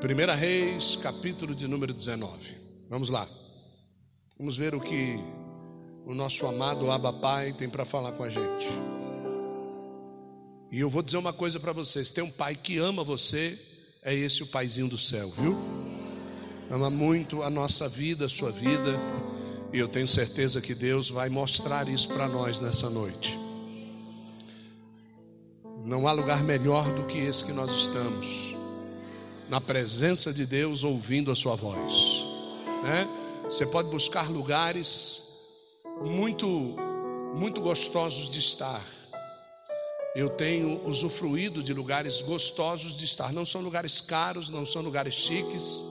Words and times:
Primeira 0.00 0.34
Reis, 0.34 0.96
capítulo 0.96 1.54
de 1.54 1.68
número 1.68 1.92
19. 1.92 2.56
Vamos 2.88 3.10
lá. 3.10 3.28
Vamos 4.38 4.56
ver 4.56 4.74
o 4.74 4.80
que 4.80 5.18
o 6.06 6.14
nosso 6.14 6.46
amado 6.46 6.90
Abba 6.90 7.12
Pai 7.12 7.52
tem 7.52 7.68
para 7.68 7.84
falar 7.84 8.12
com 8.12 8.24
a 8.24 8.30
gente. 8.30 8.66
E 10.72 10.80
eu 10.80 10.88
vou 10.88 11.02
dizer 11.02 11.18
uma 11.18 11.34
coisa 11.34 11.60
para 11.60 11.72
vocês: 11.72 12.08
tem 12.08 12.24
um 12.24 12.30
pai 12.30 12.56
que 12.56 12.78
ama 12.78 13.04
você, 13.04 13.60
é 14.02 14.14
esse 14.14 14.42
o 14.42 14.46
paizinho 14.46 14.88
do 14.88 14.96
céu, 14.96 15.30
viu? 15.38 15.54
Ama 16.70 16.88
muito 16.88 17.42
a 17.42 17.50
nossa 17.50 17.86
vida, 17.86 18.24
a 18.24 18.28
sua 18.30 18.50
vida, 18.50 18.98
e 19.70 19.78
eu 19.78 19.86
tenho 19.86 20.08
certeza 20.08 20.62
que 20.62 20.74
Deus 20.74 21.10
vai 21.10 21.28
mostrar 21.28 21.86
isso 21.88 22.08
para 22.08 22.26
nós 22.26 22.58
nessa 22.58 22.88
noite. 22.88 23.38
Não 25.84 26.08
há 26.08 26.12
lugar 26.12 26.42
melhor 26.42 26.90
do 26.94 27.04
que 27.04 27.18
esse 27.18 27.44
que 27.44 27.52
nós 27.52 27.70
estamos 27.70 28.58
na 29.50 29.60
presença 29.60 30.32
de 30.32 30.46
Deus, 30.46 30.84
ouvindo 30.84 31.32
a 31.32 31.34
sua 31.34 31.56
voz. 31.56 32.22
Né? 32.84 33.08
Você 33.42 33.66
pode 33.66 33.90
buscar 33.90 34.30
lugares 34.30 35.24
muito, 36.00 36.46
muito 37.34 37.60
gostosos 37.60 38.30
de 38.30 38.38
estar. 38.38 38.80
Eu 40.14 40.30
tenho 40.30 40.80
usufruído 40.88 41.64
de 41.64 41.74
lugares 41.74 42.22
gostosos 42.22 42.96
de 42.96 43.04
estar. 43.04 43.32
Não 43.32 43.44
são 43.44 43.60
lugares 43.60 44.00
caros, 44.00 44.50
não 44.50 44.64
são 44.64 44.82
lugares 44.82 45.14
chiques, 45.14 45.82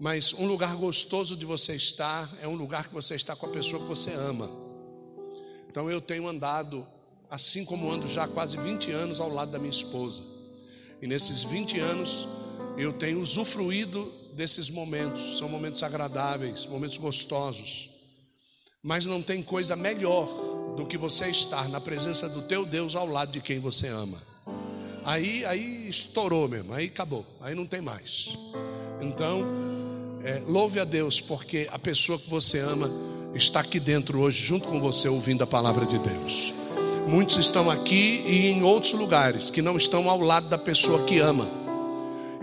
mas 0.00 0.32
um 0.32 0.46
lugar 0.48 0.74
gostoso 0.74 1.36
de 1.36 1.46
você 1.46 1.76
estar 1.76 2.28
é 2.42 2.48
um 2.48 2.56
lugar 2.56 2.88
que 2.88 2.94
você 2.94 3.14
está 3.14 3.36
com 3.36 3.46
a 3.46 3.50
pessoa 3.50 3.80
que 3.80 3.86
você 3.86 4.12
ama. 4.12 4.50
Então 5.70 5.88
eu 5.88 6.00
tenho 6.00 6.26
andado, 6.26 6.84
assim 7.30 7.64
como 7.64 7.88
ando 7.92 8.08
já 8.08 8.24
há 8.24 8.28
quase 8.28 8.56
20 8.56 8.90
anos 8.90 9.20
ao 9.20 9.32
lado 9.32 9.52
da 9.52 9.58
minha 9.60 9.70
esposa. 9.70 10.24
E 11.00 11.06
nesses 11.06 11.44
20 11.44 11.78
anos 11.78 12.26
eu 12.76 12.92
tenho 12.92 13.20
usufruído 13.20 14.12
desses 14.34 14.68
momentos, 14.68 15.38
são 15.38 15.48
momentos 15.48 15.82
agradáveis, 15.82 16.66
momentos 16.66 16.98
gostosos. 16.98 17.88
Mas 18.82 19.06
não 19.06 19.22
tem 19.22 19.42
coisa 19.42 19.74
melhor 19.74 20.28
do 20.76 20.86
que 20.86 20.98
você 20.98 21.28
estar 21.28 21.68
na 21.68 21.80
presença 21.80 22.28
do 22.28 22.42
teu 22.42 22.66
Deus 22.66 22.94
ao 22.94 23.06
lado 23.06 23.32
de 23.32 23.40
quem 23.40 23.58
você 23.58 23.88
ama. 23.88 24.20
Aí, 25.04 25.44
aí 25.44 25.88
estourou 25.88 26.48
mesmo, 26.48 26.74
aí 26.74 26.86
acabou, 26.86 27.24
aí 27.40 27.54
não 27.54 27.66
tem 27.66 27.80
mais. 27.80 28.36
Então, 29.00 29.42
é, 30.22 30.42
louve 30.46 30.78
a 30.78 30.84
Deus, 30.84 31.20
porque 31.20 31.68
a 31.72 31.78
pessoa 31.78 32.18
que 32.18 32.28
você 32.28 32.58
ama 32.58 32.90
está 33.34 33.60
aqui 33.60 33.80
dentro 33.80 34.20
hoje, 34.20 34.44
junto 34.44 34.68
com 34.68 34.80
você, 34.80 35.08
ouvindo 35.08 35.42
a 35.42 35.46
palavra 35.46 35.86
de 35.86 35.98
Deus. 35.98 36.52
Muitos 37.06 37.36
estão 37.36 37.70
aqui 37.70 38.22
e 38.26 38.48
em 38.48 38.62
outros 38.62 38.92
lugares 38.92 39.48
que 39.48 39.62
não 39.62 39.76
estão 39.76 40.10
ao 40.10 40.20
lado 40.20 40.48
da 40.48 40.58
pessoa 40.58 41.04
que 41.04 41.18
ama. 41.18 41.65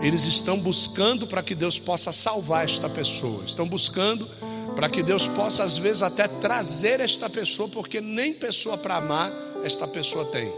Eles 0.00 0.26
estão 0.26 0.58
buscando 0.58 1.26
para 1.26 1.42
que 1.42 1.54
Deus 1.54 1.78
possa 1.78 2.12
salvar 2.12 2.64
esta 2.64 2.88
pessoa, 2.88 3.44
estão 3.44 3.66
buscando 3.66 4.28
para 4.74 4.88
que 4.88 5.02
Deus 5.02 5.28
possa, 5.28 5.62
às 5.62 5.78
vezes, 5.78 6.02
até 6.02 6.26
trazer 6.26 7.00
esta 7.00 7.30
pessoa, 7.30 7.68
porque 7.68 8.00
nem 8.00 8.34
pessoa 8.34 8.76
para 8.76 8.96
amar 8.96 9.32
esta 9.64 9.86
pessoa 9.86 10.24
tem. 10.26 10.52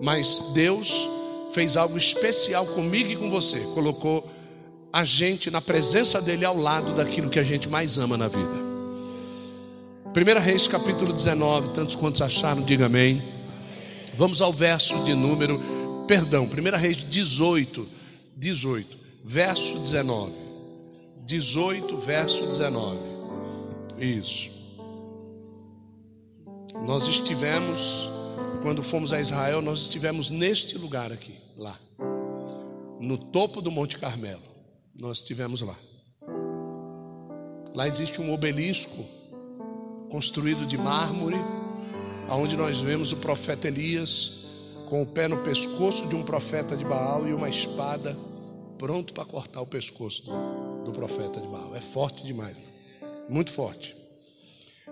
Mas 0.00 0.52
Deus 0.54 1.08
fez 1.52 1.76
algo 1.76 1.98
especial 1.98 2.64
comigo 2.64 3.10
e 3.10 3.16
com 3.16 3.28
você, 3.28 3.58
colocou 3.74 4.28
a 4.92 5.04
gente 5.04 5.50
na 5.50 5.60
presença 5.60 6.20
dEle 6.20 6.44
ao 6.44 6.56
lado 6.56 6.92
daquilo 6.94 7.28
que 7.28 7.38
a 7.38 7.42
gente 7.42 7.68
mais 7.68 7.98
ama 7.98 8.16
na 8.16 8.28
vida. 8.28 8.70
1 10.06 10.40
Reis 10.40 10.66
capítulo 10.66 11.12
19, 11.12 11.68
tantos 11.74 11.94
quantos 11.94 12.20
acharam, 12.20 12.62
diga 12.62 12.86
amém. 12.86 13.22
Vamos 14.16 14.40
ao 14.40 14.52
verso 14.52 15.04
de 15.04 15.14
número, 15.14 15.60
perdão, 16.06 16.44
1 16.44 16.76
Reis 16.76 16.96
18 16.96 17.99
18, 18.40 18.96
verso 19.22 19.78
19. 19.78 20.32
18, 21.26 21.96
verso 21.98 22.46
19. 22.46 22.98
Isso. 23.98 24.50
Nós 26.86 27.06
estivemos, 27.06 28.08
quando 28.62 28.82
fomos 28.82 29.12
a 29.12 29.20
Israel, 29.20 29.60
nós 29.60 29.80
estivemos 29.80 30.30
neste 30.30 30.78
lugar 30.78 31.12
aqui, 31.12 31.34
lá. 31.54 31.78
No 32.98 33.18
topo 33.18 33.60
do 33.60 33.70
Monte 33.70 33.98
Carmelo. 33.98 34.42
Nós 34.98 35.18
estivemos 35.18 35.60
lá. 35.60 35.76
Lá 37.74 37.86
existe 37.86 38.22
um 38.22 38.32
obelisco 38.32 39.04
construído 40.10 40.66
de 40.66 40.78
mármore, 40.78 41.36
aonde 42.26 42.56
nós 42.56 42.80
vemos 42.80 43.12
o 43.12 43.18
profeta 43.18 43.68
Elias 43.68 44.46
com 44.88 45.02
o 45.02 45.06
pé 45.06 45.28
no 45.28 45.42
pescoço 45.42 46.08
de 46.08 46.16
um 46.16 46.22
profeta 46.22 46.74
de 46.74 46.86
Baal 46.86 47.28
e 47.28 47.34
uma 47.34 47.48
espada 47.48 48.16
pronto 48.80 49.12
para 49.12 49.26
cortar 49.26 49.60
o 49.60 49.66
pescoço 49.66 50.24
do, 50.24 50.84
do, 50.84 50.92
profeta 50.92 51.38
de 51.38 51.46
Baal. 51.46 51.76
É 51.76 51.82
forte 51.82 52.24
demais, 52.24 52.56
muito 53.28 53.52
forte. 53.52 53.94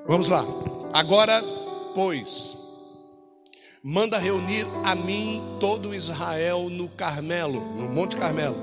Vamos 0.07 0.29
lá. 0.29 0.45
Agora, 0.93 1.43
pois, 1.95 2.55
manda 3.83 4.19
reunir 4.19 4.67
a 4.85 4.95
mim 4.95 5.43
todo 5.59 5.95
Israel 5.95 6.69
no 6.69 6.91
Carmelo, 6.91 7.65
no 7.77 7.89
Monte 7.89 8.19
Carmelo, 8.19 8.59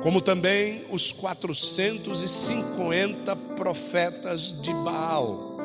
como 0.00 0.20
também 0.20 0.84
os 0.88 1.10
450 1.10 3.34
profetas 3.34 4.62
de 4.62 4.72
Baal 4.72 5.56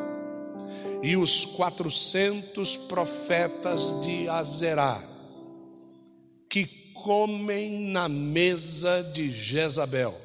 e 1.04 1.16
os 1.16 1.46
400 1.46 2.76
profetas 2.76 4.02
de 4.02 4.28
Azerá, 4.28 5.00
que 6.50 6.81
comem 6.94 7.80
na 7.90 8.08
mesa 8.08 9.04
de 9.14 9.32
Jezabel. 9.32 10.16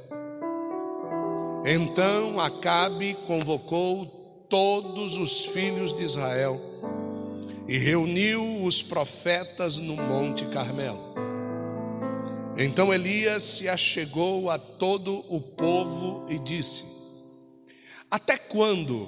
Então 1.65 2.39
Acabe 2.39 3.15
convocou 3.27 4.07
todos 4.49 5.17
os 5.17 5.45
filhos 5.47 5.93
de 5.93 6.05
Israel 6.05 6.61
e 7.69 7.77
reuniu 7.77 8.65
os 8.65 8.83
profetas 8.83 9.77
no 9.77 9.97
Monte 9.97 10.45
Carmelo. 10.47 11.15
Então 12.57 12.93
Elias 12.93 13.43
se 13.43 13.69
achegou 13.69 14.51
a 14.51 14.59
todo 14.59 15.25
o 15.29 15.41
povo 15.41 16.25
e 16.29 16.39
disse: 16.39 16.85
Até 18.11 18.39
quando 18.39 19.07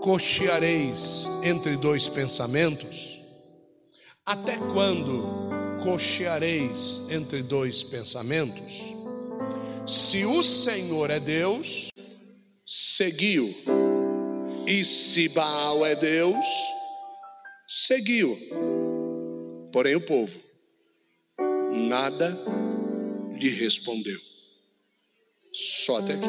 cocheareis 0.00 1.28
entre 1.42 1.76
dois 1.76 2.08
pensamentos? 2.08 3.20
Até 4.24 4.56
quando 4.56 5.51
cocheareis 5.82 7.02
entre 7.10 7.42
dois 7.42 7.82
pensamentos? 7.82 8.94
Se 9.86 10.24
o 10.24 10.42
Senhor 10.42 11.10
é 11.10 11.18
Deus, 11.18 11.88
seguiu. 12.64 13.52
E 14.66 14.84
se 14.84 15.28
Baal 15.28 15.84
é 15.84 15.96
Deus, 15.96 16.46
seguiu. 17.66 18.38
Porém, 19.72 19.96
o 19.96 20.06
povo 20.06 20.32
nada 21.72 22.38
lhe 23.38 23.50
respondeu. 23.50 24.20
Só 25.52 25.98
até 25.98 26.14
aqui. 26.14 26.26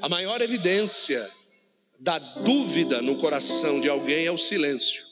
A 0.00 0.08
maior 0.08 0.40
evidência 0.40 1.28
da 1.98 2.18
dúvida 2.18 3.02
no 3.02 3.16
coração 3.16 3.80
de 3.80 3.88
alguém 3.88 4.26
é 4.26 4.30
o 4.30 4.38
silêncio 4.38 5.04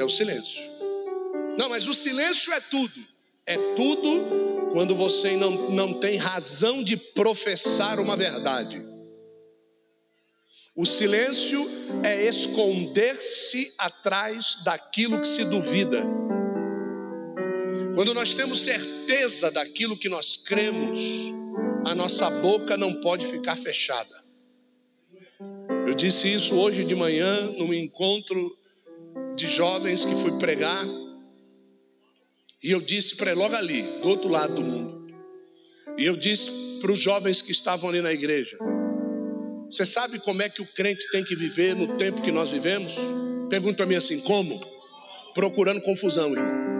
é 0.00 0.04
o 0.04 0.10
silêncio. 0.10 0.62
Não, 1.58 1.68
mas 1.68 1.86
o 1.86 1.94
silêncio 1.94 2.52
é 2.52 2.60
tudo. 2.60 3.00
É 3.46 3.56
tudo 3.74 4.70
quando 4.72 4.94
você 4.94 5.36
não, 5.36 5.70
não 5.70 5.94
tem 5.94 6.16
razão 6.16 6.82
de 6.82 6.96
professar 6.96 7.98
uma 7.98 8.16
verdade. 8.16 8.80
O 10.74 10.86
silêncio 10.86 11.68
é 12.02 12.26
esconder-se 12.26 13.74
atrás 13.76 14.62
daquilo 14.64 15.20
que 15.20 15.26
se 15.26 15.44
duvida. 15.44 16.02
Quando 17.94 18.14
nós 18.14 18.32
temos 18.34 18.60
certeza 18.60 19.50
daquilo 19.50 19.98
que 19.98 20.08
nós 20.08 20.36
cremos, 20.36 21.00
a 21.84 21.94
nossa 21.94 22.30
boca 22.30 22.76
não 22.76 23.00
pode 23.00 23.26
ficar 23.26 23.56
fechada. 23.56 24.20
Eu 25.86 25.94
disse 25.94 26.32
isso 26.32 26.54
hoje 26.54 26.84
de 26.84 26.94
manhã 26.94 27.42
num 27.58 27.74
encontro 27.74 28.56
de 29.36 29.46
jovens 29.46 30.04
que 30.04 30.14
fui 30.16 30.38
pregar. 30.38 30.86
E 32.62 32.70
eu 32.70 32.80
disse 32.80 33.16
para 33.16 33.32
logo 33.34 33.54
ali, 33.54 33.82
do 34.00 34.08
outro 34.08 34.28
lado 34.28 34.54
do 34.54 34.62
mundo. 34.62 35.14
E 35.96 36.04
eu 36.04 36.16
disse 36.16 36.50
para 36.80 36.92
os 36.92 36.98
jovens 36.98 37.42
que 37.42 37.52
estavam 37.52 37.88
ali 37.88 38.00
na 38.00 38.12
igreja: 38.12 38.58
Você 39.70 39.84
sabe 39.86 40.18
como 40.20 40.42
é 40.42 40.48
que 40.48 40.62
o 40.62 40.66
crente 40.66 41.10
tem 41.10 41.24
que 41.24 41.34
viver 41.34 41.74
no 41.74 41.96
tempo 41.96 42.22
que 42.22 42.32
nós 42.32 42.50
vivemos? 42.50 42.94
Pergunta 43.48 43.76
para 43.76 43.86
mim 43.86 43.96
assim: 43.96 44.20
Como? 44.20 44.60
Procurando 45.34 45.80
confusão, 45.80 46.32
irmão. 46.32 46.70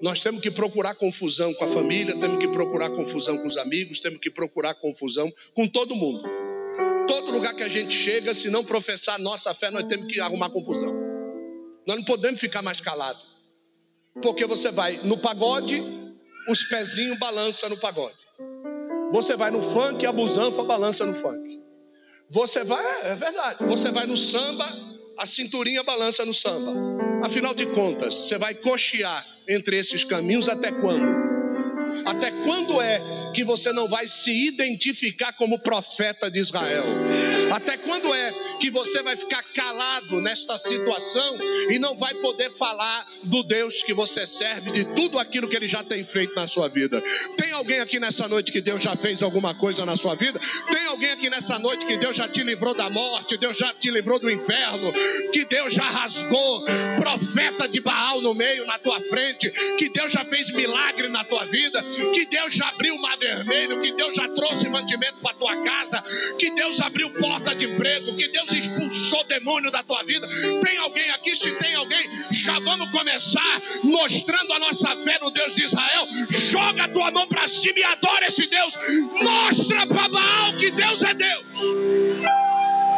Nós 0.00 0.20
temos 0.20 0.42
que 0.42 0.50
procurar 0.50 0.94
confusão 0.96 1.54
com 1.54 1.64
a 1.64 1.68
família, 1.68 2.18
temos 2.18 2.38
que 2.38 2.48
procurar 2.48 2.90
confusão 2.90 3.38
com 3.38 3.48
os 3.48 3.56
amigos, 3.56 4.00
temos 4.00 4.20
que 4.20 4.30
procurar 4.30 4.74
confusão 4.74 5.32
com 5.54 5.66
todo 5.66 5.94
mundo. 5.94 6.22
Todo 7.06 7.30
lugar 7.30 7.54
que 7.54 7.62
a 7.62 7.68
gente 7.68 7.94
chega, 7.94 8.34
se 8.34 8.50
não 8.50 8.64
professar 8.64 9.18
nossa 9.18 9.54
fé, 9.54 9.70
nós 9.70 9.86
temos 9.86 10.12
que 10.12 10.20
arrumar 10.20 10.50
confusão. 10.50 10.94
Nós 11.86 11.96
não 11.96 12.04
podemos 12.04 12.40
ficar 12.40 12.62
mais 12.62 12.80
calados. 12.80 13.22
Porque 14.22 14.46
você 14.46 14.70
vai 14.70 14.98
no 15.02 15.18
pagode, 15.18 15.82
os 16.48 16.62
pezinhos 16.64 17.18
balançam 17.18 17.68
no 17.68 17.78
pagode. 17.78 18.16
Você 19.12 19.36
vai 19.36 19.50
no 19.50 19.62
funk, 19.62 20.04
a 20.06 20.12
busanfa 20.12 20.62
balança 20.62 21.04
no 21.04 21.14
funk. 21.14 21.62
Você 22.30 22.64
vai, 22.64 22.84
é, 22.84 23.10
é 23.10 23.14
verdade. 23.14 23.64
Você 23.64 23.90
vai 23.90 24.06
no 24.06 24.16
samba, 24.16 24.66
a 25.18 25.26
cinturinha 25.26 25.82
balança 25.82 26.24
no 26.24 26.34
samba. 26.34 26.72
Afinal 27.24 27.54
de 27.54 27.66
contas, 27.66 28.14
você 28.14 28.38
vai 28.38 28.54
cochear 28.54 29.24
entre 29.48 29.78
esses 29.78 30.04
caminhos 30.04 30.48
até 30.48 30.72
quando? 30.72 31.33
Até 32.04 32.30
quando 32.30 32.80
é 32.80 33.00
que 33.32 33.44
você 33.44 33.72
não 33.72 33.88
vai 33.88 34.06
se 34.06 34.48
identificar 34.48 35.32
como 35.32 35.58
profeta 35.58 36.30
de 36.30 36.40
Israel? 36.40 37.23
Até 37.54 37.76
quando 37.76 38.12
é 38.12 38.32
que 38.58 38.68
você 38.68 39.00
vai 39.00 39.16
ficar 39.16 39.40
calado 39.54 40.20
nesta 40.20 40.58
situação 40.58 41.38
e 41.70 41.78
não 41.78 41.96
vai 41.96 42.12
poder 42.14 42.50
falar 42.50 43.06
do 43.22 43.44
Deus 43.44 43.80
que 43.84 43.94
você 43.94 44.26
serve, 44.26 44.72
de 44.72 44.84
tudo 44.86 45.20
aquilo 45.20 45.46
que 45.46 45.54
ele 45.54 45.68
já 45.68 45.84
tem 45.84 46.04
feito 46.04 46.34
na 46.34 46.48
sua 46.48 46.66
vida? 46.68 47.00
Tem 47.36 47.52
alguém 47.52 47.78
aqui 47.78 48.00
nessa 48.00 48.26
noite 48.26 48.50
que 48.50 48.60
Deus 48.60 48.82
já 48.82 48.96
fez 48.96 49.22
alguma 49.22 49.54
coisa 49.54 49.86
na 49.86 49.96
sua 49.96 50.16
vida? 50.16 50.40
Tem 50.68 50.84
alguém 50.86 51.12
aqui 51.12 51.30
nessa 51.30 51.56
noite 51.56 51.86
que 51.86 51.96
Deus 51.96 52.16
já 52.16 52.26
te 52.26 52.42
livrou 52.42 52.74
da 52.74 52.90
morte, 52.90 53.36
Deus 53.36 53.56
já 53.56 53.72
te 53.72 53.88
livrou 53.88 54.18
do 54.18 54.28
inferno, 54.28 54.92
que 55.32 55.44
Deus 55.44 55.72
já 55.72 55.84
rasgou 55.84 56.64
profeta 56.96 57.68
de 57.68 57.80
Baal 57.80 58.20
no 58.20 58.34
meio, 58.34 58.66
na 58.66 58.80
tua 58.80 59.00
frente, 59.02 59.48
que 59.78 59.88
Deus 59.90 60.12
já 60.12 60.24
fez 60.24 60.50
milagre 60.50 61.08
na 61.08 61.22
tua 61.22 61.44
vida, 61.46 61.80
que 62.12 62.26
Deus 62.26 62.52
já 62.52 62.70
abriu 62.70 62.96
o 62.96 63.00
mar 63.00 63.16
vermelho, 63.16 63.80
que 63.80 63.92
Deus 63.92 64.16
já 64.16 64.28
trouxe 64.28 64.68
mantimento 64.68 65.20
para 65.22 65.34
tua 65.36 65.62
casa, 65.62 66.02
que 66.36 66.50
Deus 66.50 66.80
abriu 66.80 67.10
porta 67.10 67.43
de 67.52 67.66
emprego, 67.66 68.14
que 68.14 68.28
Deus 68.28 68.52
expulsou 68.52 69.24
demônio 69.24 69.70
da 69.70 69.82
tua 69.82 70.02
vida. 70.04 70.26
Tem 70.64 70.78
alguém 70.78 71.10
aqui? 71.10 71.34
Se 71.34 71.50
tem 71.56 71.74
alguém, 71.74 72.08
já 72.30 72.58
vamos 72.60 72.90
começar 72.90 73.62
mostrando 73.82 74.52
a 74.52 74.58
nossa 74.58 74.96
fé 75.02 75.18
no 75.20 75.30
Deus 75.30 75.54
de 75.54 75.64
Israel. 75.64 76.06
Joga 76.30 76.84
a 76.84 76.88
tua 76.88 77.10
mão 77.10 77.26
para 77.26 77.48
cima 77.48 77.78
e 77.78 77.84
adora 77.84 78.26
esse 78.26 78.46
Deus. 78.46 78.74
Mostra 79.20 79.86
para 79.86 80.08
Baal 80.08 80.56
que 80.56 80.70
Deus 80.70 81.02
é 81.02 81.12
Deus. 81.12 81.74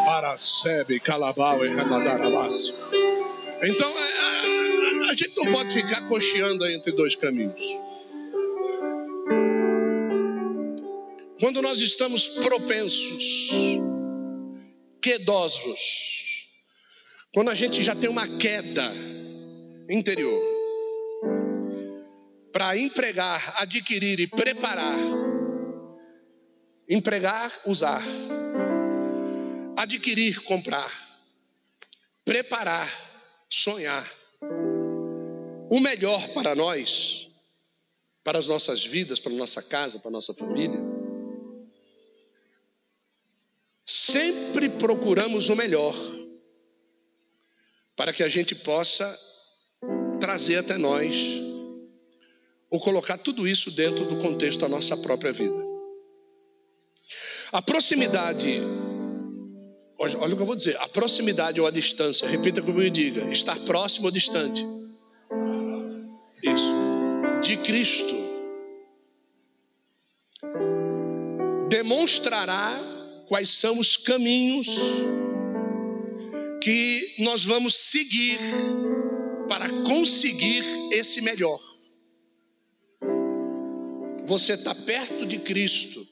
Para 0.04 0.36
Sebe, 0.36 1.00
Calabau 1.00 1.64
e 1.64 1.68
Ramadarabás. 1.68 2.78
Então, 3.62 3.90
a, 3.96 4.00
é, 4.00 4.18
a, 4.18 5.06
é, 5.06 5.10
a 5.10 5.14
gente 5.14 5.32
não 5.36 5.50
pode 5.52 5.72
ficar 5.72 6.02
cocheando 6.02 6.66
entre 6.66 6.92
dois 6.92 7.16
caminhos. 7.16 7.60
Quando 11.40 11.60
nós 11.60 11.80
estamos 11.80 12.28
propensos, 12.28 13.40
quedosos, 15.06 16.48
quando 17.32 17.48
a 17.50 17.54
gente 17.54 17.84
já 17.84 17.94
tem 17.94 18.10
uma 18.10 18.26
queda 18.38 18.92
interior, 19.88 20.42
para 22.52 22.76
empregar, 22.76 23.54
adquirir 23.62 24.18
e 24.18 24.26
preparar, 24.26 24.98
empregar, 26.88 27.52
usar, 27.66 28.02
adquirir, 29.76 30.42
comprar, 30.42 30.90
preparar, 32.24 32.90
sonhar, 33.48 34.12
o 35.70 35.78
melhor 35.78 36.30
para 36.30 36.52
nós, 36.56 37.30
para 38.24 38.40
as 38.40 38.48
nossas 38.48 38.84
vidas, 38.84 39.20
para 39.20 39.30
a 39.30 39.36
nossa 39.36 39.62
casa, 39.62 40.00
para 40.00 40.08
a 40.08 40.12
nossa 40.12 40.34
família 40.34 40.85
sempre 43.86 44.68
procuramos 44.68 45.48
o 45.48 45.54
melhor, 45.54 45.94
para 47.94 48.12
que 48.12 48.24
a 48.24 48.28
gente 48.28 48.54
possa 48.56 49.16
trazer 50.18 50.56
até 50.56 50.76
nós, 50.76 51.14
ou 52.68 52.80
colocar 52.80 53.16
tudo 53.18 53.46
isso 53.46 53.70
dentro 53.70 54.04
do 54.04 54.18
contexto 54.18 54.58
da 54.58 54.68
nossa 54.68 54.96
própria 54.96 55.32
vida. 55.32 55.64
A 57.52 57.62
proximidade, 57.62 58.60
olha 59.96 60.34
o 60.34 60.36
que 60.36 60.42
eu 60.42 60.46
vou 60.46 60.56
dizer, 60.56 60.76
a 60.78 60.88
proximidade 60.88 61.60
ou 61.60 61.66
a 61.66 61.70
distância, 61.70 62.26
repita 62.26 62.60
como 62.60 62.82
eu 62.82 62.90
diga, 62.90 63.30
estar 63.30 63.56
próximo 63.60 64.06
ou 64.06 64.10
distante. 64.10 64.66
Isso, 66.42 66.72
de 67.42 67.56
Cristo, 67.58 68.16
demonstrará 71.68 72.95
quais 73.28 73.50
são 73.50 73.78
os 73.78 73.96
caminhos 73.96 74.68
que 76.62 77.14
nós 77.18 77.44
vamos 77.44 77.74
seguir 77.76 78.38
para 79.48 79.68
conseguir 79.84 80.64
esse 80.92 81.20
melhor. 81.20 81.60
Você 84.26 84.54
está 84.54 84.74
perto 84.74 85.24
de 85.24 85.38
Cristo, 85.38 86.06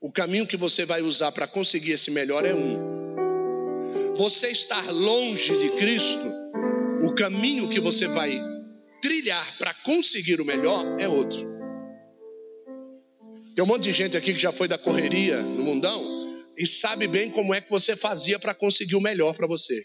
o 0.00 0.10
caminho 0.10 0.46
que 0.46 0.56
você 0.56 0.84
vai 0.84 1.02
usar 1.02 1.30
para 1.30 1.46
conseguir 1.46 1.92
esse 1.92 2.10
melhor 2.10 2.44
é 2.44 2.54
um. 2.54 4.14
Você 4.16 4.48
estar 4.48 4.90
longe 4.90 5.56
de 5.56 5.70
Cristo, 5.76 6.32
o 7.04 7.14
caminho 7.14 7.68
que 7.68 7.78
você 7.78 8.08
vai 8.08 8.40
trilhar 9.00 9.56
para 9.58 9.72
conseguir 9.72 10.40
o 10.40 10.44
melhor 10.44 10.84
é 10.98 11.08
outro. 11.08 11.54
Tem 13.54 13.62
um 13.62 13.66
monte 13.68 13.84
de 13.84 13.92
gente 13.92 14.16
aqui 14.16 14.34
que 14.34 14.40
já 14.40 14.50
foi 14.50 14.66
da 14.66 14.76
correria 14.76 15.40
no 15.40 15.62
mundão 15.62 16.25
e 16.56 16.66
sabe 16.66 17.06
bem 17.06 17.30
como 17.30 17.52
é 17.52 17.60
que 17.60 17.70
você 17.70 17.94
fazia 17.94 18.38
para 18.38 18.54
conseguir 18.54 18.96
o 18.96 19.00
melhor 19.00 19.34
para 19.34 19.46
você. 19.46 19.84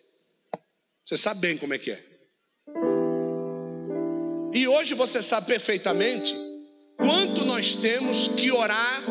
Você 1.05 1.17
sabe 1.17 1.41
bem 1.41 1.57
como 1.57 1.73
é 1.73 1.77
que 1.77 1.91
é. 1.91 2.03
E 4.53 4.67
hoje 4.67 4.93
você 4.93 5.21
sabe 5.21 5.47
perfeitamente 5.47 6.35
quanto 6.97 7.43
nós 7.43 7.75
temos 7.75 8.27
que 8.29 8.51
orar, 8.51 9.03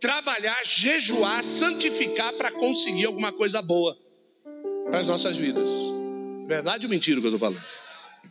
trabalhar, 0.00 0.64
jejuar, 0.64 1.44
santificar 1.44 2.32
para 2.34 2.50
conseguir 2.50 3.06
alguma 3.06 3.32
coisa 3.32 3.60
boa 3.60 3.96
para 4.86 5.00
as 5.00 5.06
nossas 5.06 5.36
vidas. 5.36 5.70
Verdade 6.46 6.86
ou 6.86 6.90
mentira 6.90 7.18
o 7.18 7.22
que 7.22 7.28
eu 7.28 7.34
estou 7.34 7.48
falando? 7.48 7.64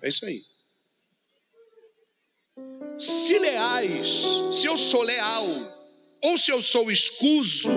É 0.01 0.09
isso 0.09 0.25
aí. 0.25 0.41
Se 2.97 3.39
leais, 3.39 4.07
se 4.51 4.65
eu 4.65 4.77
sou 4.77 5.03
leal, 5.03 5.45
ou 6.21 6.37
se 6.37 6.51
eu 6.51 6.61
sou 6.61 6.91
escuso, 6.91 7.69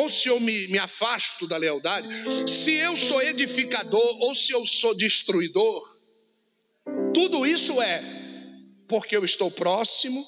ou 0.00 0.08
se 0.08 0.28
eu 0.28 0.40
me, 0.40 0.66
me 0.68 0.78
afasto 0.78 1.46
da 1.46 1.58
lealdade, 1.58 2.08
se 2.50 2.72
eu 2.72 2.96
sou 2.96 3.20
edificador 3.20 4.16
ou 4.22 4.34
se 4.34 4.50
eu 4.50 4.64
sou 4.64 4.94
destruidor, 4.94 5.82
tudo 7.12 7.44
isso 7.44 7.82
é 7.82 8.02
porque 8.88 9.14
eu 9.14 9.24
estou 9.24 9.50
próximo 9.50 10.24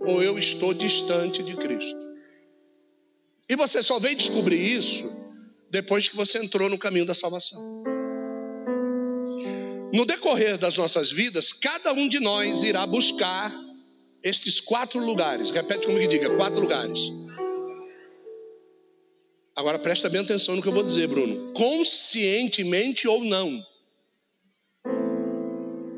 ou 0.00 0.22
eu 0.22 0.38
estou 0.38 0.74
distante 0.74 1.42
de 1.42 1.56
Cristo. 1.56 1.98
E 3.48 3.56
você 3.56 3.82
só 3.82 3.98
vem 3.98 4.14
descobrir 4.14 4.60
isso 4.60 5.10
depois 5.70 6.06
que 6.06 6.14
você 6.14 6.38
entrou 6.38 6.68
no 6.68 6.78
caminho 6.78 7.06
da 7.06 7.14
salvação. 7.14 7.82
No 9.94 10.04
decorrer 10.04 10.58
das 10.58 10.76
nossas 10.76 11.10
vidas, 11.10 11.54
cada 11.54 11.92
um 11.94 12.06
de 12.06 12.20
nós 12.20 12.62
irá 12.62 12.86
buscar 12.86 13.54
estes 14.22 14.60
quatro 14.60 15.00
lugares. 15.00 15.50
Repete 15.50 15.86
comigo 15.86 16.04
e 16.04 16.08
diga: 16.08 16.36
quatro 16.36 16.60
lugares 16.60 17.23
Agora 19.56 19.78
presta 19.78 20.08
bem 20.08 20.20
atenção 20.20 20.56
no 20.56 20.62
que 20.62 20.68
eu 20.68 20.72
vou 20.72 20.82
dizer, 20.82 21.06
Bruno. 21.06 21.52
Conscientemente 21.52 23.06
ou 23.06 23.22
não. 23.22 23.64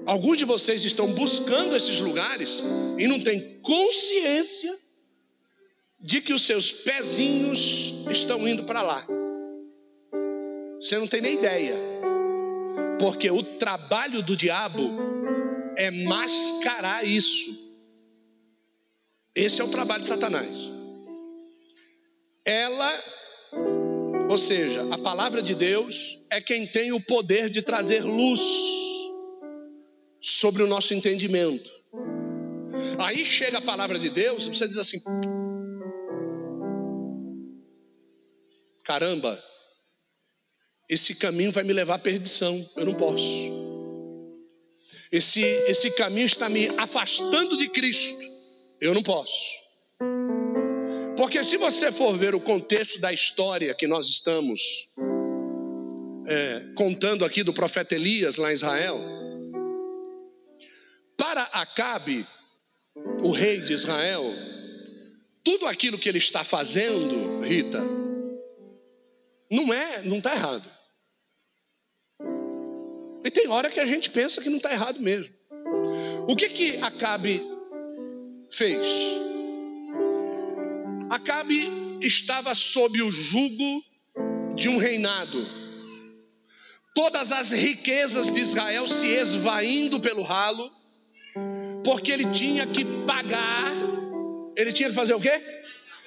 Alguns 0.04 0.36
de 0.38 0.44
vocês 0.44 0.84
estão 0.84 1.12
buscando 1.12 1.75
esses 1.75 1.98
lugares 1.98 2.62
e 2.98 3.06
não 3.06 3.20
têm 3.22 3.60
consciência 3.60 4.76
de 5.98 6.20
que 6.20 6.34
os 6.34 6.44
seus 6.44 6.70
pezinhos 6.70 7.94
estão 8.10 8.46
indo 8.46 8.64
para 8.64 8.82
lá. 8.82 9.06
Você 10.78 10.98
não 10.98 11.06
tem 11.06 11.22
nem 11.22 11.34
ideia. 11.34 11.75
Porque 13.00 13.30
o 13.30 13.42
trabalho 13.42 14.22
do 14.22 14.36
diabo 14.36 14.90
é 15.76 15.90
mascarar 15.90 17.04
isso. 17.04 17.66
Esse 19.34 19.60
é 19.60 19.64
o 19.64 19.70
trabalho 19.70 20.02
de 20.02 20.08
Satanás. 20.08 20.56
Ela 22.44 23.15
ou 24.37 24.38
seja, 24.38 24.93
a 24.93 24.99
palavra 24.99 25.43
de 25.43 25.55
Deus 25.55 26.23
é 26.28 26.43
quem 26.43 26.66
tem 26.66 26.93
o 26.93 27.00
poder 27.00 27.49
de 27.49 27.62
trazer 27.62 28.05
luz 28.05 28.38
sobre 30.21 30.62
o 30.62 30.66
nosso 30.66 30.93
entendimento. 30.93 31.71
Aí 32.99 33.25
chega 33.25 33.57
a 33.57 33.62
palavra 33.62 33.99
de 33.99 34.11
Deus 34.11 34.47
você 34.47 34.69
diz 34.69 34.76
assim: 34.76 34.99
caramba, 38.85 39.43
esse 40.87 41.14
caminho 41.14 41.50
vai 41.50 41.64
me 41.64 41.73
levar 41.73 41.95
à 41.95 41.99
perdição, 41.99 42.62
eu 42.76 42.85
não 42.85 42.95
posso. 42.95 43.25
Esse, 45.11 45.40
esse 45.40 45.90
caminho 45.93 46.26
está 46.26 46.47
me 46.47 46.69
afastando 46.76 47.57
de 47.57 47.71
Cristo, 47.71 48.21
eu 48.83 48.93
não 48.93 49.02
posso. 49.02 49.65
Porque 51.16 51.42
se 51.42 51.56
você 51.56 51.90
for 51.90 52.16
ver 52.16 52.35
o 52.35 52.40
contexto 52.40 53.00
da 53.00 53.12
história 53.12 53.75
que 53.75 53.87
nós 53.87 54.06
estamos 54.06 54.87
é, 56.26 56.61
contando 56.75 57.25
aqui 57.25 57.42
do 57.42 57.52
profeta 57.52 57.94
Elias 57.94 58.37
lá 58.37 58.50
em 58.50 58.54
Israel. 58.54 58.99
Para 61.16 61.44
Acabe, 61.44 62.26
o 63.23 63.30
rei 63.30 63.61
de 63.61 63.73
Israel, 63.73 64.25
tudo 65.42 65.66
aquilo 65.66 65.99
que 65.99 66.08
ele 66.08 66.18
está 66.18 66.44
fazendo, 66.44 67.40
Rita, 67.40 67.80
não 69.50 69.73
é, 69.73 70.02
não 70.02 70.18
está 70.18 70.35
errado. 70.35 70.70
E 73.25 73.30
tem 73.30 73.49
hora 73.49 73.70
que 73.70 73.80
a 73.80 73.87
gente 73.87 74.11
pensa 74.11 74.42
que 74.42 74.50
não 74.50 74.58
está 74.58 74.73
errado 74.73 75.00
mesmo. 75.00 75.35
O 76.28 76.37
que 76.37 76.49
que 76.49 76.76
Acabe 76.78 77.42
fez? 78.50 78.87
Acabe 81.08 81.98
estava 82.00 82.54
sob 82.54 83.00
o 83.00 83.10
jugo 83.10 83.82
de 84.56 84.68
um 84.68 84.76
reinado. 84.76 85.46
Todas 86.94 87.30
as 87.30 87.50
riquezas 87.50 88.32
de 88.32 88.40
Israel 88.40 88.88
se 88.88 89.06
esvaindo 89.06 90.00
pelo 90.00 90.22
ralo, 90.22 90.70
porque 91.84 92.10
ele 92.10 92.32
tinha 92.32 92.66
que 92.66 92.84
pagar. 93.06 93.72
Ele 94.56 94.72
tinha 94.72 94.88
que 94.88 94.94
fazer 94.94 95.14
o 95.14 95.20
quê? 95.20 95.40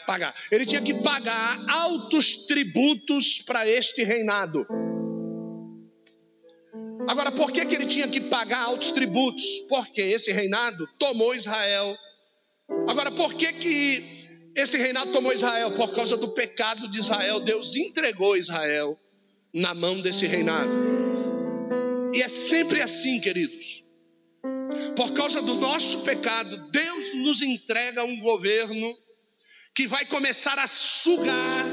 Pagar. 0.05 0.35
Ele 0.51 0.65
tinha 0.65 0.81
que 0.81 0.95
pagar 0.95 1.63
altos 1.69 2.45
tributos 2.47 3.41
para 3.43 3.67
este 3.69 4.03
reinado. 4.03 4.65
Agora, 7.07 7.31
por 7.31 7.51
que, 7.51 7.65
que 7.65 7.75
ele 7.75 7.85
tinha 7.85 8.07
que 8.07 8.21
pagar 8.21 8.63
altos 8.63 8.89
tributos? 8.89 9.45
Porque 9.69 10.01
esse 10.01 10.31
reinado 10.31 10.87
tomou 10.99 11.33
Israel. 11.33 11.95
Agora, 12.87 13.11
por 13.11 13.33
que, 13.35 13.53
que 13.53 14.18
esse 14.59 14.77
reinado 14.77 15.11
tomou 15.11 15.33
Israel? 15.33 15.71
Por 15.71 15.91
causa 15.91 16.15
do 16.17 16.29
pecado 16.29 16.87
de 16.87 16.99
Israel. 16.99 17.39
Deus 17.39 17.75
entregou 17.75 18.37
Israel 18.37 18.97
na 19.53 19.73
mão 19.73 20.01
desse 20.01 20.25
reinado. 20.25 20.71
E 22.13 22.21
é 22.21 22.27
sempre 22.27 22.81
assim, 22.81 23.19
queridos. 23.19 23.83
Por 24.95 25.13
causa 25.13 25.41
do 25.41 25.55
nosso 25.55 25.99
pecado, 25.99 26.69
Deus 26.71 27.13
nos 27.15 27.41
entrega 27.41 28.03
um 28.03 28.19
governo 28.19 28.95
que 29.73 29.87
vai 29.87 30.05
começar 30.05 30.57
a 30.59 30.67
sugar 30.67 31.65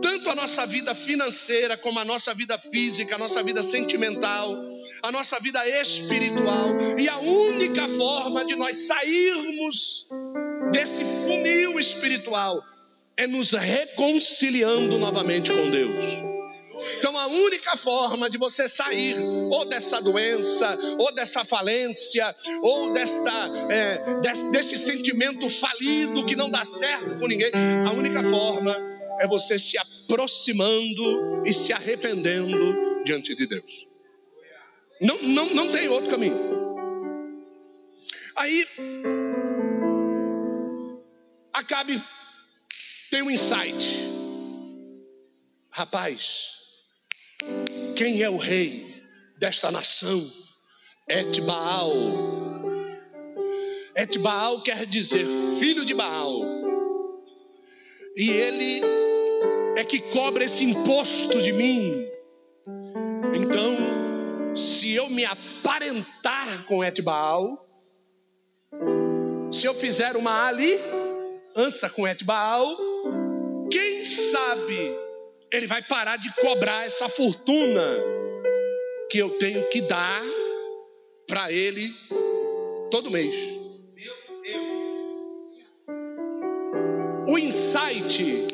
tanto 0.00 0.28
a 0.28 0.34
nossa 0.34 0.66
vida 0.66 0.94
financeira, 0.94 1.76
como 1.76 1.98
a 2.00 2.04
nossa 2.04 2.34
vida 2.34 2.58
física, 2.58 3.14
a 3.14 3.18
nossa 3.18 3.42
vida 3.42 3.62
sentimental, 3.62 4.52
a 5.02 5.12
nossa 5.12 5.38
vida 5.38 5.66
espiritual. 5.80 6.98
E 6.98 7.08
a 7.08 7.18
única 7.18 7.88
forma 7.88 8.44
de 8.44 8.56
nós 8.56 8.86
sairmos 8.86 10.06
desse 10.72 11.04
funil 11.04 11.78
espiritual 11.78 12.60
é 13.16 13.26
nos 13.26 13.52
reconciliando 13.52 14.98
novamente 14.98 15.52
com 15.52 15.70
Deus. 15.70 16.32
Então 16.98 17.16
a 17.16 17.26
única 17.26 17.76
forma 17.76 18.28
de 18.28 18.38
você 18.38 18.66
sair 18.66 19.16
ou 19.20 19.64
dessa 19.66 20.00
doença, 20.00 20.76
ou 20.98 21.14
dessa 21.14 21.44
falência, 21.44 22.34
ou 22.62 22.92
desta, 22.92 23.30
é, 23.70 24.20
desse, 24.20 24.50
desse 24.50 24.78
sentimento 24.78 25.48
falido 25.50 26.24
que 26.26 26.34
não 26.34 26.50
dá 26.50 26.64
certo 26.64 27.18
com 27.18 27.28
ninguém, 27.28 27.52
a 27.86 27.92
única 27.92 28.22
forma 28.24 28.76
é 29.20 29.28
você 29.28 29.58
se 29.58 29.76
aproximando 29.78 31.46
e 31.46 31.52
se 31.52 31.72
arrependendo 31.72 33.04
diante 33.04 33.34
de 33.34 33.46
Deus. 33.46 33.86
Não, 35.00 35.18
não, 35.22 35.46
não 35.54 35.70
tem 35.70 35.88
outro 35.88 36.10
caminho. 36.10 36.62
Aí, 38.34 38.66
Acabe 41.62 42.02
tem 43.08 43.22
um 43.22 43.30
insight. 43.30 43.88
Rapaz, 45.70 46.48
quem 47.94 48.20
é 48.20 48.28
o 48.28 48.36
rei 48.36 49.00
desta 49.38 49.70
nação? 49.70 50.20
Etbaal. 51.08 51.94
Etbaal 53.94 54.60
quer 54.62 54.84
dizer 54.86 55.24
filho 55.60 55.84
de 55.84 55.94
Baal. 55.94 56.40
E 58.16 58.28
ele 58.28 58.82
é 59.76 59.84
que 59.84 60.00
cobra 60.10 60.42
esse 60.42 60.64
imposto 60.64 61.40
de 61.40 61.52
mim. 61.52 62.08
Então, 63.36 64.56
se 64.56 64.92
eu 64.92 65.08
me 65.08 65.24
aparentar 65.24 66.64
com 66.66 66.82
Etbaal, 66.82 67.64
se 69.52 69.64
eu 69.64 69.74
fizer 69.74 70.16
uma 70.16 70.32
aliança 71.54 71.88
com 71.90 72.06
Etbaal, 72.06 72.76
quem 73.70 74.04
sabe 74.04 74.96
ele 75.52 75.66
vai 75.66 75.82
parar 75.82 76.16
de 76.16 76.34
cobrar 76.36 76.86
essa 76.86 77.08
fortuna 77.08 77.98
que 79.10 79.18
eu 79.18 79.30
tenho 79.38 79.68
que 79.68 79.82
dar 79.82 80.22
para 81.26 81.52
ele 81.52 81.92
todo 82.90 83.10
mês. 83.10 83.34
O 87.28 87.38
insight 87.38 88.46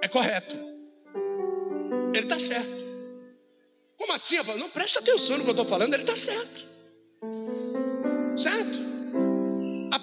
é 0.00 0.08
correto. 0.08 0.56
Ele 2.14 2.24
está 2.24 2.38
certo. 2.38 2.82
Como 3.96 4.12
assim? 4.12 4.36
Eu 4.36 4.44
falo, 4.44 4.58
não, 4.58 4.70
preste 4.70 4.98
atenção 4.98 5.38
no 5.38 5.44
que 5.44 5.50
eu 5.50 5.52
estou 5.52 5.66
falando, 5.66 5.94
ele 5.94 6.02
está 6.02 6.16
certo. 6.16 6.72
Certo? 8.36 8.91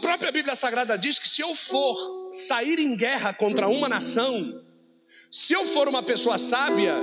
Própria 0.01 0.31
Bíblia 0.31 0.55
Sagrada 0.55 0.97
diz 0.97 1.19
que 1.19 1.27
se 1.27 1.41
eu 1.41 1.55
for 1.55 2.31
sair 2.33 2.79
em 2.79 2.95
guerra 2.95 3.33
contra 3.33 3.67
uma 3.67 3.89
nação, 3.89 4.63
se 5.31 5.53
eu 5.53 5.65
for 5.67 5.87
uma 5.87 6.01
pessoa 6.01 6.37
sábia, 6.37 6.95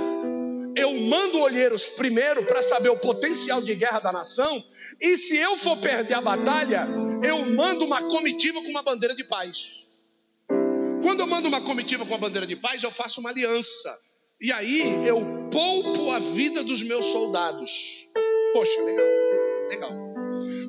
eu 0.75 0.93
mando 0.99 1.39
olheiros 1.39 1.87
primeiro 1.87 2.45
para 2.45 2.61
saber 2.61 2.89
o 2.89 2.97
potencial 2.97 3.61
de 3.61 3.73
guerra 3.73 3.99
da 3.99 4.11
nação, 4.11 4.63
e 4.99 5.17
se 5.17 5.35
eu 5.35 5.57
for 5.57 5.77
perder 5.77 6.15
a 6.15 6.21
batalha, 6.21 6.87
eu 7.23 7.45
mando 7.45 7.85
uma 7.85 8.01
comitiva 8.03 8.61
com 8.61 8.69
uma 8.69 8.83
bandeira 8.83 9.15
de 9.15 9.23
paz. 9.23 9.85
Quando 11.01 11.21
eu 11.21 11.27
mando 11.27 11.47
uma 11.47 11.61
comitiva 11.61 12.05
com 12.05 12.15
a 12.15 12.17
bandeira 12.17 12.45
de 12.45 12.55
paz, 12.55 12.83
eu 12.83 12.91
faço 12.91 13.19
uma 13.19 13.29
aliança. 13.29 13.97
E 14.39 14.51
aí 14.51 15.07
eu 15.07 15.49
poupo 15.51 16.11
a 16.11 16.19
vida 16.19 16.63
dos 16.63 16.81
meus 16.83 17.05
soldados. 17.05 18.05
Poxa, 18.53 18.81
legal, 18.83 19.05
legal. 19.69 20.06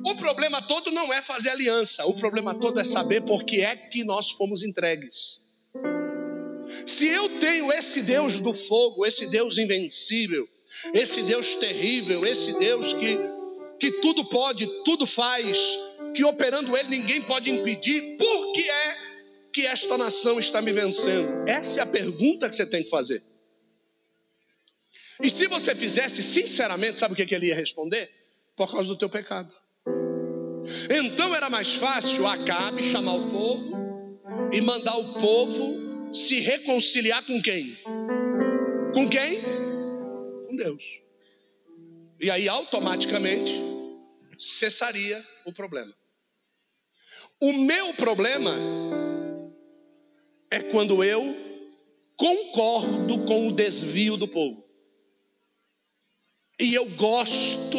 O 0.05 0.15
problema 0.15 0.61
todo 0.61 0.91
não 0.91 1.13
é 1.13 1.21
fazer 1.21 1.49
aliança, 1.49 2.05
o 2.05 2.13
problema 2.13 2.55
todo 2.55 2.79
é 2.79 2.83
saber 2.83 3.21
por 3.21 3.43
que 3.43 3.61
é 3.61 3.75
que 3.75 4.03
nós 4.03 4.31
fomos 4.31 4.63
entregues. 4.63 5.41
Se 6.85 7.07
eu 7.07 7.29
tenho 7.39 7.71
esse 7.71 8.01
Deus 8.01 8.39
do 8.39 8.53
fogo, 8.53 9.05
esse 9.05 9.27
Deus 9.27 9.57
invencível, 9.57 10.47
esse 10.93 11.21
Deus 11.23 11.55
terrível, 11.55 12.25
esse 12.25 12.57
Deus 12.57 12.93
que, 12.93 13.17
que 13.79 13.91
tudo 13.99 14.25
pode, 14.25 14.67
tudo 14.83 15.05
faz, 15.05 15.57
que 16.15 16.23
operando 16.23 16.75
Ele 16.77 16.89
ninguém 16.89 17.21
pode 17.23 17.49
impedir, 17.49 18.17
por 18.17 18.53
que 18.53 18.69
é 18.69 18.97
que 19.51 19.65
esta 19.65 19.97
nação 19.97 20.39
está 20.39 20.61
me 20.61 20.71
vencendo? 20.71 21.47
Essa 21.47 21.79
é 21.79 21.83
a 21.83 21.87
pergunta 21.87 22.47
que 22.47 22.55
você 22.55 22.65
tem 22.65 22.83
que 22.83 22.89
fazer. 22.89 23.23
E 25.21 25.29
se 25.29 25.47
você 25.47 25.75
fizesse 25.75 26.23
sinceramente, 26.23 26.99
sabe 26.99 27.13
o 27.13 27.27
que 27.27 27.35
ele 27.35 27.47
ia 27.47 27.55
responder? 27.55 28.09
Por 28.55 28.71
causa 28.71 28.87
do 28.87 28.97
teu 28.97 29.09
pecado. 29.09 29.53
Então 30.89 31.35
era 31.35 31.49
mais 31.49 31.73
fácil 31.73 32.27
Acabe 32.27 32.83
chamar 32.83 33.13
o 33.13 33.29
povo 33.29 33.77
e 34.51 34.61
mandar 34.61 34.97
o 34.97 35.13
povo 35.15 36.13
se 36.13 36.39
reconciliar 36.39 37.25
com 37.25 37.41
quem? 37.41 37.77
Com 38.93 39.07
quem? 39.09 39.41
Com 40.47 40.55
Deus. 40.55 40.83
E 42.19 42.29
aí 42.29 42.49
automaticamente 42.49 43.53
cessaria 44.37 45.23
o 45.45 45.53
problema. 45.53 45.93
O 47.39 47.53
meu 47.53 47.93
problema 47.93 48.55
é 50.51 50.59
quando 50.59 51.03
eu 51.03 51.35
concordo 52.17 53.25
com 53.25 53.47
o 53.47 53.51
desvio 53.51 54.17
do 54.17 54.27
povo. 54.27 54.65
E 56.59 56.73
eu 56.73 56.85
gosto 56.95 57.77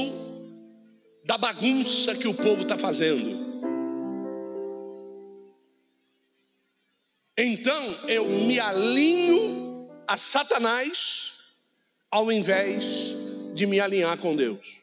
da 1.24 1.36
bagunça 1.38 2.14
que 2.14 2.26
o 2.26 2.34
povo 2.34 2.62
está 2.62 2.76
fazendo. 2.78 3.50
Então 7.36 8.08
eu 8.08 8.28
me 8.28 8.60
alinho 8.60 9.88
a 10.06 10.16
Satanás 10.16 11.32
ao 12.10 12.30
invés 12.30 12.84
de 13.54 13.66
me 13.66 13.80
alinhar 13.80 14.18
com 14.18 14.34
Deus. 14.34 14.80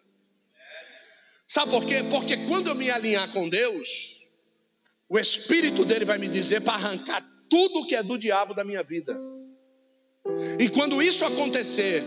Sabe 1.48 1.72
por 1.72 1.86
quê? 1.86 2.04
Porque 2.10 2.48
quando 2.48 2.68
eu 2.68 2.76
me 2.76 2.90
alinhar 2.90 3.32
com 3.32 3.48
Deus, 3.48 4.18
o 5.08 5.20
Espírito 5.20 5.86
dele 5.86 6.04
vai 6.04 6.18
me 6.18 6.28
dizer 6.28 6.62
para 6.62 6.74
arrancar 6.74 7.24
tudo 7.50 7.86
que 7.86 7.96
é 7.96 8.04
do 8.04 8.18
diabo 8.18 8.54
da 8.54 8.64
minha 8.64 8.84
vida. 8.84 9.18
E 10.60 10.68
quando 10.70 11.02
isso 11.02 11.24
acontecer, 11.24 12.04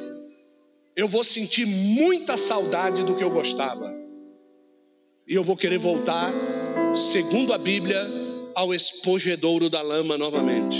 eu 0.94 1.08
vou 1.08 1.24
sentir 1.24 1.64
muita 1.64 2.36
saudade 2.36 3.02
do 3.02 3.16
que 3.16 3.24
eu 3.24 3.30
gostava. 3.30 3.99
E 5.30 5.34
eu 5.36 5.44
vou 5.44 5.56
querer 5.56 5.78
voltar, 5.78 6.32
segundo 6.92 7.52
a 7.52 7.58
Bíblia, 7.58 8.04
ao 8.52 8.74
espojedouro 8.74 9.70
da 9.70 9.80
lama 9.80 10.18
novamente. 10.18 10.76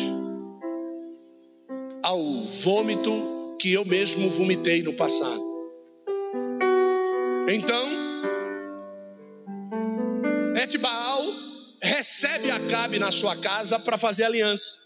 Ao 2.02 2.20
vômito 2.42 3.56
que 3.60 3.72
eu 3.72 3.84
mesmo 3.84 4.28
vomitei 4.28 4.82
no 4.82 4.92
passado. 4.92 5.40
Então, 7.48 7.90
Etbaal 10.60 11.22
recebe 11.80 12.50
Acabe 12.50 12.98
na 12.98 13.12
sua 13.12 13.36
casa 13.36 13.78
para 13.78 13.96
fazer 13.96 14.24
aliança. 14.24 14.76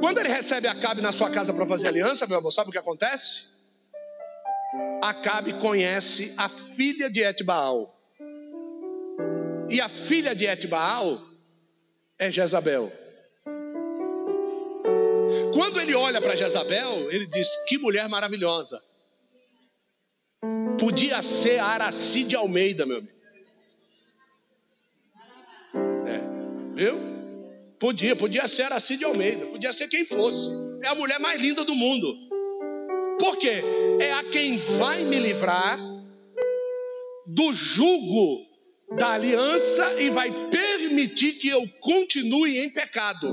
Quando 0.00 0.20
ele 0.20 0.30
recebe 0.30 0.66
Acabe 0.66 1.02
na 1.02 1.12
sua 1.12 1.28
casa 1.28 1.52
para 1.52 1.66
fazer 1.66 1.88
aliança, 1.88 2.26
meu 2.26 2.38
amor, 2.38 2.50
sabe 2.50 2.70
o 2.70 2.72
que 2.72 2.78
acontece? 2.78 3.42
Acabe 5.02 5.52
conhece 5.60 6.32
a 6.38 6.48
filha 6.48 7.10
de 7.10 7.20
Etbaal. 7.20 7.99
E 9.70 9.80
a 9.80 9.88
filha 9.88 10.34
de 10.34 10.46
Etbaal 10.46 11.22
é 12.18 12.28
Jezabel. 12.28 12.92
Quando 15.54 15.80
ele 15.80 15.94
olha 15.94 16.20
para 16.20 16.34
Jezabel, 16.34 17.08
ele 17.12 17.24
diz: 17.26 17.48
Que 17.68 17.78
mulher 17.78 18.08
maravilhosa. 18.08 18.82
Podia 20.78 21.22
ser 21.22 21.60
a 21.60 21.66
Araci 21.66 22.24
de 22.24 22.34
Almeida, 22.34 22.84
meu 22.84 22.98
amigo. 22.98 23.12
É, 26.06 26.74
viu? 26.74 26.98
Podia, 27.78 28.16
podia 28.16 28.48
ser 28.48 28.64
Araci 28.64 28.96
de 28.96 29.04
Almeida, 29.04 29.46
podia 29.46 29.72
ser 29.72 29.86
quem 29.86 30.04
fosse. 30.04 30.48
É 30.82 30.88
a 30.88 30.94
mulher 30.96 31.20
mais 31.20 31.40
linda 31.40 31.64
do 31.64 31.76
mundo. 31.76 32.12
Por 33.20 33.36
quê? 33.36 33.62
É 34.00 34.12
a 34.14 34.24
quem 34.24 34.56
vai 34.56 35.04
me 35.04 35.18
livrar 35.18 35.78
do 37.26 37.52
jugo 37.52 38.49
da 38.96 39.12
aliança 39.12 40.00
e 40.00 40.10
vai 40.10 40.30
permitir 40.50 41.34
que 41.34 41.48
eu 41.48 41.66
continue 41.80 42.58
em 42.58 42.70
pecado. 42.70 43.28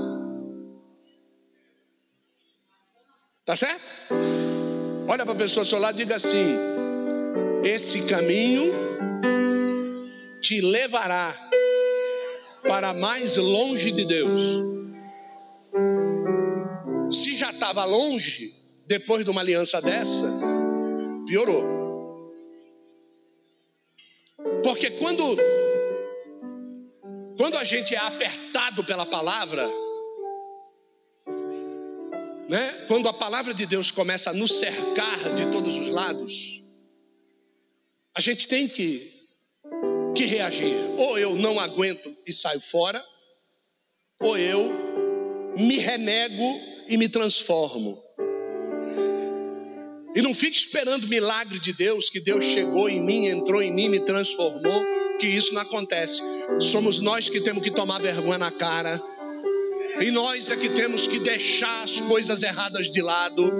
Tá 3.44 3.56
certo? 3.56 3.82
Olha 5.08 5.24
para 5.24 5.32
a 5.32 5.38
pessoa 5.38 5.62
ao 5.62 5.66
seu 5.66 5.78
lado 5.78 5.96
e 5.96 6.04
diga 6.04 6.16
assim: 6.16 6.54
esse 7.64 8.06
caminho 8.06 8.72
te 10.40 10.60
levará 10.60 11.34
para 12.62 12.92
mais 12.92 13.36
longe 13.36 13.90
de 13.90 14.04
Deus. 14.04 14.40
Se 17.10 17.34
já 17.36 17.50
estava 17.50 17.84
longe, 17.84 18.52
depois 18.86 19.24
de 19.24 19.30
uma 19.30 19.40
aliança 19.40 19.80
dessa, 19.80 20.30
piorou. 21.26 21.87
Porque 24.62 24.90
quando 24.92 25.36
quando 27.36 27.56
a 27.56 27.64
gente 27.64 27.94
é 27.94 27.98
apertado 27.98 28.82
pela 28.84 29.06
palavra, 29.06 29.64
né? 32.48 32.84
Quando 32.88 33.08
a 33.08 33.12
palavra 33.12 33.54
de 33.54 33.64
Deus 33.64 33.92
começa 33.92 34.30
a 34.30 34.32
nos 34.32 34.58
cercar 34.58 35.34
de 35.34 35.50
todos 35.52 35.76
os 35.76 35.88
lados, 35.88 36.64
a 38.14 38.20
gente 38.20 38.48
tem 38.48 38.66
que, 38.66 39.12
que 40.16 40.24
reagir. 40.24 40.74
Ou 40.96 41.16
eu 41.16 41.36
não 41.36 41.60
aguento 41.60 42.12
e 42.26 42.32
saio 42.32 42.60
fora, 42.60 43.04
ou 44.20 44.36
eu 44.36 44.72
me 45.56 45.78
renego 45.78 46.60
e 46.88 46.96
me 46.96 47.08
transformo. 47.08 48.02
E 50.14 50.22
não 50.22 50.34
fique 50.34 50.56
esperando 50.56 51.06
milagre 51.06 51.58
de 51.58 51.72
Deus, 51.72 52.08
que 52.08 52.20
Deus 52.20 52.44
chegou 52.44 52.88
em 52.88 53.00
mim, 53.00 53.26
entrou 53.26 53.62
em 53.62 53.72
mim, 53.72 53.88
me 53.88 54.00
transformou, 54.00 54.84
que 55.18 55.26
isso 55.26 55.52
não 55.52 55.62
acontece. 55.62 56.20
Somos 56.60 56.98
nós 57.00 57.28
que 57.28 57.40
temos 57.40 57.62
que 57.62 57.70
tomar 57.70 58.00
vergonha 58.00 58.38
na 58.38 58.50
cara 58.50 59.02
e 60.00 60.10
nós 60.10 60.50
é 60.50 60.56
que 60.56 60.68
temos 60.70 61.06
que 61.06 61.18
deixar 61.18 61.82
as 61.82 62.00
coisas 62.00 62.42
erradas 62.42 62.90
de 62.90 63.02
lado. 63.02 63.50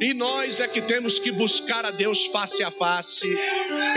E 0.00 0.12
nós 0.12 0.60
é 0.60 0.68
que 0.68 0.82
temos 0.82 1.18
que 1.18 1.30
buscar 1.32 1.84
a 1.84 1.90
Deus 1.90 2.26
face 2.26 2.62
a 2.62 2.70
face. 2.70 3.26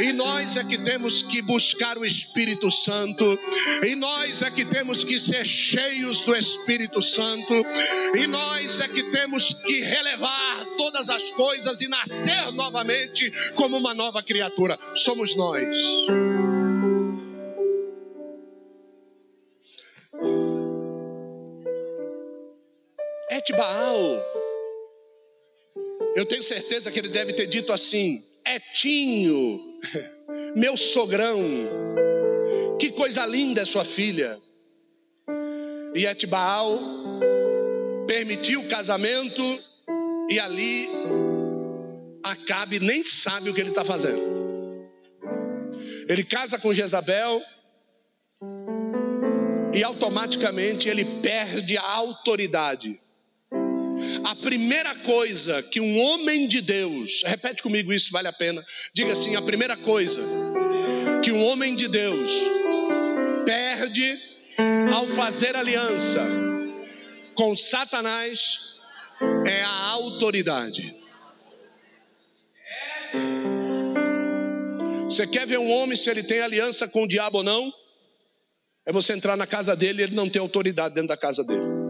E 0.02 0.14
nós 0.14 0.56
é 0.56 0.64
que 0.64 0.78
temos 0.78 1.22
que 1.24 1.42
buscar 1.42 1.98
o 1.98 2.06
Espírito 2.06 2.72
Santo. 2.72 3.38
E 3.86 3.96
nós 3.96 4.42
é 4.42 4.50
que 4.50 4.66
temos 4.66 5.04
que 5.04 5.20
ser 5.20 5.46
cheios 5.46 6.22
do 6.24 6.36
Espírito 6.36 7.02
Santo. 7.02 7.54
E 8.18 8.28
nós 8.28 8.80
é 8.80 8.88
que 8.88 9.04
temos 9.12 9.54
que 9.54 9.82
relevar 9.82 10.66
todas 10.78 11.10
as 11.10 11.32
coisas 11.32 11.82
e 11.82 11.88
nascer 11.88 12.52
novamente 12.52 13.32
como 13.56 13.78
uma 13.78 13.94
nova 13.94 14.24
criatura. 14.24 14.80
Somos 14.96 15.36
nós. 15.36 16.63
Et 23.46 23.56
Baal. 23.56 24.22
Eu 26.16 26.26
tenho 26.26 26.44
certeza 26.44 26.92
que 26.92 27.00
ele 27.00 27.10
deve 27.10 27.34
ter 27.34 27.48
dito 27.48 27.74
assim: 27.74 28.24
Etinho, 28.46 29.60
meu 30.56 30.78
sogrão, 30.78 31.40
que 32.80 32.92
coisa 32.92 33.26
linda 33.26 33.62
é 33.62 33.66
sua 33.66 33.84
filha. 33.84 34.40
E 35.96 36.06
Etbaal 36.06 36.80
permitiu 38.08 38.62
o 38.62 38.68
casamento 38.68 39.42
e 40.30 40.40
ali 40.40 40.90
Acabe 42.24 42.80
nem 42.80 43.04
sabe 43.04 43.50
o 43.50 43.54
que 43.54 43.60
ele 43.60 43.70
está 43.70 43.84
fazendo. 43.84 44.22
Ele 46.08 46.24
casa 46.24 46.58
com 46.58 46.74
Jezabel 46.74 47.42
e 49.74 49.84
automaticamente 49.84 50.88
ele 50.88 51.04
perde 51.22 51.78
a 51.78 51.84
autoridade. 51.86 53.00
A 54.24 54.36
primeira 54.36 54.96
coisa 54.96 55.62
que 55.62 55.82
um 55.82 56.00
homem 56.00 56.48
de 56.48 56.62
Deus, 56.62 57.22
repete 57.26 57.62
comigo 57.62 57.92
isso, 57.92 58.12
vale 58.12 58.28
a 58.28 58.34
pena. 58.34 58.66
Diga 58.94 59.12
assim: 59.12 59.36
a 59.36 59.42
primeira 59.42 59.76
coisa 59.76 60.22
que 61.22 61.32
um 61.32 61.44
homem 61.44 61.76
de 61.76 61.88
Deus 61.88 62.32
perde 63.46 64.18
ao 64.94 65.08
fazer 65.08 65.56
aliança 65.56 66.26
com 67.36 67.56
Satanás 67.56 68.80
é 69.46 69.62
a 69.64 69.90
autoridade. 69.90 70.96
Você 75.06 75.28
quer 75.28 75.46
ver 75.46 75.60
um 75.60 75.70
homem 75.70 75.96
se 75.96 76.10
ele 76.10 76.24
tem 76.24 76.42
aliança 76.42 76.88
com 76.88 77.04
o 77.04 77.08
diabo 77.08 77.40
ou 77.40 77.44
não? 77.44 77.72
É 78.86 78.92
você 78.92 79.14
entrar 79.14 79.38
na 79.38 79.46
casa 79.46 79.76
dele 79.76 80.02
e 80.02 80.04
ele 80.06 80.16
não 80.16 80.30
ter 80.30 80.40
autoridade 80.40 80.96
dentro 80.96 81.10
da 81.10 81.18
casa 81.18 81.44
dele. 81.44 81.83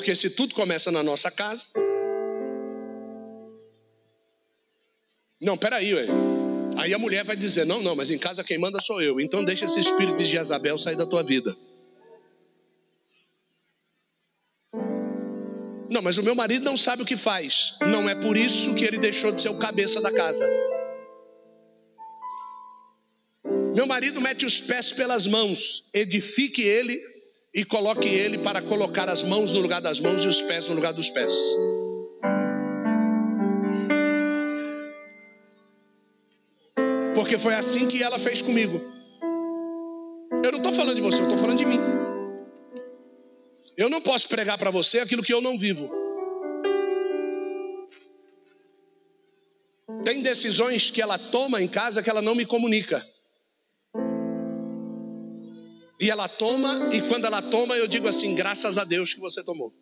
Porque 0.00 0.16
se 0.16 0.30
tudo 0.30 0.54
começa 0.54 0.90
na 0.90 1.02
nossa 1.02 1.30
casa. 1.30 1.66
Não, 5.38 5.58
peraí, 5.58 5.92
ué. 5.92 6.06
Aí 6.78 6.94
a 6.94 6.98
mulher 6.98 7.22
vai 7.22 7.36
dizer: 7.36 7.66
Não, 7.66 7.82
não, 7.82 7.94
mas 7.94 8.08
em 8.08 8.16
casa 8.16 8.42
quem 8.42 8.56
manda 8.56 8.80
sou 8.80 9.02
eu. 9.02 9.20
Então 9.20 9.44
deixa 9.44 9.66
esse 9.66 9.78
espírito 9.78 10.16
de 10.16 10.24
Jezabel 10.24 10.78
sair 10.78 10.96
da 10.96 11.04
tua 11.04 11.22
vida. 11.22 11.54
Não, 15.90 16.00
mas 16.00 16.16
o 16.16 16.22
meu 16.22 16.34
marido 16.34 16.64
não 16.64 16.78
sabe 16.78 17.02
o 17.02 17.06
que 17.06 17.18
faz. 17.18 17.76
Não 17.82 18.08
é 18.08 18.14
por 18.14 18.38
isso 18.38 18.74
que 18.74 18.86
ele 18.86 18.96
deixou 18.96 19.30
de 19.30 19.42
ser 19.42 19.50
o 19.50 19.58
cabeça 19.58 20.00
da 20.00 20.10
casa. 20.10 20.48
Meu 23.74 23.86
marido 23.86 24.18
mete 24.18 24.46
os 24.46 24.62
pés 24.62 24.92
pelas 24.92 25.26
mãos. 25.26 25.84
Edifique 25.92 26.62
ele 26.62 27.19
e 27.52 27.64
coloque 27.64 28.08
ele 28.08 28.38
para 28.38 28.62
colocar 28.62 29.08
as 29.08 29.22
mãos 29.22 29.50
no 29.50 29.60
lugar 29.60 29.80
das 29.80 29.98
mãos 29.98 30.24
e 30.24 30.28
os 30.28 30.40
pés 30.42 30.68
no 30.68 30.74
lugar 30.74 30.92
dos 30.92 31.10
pés. 31.10 31.34
Porque 37.14 37.38
foi 37.38 37.54
assim 37.54 37.88
que 37.88 38.02
ela 38.02 38.18
fez 38.18 38.40
comigo. 38.40 38.80
Eu 40.42 40.52
não 40.52 40.58
estou 40.58 40.72
falando 40.72 40.94
de 40.94 41.02
você, 41.02 41.20
eu 41.20 41.24
estou 41.24 41.38
falando 41.38 41.58
de 41.58 41.66
mim. 41.66 41.80
Eu 43.76 43.90
não 43.90 44.00
posso 44.00 44.28
pregar 44.28 44.56
para 44.56 44.70
você 44.70 45.00
aquilo 45.00 45.22
que 45.22 45.32
eu 45.32 45.40
não 45.40 45.58
vivo. 45.58 45.90
Tem 50.04 50.22
decisões 50.22 50.90
que 50.90 51.02
ela 51.02 51.18
toma 51.18 51.60
em 51.60 51.68
casa 51.68 52.02
que 52.02 52.08
ela 52.08 52.22
não 52.22 52.34
me 52.34 52.46
comunica. 52.46 53.06
Ela 56.10 56.28
toma, 56.28 56.90
e 56.92 57.00
quando 57.02 57.24
ela 57.24 57.40
toma, 57.40 57.76
eu 57.76 57.86
digo 57.86 58.08
assim: 58.08 58.34
graças 58.34 58.76
a 58.76 58.84
Deus 58.84 59.14
que 59.14 59.20
você 59.20 59.44
tomou. 59.44 59.72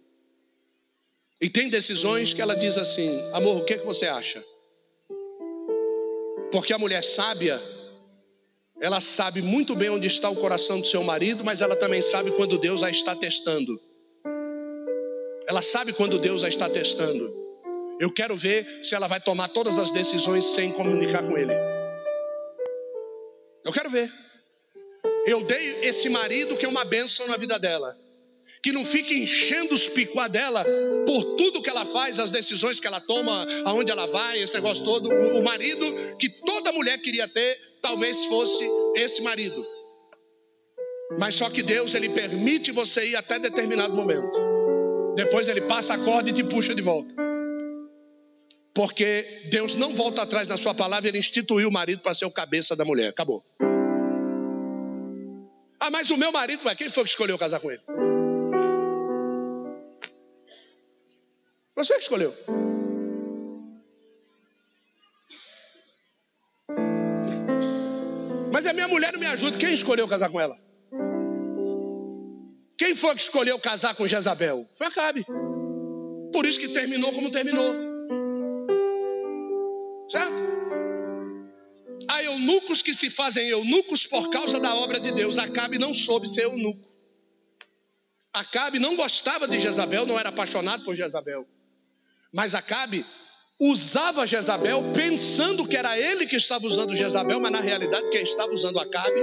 E 1.41 1.49
tem 1.49 1.69
decisões 1.69 2.35
que 2.35 2.43
ela 2.43 2.55
diz 2.55 2.77
assim: 2.77 3.19
amor, 3.33 3.63
o 3.63 3.65
que, 3.65 3.75
é 3.75 3.79
que 3.79 3.87
você 3.87 4.07
acha? 4.07 4.45
Porque 6.53 6.73
a 6.73 6.79
mulher 6.79 7.03
sábia, 7.03 7.61
ela 8.81 9.01
sabe 9.01 9.41
muito 9.41 9.75
bem 9.75 9.89
onde 9.89 10.07
está 10.07 10.29
o 10.29 10.37
coração 10.37 10.81
do 10.81 10.87
seu 10.87 11.03
marido, 11.03 11.43
mas 11.43 11.61
ela 11.63 11.75
também 11.75 12.03
sabe 12.03 12.31
quando 12.33 12.59
Deus 12.59 12.83
a 12.83 12.91
está 12.91 13.17
testando. 13.17 13.81
Ela 15.47 15.63
sabe 15.63 15.95
quando 15.95 16.19
Deus 16.19 16.45
a 16.45 16.49
está 16.49 16.69
testando. 16.69 17.35
Eu 17.99 18.13
quero 18.13 18.37
ver 18.37 18.85
se 18.85 18.95
ela 18.95 19.09
vai 19.09 19.21
tomar 19.21 19.49
todas 19.49 19.79
as 19.79 19.91
decisões 19.91 20.45
sem 20.47 20.73
comunicar 20.73 21.23
com 21.23 21.39
ele. 21.39 21.53
Eu 23.65 23.73
quero 23.73 23.89
ver. 23.89 24.28
Eu 25.29 25.43
dei 25.43 25.81
esse 25.83 26.09
marido 26.09 26.57
que 26.57 26.65
é 26.65 26.69
uma 26.69 26.87
bênção 26.87 27.29
na 27.29 27.37
vida 27.37 27.59
dela. 27.59 27.95
que 28.63 28.73
não 28.73 28.85
fique 28.85 29.15
enchendo 29.15 29.75
os 29.75 29.87
picuá 29.87 30.27
dela 30.27 30.65
por 31.07 31.37
tudo 31.37 31.63
que 31.63 31.71
ela 31.71 31.85
faz, 31.87 32.19
as 32.19 32.31
decisões 32.31 32.81
que 32.81 32.87
ela 32.87 33.01
toma, 33.01 33.47
aonde 33.65 33.91
ela 33.91 34.07
vai, 34.07 34.43
esse 34.43 34.55
negócio 34.55 34.85
todo. 34.85 35.09
O 35.09 35.45
marido 35.45 35.87
que 36.19 36.29
toda 36.29 36.73
mulher 36.73 36.99
queria 36.99 37.29
ter, 37.29 37.57
talvez 37.81 38.25
fosse 38.25 38.67
esse 38.97 39.23
marido. 39.23 39.65
Mas 41.19 41.35
só 41.37 41.49
que 41.51 41.63
Deus 41.63 41.95
ele 41.95 42.09
permite 42.09 42.73
você 42.73 43.07
ir 43.07 43.17
até 43.17 43.39
determinado 43.39 43.95
momento. 43.95 44.33
Depois 45.15 45.47
ele 45.47 45.61
passa 45.61 45.95
a 45.95 45.99
corda 45.99 46.31
e 46.31 46.33
te 46.33 46.43
puxa 46.43 46.75
de 46.75 46.83
volta. 46.83 47.15
Porque 48.75 49.47
Deus 49.51 49.75
não 49.75 49.95
volta 49.95 50.23
atrás 50.23 50.49
na 50.49 50.57
sua 50.57 50.75
palavra, 50.75 51.09
ele 51.09 51.19
instituiu 51.19 51.69
o 51.69 51.73
marido 51.73 52.03
para 52.03 52.15
ser 52.15 52.25
o 52.25 52.31
cabeça 52.31 52.75
da 52.75 52.85
mulher. 52.85 53.11
Acabou. 53.11 53.45
Ah, 55.89 55.91
mas 55.91 56.11
o 56.11 56.19
meu 56.19 56.31
marido, 56.31 56.63
quem 56.77 56.91
foi 56.91 57.03
que 57.03 57.09
escolheu 57.09 57.39
casar 57.39 57.61
com 57.61 57.71
ele? 57.71 57.81
Você 61.75 61.95
que 61.95 62.03
escolheu. 62.03 62.35
Mas 68.53 68.67
a 68.67 68.75
minha 68.75 68.87
mulher 68.87 69.15
não 69.15 69.21
me 69.21 69.25
ajuda. 69.25 69.57
Quem 69.57 69.73
escolheu 69.73 70.07
casar 70.07 70.29
com 70.29 70.39
ela? 70.39 70.59
Quem 72.77 72.95
foi 72.95 73.15
que 73.15 73.23
escolheu 73.23 73.59
casar 73.59 73.95
com 73.95 74.07
Jezabel? 74.07 74.67
Foi 74.77 74.89
Acabe. 74.89 75.25
Por 76.35 76.45
isso 76.45 76.61
que 76.61 76.69
terminou 76.69 77.15
como 77.15 77.31
terminou. 77.31 77.73
Certo? 80.11 80.38
Eunucos 82.49 82.81
que 82.81 82.95
se 82.95 83.11
fazem 83.11 83.47
eunucos 83.49 84.07
por 84.07 84.31
causa 84.31 84.59
da 84.59 84.75
obra 84.75 84.99
de 84.99 85.13
Deus. 85.13 85.37
Acabe 85.37 85.79
não 85.79 85.93
soube 85.93 86.27
ser 86.27 86.45
eunuco. 86.45 86.89
Acabe 88.33 88.79
não 88.79 88.97
gostava 88.97 89.47
de 89.47 89.61
Jezabel, 89.61 90.07
não 90.07 90.19
era 90.19 90.31
apaixonado 90.31 90.83
por 90.83 90.95
Jezabel. 90.95 91.47
Mas 92.33 92.55
Acabe 92.55 93.05
usava 93.61 94.27
Jezabel 94.27 94.93
pensando 94.95 95.69
que 95.69 95.77
era 95.77 95.99
ele 95.99 96.27
que 96.27 96.37
estava 96.37 96.67
usando 96.67 96.97
Jezabel, 96.97 97.39
mas 97.39 97.53
na 97.53 97.61
realidade 97.61 98.09
quem 98.09 98.23
estava 98.23 98.51
usando 98.51 98.81
Acabe 98.81 99.21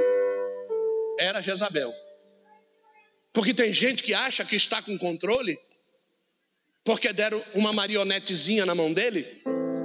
era 1.17 1.41
Jezabel. 1.41 1.91
Porque 3.33 3.55
tem 3.55 3.73
gente 3.73 4.03
que 4.03 4.13
acha 4.13 4.45
que 4.45 4.55
está 4.55 4.83
com 4.83 4.99
controle, 4.99 5.57
porque 6.83 7.11
deram 7.11 7.43
uma 7.55 7.73
marionetezinha 7.73 8.67
na 8.67 8.75
mão 8.75 8.93
dele, 8.93 9.41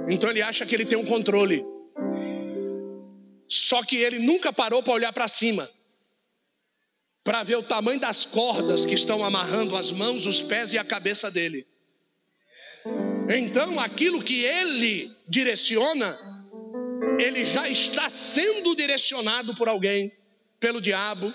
então 0.07 0.29
ele 0.29 0.43
acha 0.43 0.63
que 0.63 0.75
ele 0.75 0.85
tem 0.85 0.97
um 0.97 1.05
controle. 1.05 1.65
Só 3.51 3.83
que 3.83 3.97
ele 3.97 4.17
nunca 4.17 4.53
parou 4.53 4.81
para 4.81 4.93
olhar 4.93 5.11
para 5.11 5.27
cima, 5.27 5.69
para 7.21 7.43
ver 7.43 7.57
o 7.57 7.63
tamanho 7.63 7.99
das 7.99 8.23
cordas 8.23 8.85
que 8.85 8.95
estão 8.95 9.25
amarrando 9.25 9.75
as 9.75 9.91
mãos, 9.91 10.25
os 10.25 10.41
pés 10.41 10.71
e 10.71 10.77
a 10.77 10.85
cabeça 10.85 11.29
dele. 11.29 11.67
Então, 13.27 13.77
aquilo 13.77 14.23
que 14.23 14.45
ele 14.45 15.13
direciona, 15.27 16.17
ele 17.19 17.43
já 17.43 17.67
está 17.67 18.09
sendo 18.09 18.73
direcionado 18.73 19.53
por 19.53 19.67
alguém, 19.67 20.13
pelo 20.57 20.79
diabo, 20.79 21.33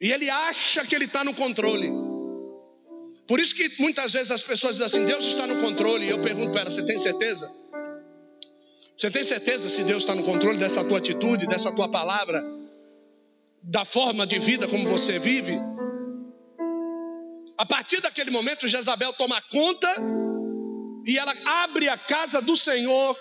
e 0.00 0.10
ele 0.10 0.28
acha 0.28 0.84
que 0.84 0.96
ele 0.96 1.04
está 1.04 1.22
no 1.22 1.32
controle. 1.32 1.90
Por 3.28 3.38
isso 3.38 3.54
que 3.54 3.70
muitas 3.78 4.12
vezes 4.12 4.32
as 4.32 4.42
pessoas 4.42 4.76
dizem 4.76 4.86
assim: 4.86 5.06
Deus 5.06 5.24
está 5.26 5.46
no 5.46 5.60
controle. 5.60 6.06
E 6.06 6.10
eu 6.10 6.20
pergunto 6.20 6.50
para 6.50 6.62
ela: 6.62 6.70
você 6.70 6.84
tem 6.84 6.98
certeza? 6.98 7.63
Você 8.96 9.10
tem 9.10 9.24
certeza 9.24 9.68
se 9.68 9.82
Deus 9.82 10.02
está 10.02 10.14
no 10.14 10.22
controle 10.22 10.58
dessa 10.58 10.84
tua 10.84 10.98
atitude, 10.98 11.46
dessa 11.46 11.74
tua 11.74 11.90
palavra, 11.90 12.42
da 13.62 13.84
forma 13.84 14.26
de 14.26 14.38
vida 14.38 14.68
como 14.68 14.88
você 14.88 15.18
vive? 15.18 15.58
A 17.58 17.66
partir 17.66 18.00
daquele 18.00 18.30
momento, 18.30 18.68
Jezabel 18.68 19.12
toma 19.12 19.40
conta 19.42 19.96
e 21.06 21.18
ela 21.18 21.34
abre 21.44 21.88
a 21.88 21.98
casa 21.98 22.40
do 22.40 22.56
Senhor. 22.56 23.16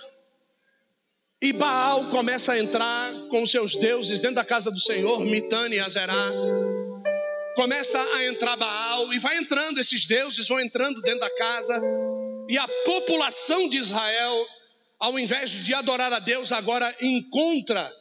E 1.42 1.52
Baal 1.52 2.06
começa 2.06 2.54
a 2.54 2.60
entrar 2.60 3.12
com 3.30 3.46
seus 3.46 3.76
deuses 3.76 4.20
dentro 4.20 4.38
da 4.38 4.46
casa 4.46 4.72
do 4.72 4.80
Senhor, 4.80 5.20
Mitane 5.26 5.76
e 5.76 5.80
Azerá. 5.80 6.32
Começa 7.56 8.00
a 8.00 8.26
entrar 8.26 8.56
Baal 8.56 9.14
e 9.14 9.20
vai 9.20 9.38
entrando, 9.38 9.80
esses 9.80 10.06
deuses 10.06 10.48
vão 10.48 10.60
entrando 10.60 11.02
dentro 11.02 11.20
da 11.20 11.36
casa. 11.36 11.82
E 12.48 12.58
a 12.58 12.68
população 12.86 13.68
de 13.68 13.78
Israel, 13.78 14.48
ao 15.04 15.20
invés 15.20 15.50
de 15.50 15.74
adorar 15.74 16.14
a 16.14 16.20
Deus, 16.20 16.54
agora 16.54 16.96
encontra 17.02 17.92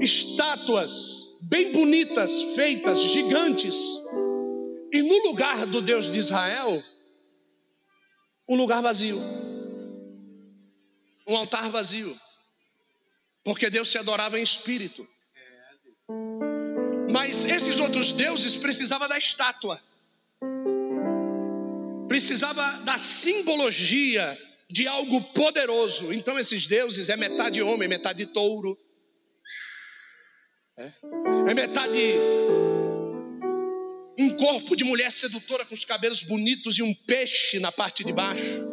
estátuas 0.00 1.36
bem 1.48 1.72
bonitas, 1.72 2.40
feitas, 2.54 3.02
gigantes. 3.02 3.76
E 4.92 5.02
no 5.02 5.18
lugar 5.26 5.66
do 5.66 5.82
Deus 5.82 6.06
de 6.06 6.16
Israel, 6.16 6.80
um 8.48 8.54
lugar 8.54 8.80
vazio. 8.80 9.20
Um 11.26 11.36
altar 11.36 11.70
vazio. 11.70 12.16
Porque 13.42 13.68
Deus 13.68 13.90
se 13.90 13.98
adorava 13.98 14.38
em 14.38 14.42
espírito. 14.44 15.04
Mas 17.10 17.44
esses 17.44 17.80
outros 17.80 18.12
deuses 18.12 18.54
precisavam 18.54 19.08
da 19.08 19.18
estátua. 19.18 19.82
Precisava 22.06 22.84
da 22.84 22.96
simbologia 22.96 24.38
de 24.70 24.86
algo 24.86 25.22
poderoso. 25.32 26.12
Então 26.12 26.38
esses 26.38 26.66
deuses 26.66 27.08
é 27.08 27.16
metade 27.16 27.62
homem, 27.62 27.88
metade 27.88 28.26
touro. 28.26 28.78
É, 30.76 30.92
é 31.50 31.54
metade 31.54 32.14
um 34.18 34.36
corpo 34.36 34.74
de 34.74 34.82
mulher 34.82 35.12
sedutora 35.12 35.64
com 35.64 35.74
os 35.74 35.84
cabelos 35.84 36.24
bonitos 36.24 36.76
e 36.76 36.82
um 36.82 36.92
peixe 36.92 37.60
na 37.60 37.70
parte 37.70 38.02
de 38.02 38.12
baixo, 38.12 38.68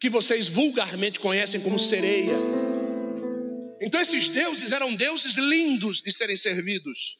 que 0.00 0.10
vocês 0.10 0.48
vulgarmente 0.48 1.20
conhecem 1.20 1.60
como 1.60 1.78
sereia. 1.78 2.36
Então, 3.80 4.00
esses 4.00 4.28
deuses 4.28 4.72
eram 4.72 4.94
deuses 4.94 5.36
lindos 5.36 6.02
de 6.02 6.12
serem 6.12 6.36
servidos, 6.36 7.18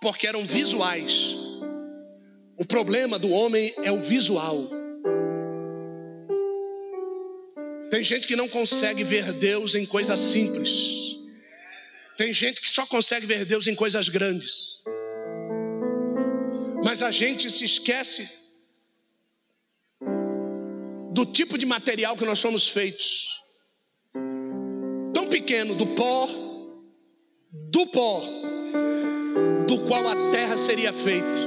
porque 0.00 0.26
eram 0.26 0.46
visuais. 0.46 1.34
O 2.58 2.66
problema 2.66 3.18
do 3.18 3.30
homem 3.30 3.74
é 3.82 3.90
o 3.90 4.02
visual. 4.02 4.77
Tem 7.98 8.04
gente 8.04 8.28
que 8.28 8.36
não 8.36 8.48
consegue 8.48 9.02
ver 9.02 9.32
Deus 9.32 9.74
em 9.74 9.84
coisas 9.84 10.20
simples. 10.20 10.70
Tem 12.16 12.32
gente 12.32 12.60
que 12.60 12.70
só 12.70 12.86
consegue 12.86 13.26
ver 13.26 13.44
Deus 13.44 13.66
em 13.66 13.74
coisas 13.74 14.08
grandes. 14.08 14.84
Mas 16.84 17.02
a 17.02 17.10
gente 17.10 17.50
se 17.50 17.64
esquece 17.64 18.30
do 21.10 21.26
tipo 21.26 21.58
de 21.58 21.66
material 21.66 22.16
que 22.16 22.24
nós 22.24 22.38
somos 22.38 22.68
feitos. 22.68 23.26
Tão 25.12 25.28
pequeno, 25.28 25.74
do 25.74 25.88
pó, 25.96 26.28
do 27.50 27.84
pó, 27.88 28.22
do 29.66 29.76
qual 29.88 30.06
a 30.06 30.30
terra 30.30 30.56
seria 30.56 30.92
feita. 30.92 31.40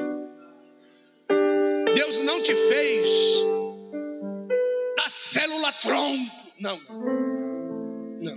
Deus 1.96 2.20
não 2.20 2.44
te 2.44 2.54
fez 2.54 3.61
célula 5.12 5.74
tronco. 5.74 6.32
Não, 6.60 6.80
não, 8.22 8.36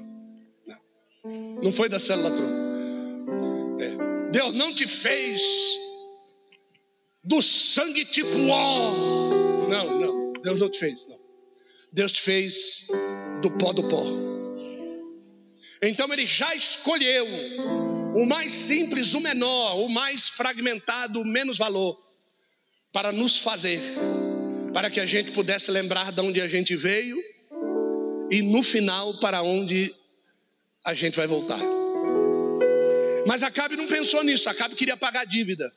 não. 0.66 1.62
Não 1.62 1.72
foi 1.72 1.88
da 1.88 1.98
célula 1.98 2.30
tronco. 2.30 3.80
É. 3.80 4.30
Deus 4.30 4.54
não 4.54 4.74
te 4.74 4.86
fez 4.86 5.40
do 7.22 7.40
sangue 7.40 8.04
tipo 8.04 8.48
ó. 8.48 8.90
Não, 9.68 9.98
não, 9.98 10.32
Deus 10.42 10.58
não 10.58 10.68
te 10.68 10.78
fez, 10.78 11.06
não. 11.08 11.18
Deus 11.92 12.12
te 12.12 12.20
fez 12.20 12.86
do 13.40 13.50
pó 13.52 13.72
do 13.72 13.84
pó. 13.84 14.04
Então 15.80 16.12
ele 16.12 16.26
já 16.26 16.54
escolheu 16.54 17.26
o 18.16 18.26
mais 18.26 18.52
simples, 18.52 19.14
o 19.14 19.20
menor, 19.20 19.76
o 19.76 19.88
mais 19.88 20.28
fragmentado, 20.28 21.20
o 21.20 21.24
menos 21.24 21.58
valor, 21.58 21.98
para 22.92 23.12
nos 23.12 23.38
fazer, 23.38 23.80
para 24.74 24.90
que 24.90 24.98
a 24.98 25.06
gente 25.06 25.30
pudesse 25.30 25.70
lembrar 25.70 26.10
de 26.10 26.20
onde 26.20 26.40
a 26.40 26.48
gente 26.48 26.74
veio 26.74 27.16
e 28.28 28.42
no 28.42 28.60
final 28.60 29.20
para 29.20 29.40
onde 29.40 29.94
a 30.84 30.92
gente 30.92 31.16
vai 31.16 31.28
voltar. 31.28 31.60
Mas 33.24 33.44
Acabe 33.44 33.76
não 33.76 33.86
pensou 33.86 34.24
nisso, 34.24 34.50
Acabe 34.50 34.74
queria 34.74 34.96
pagar 34.96 35.24
dívida. 35.24 35.72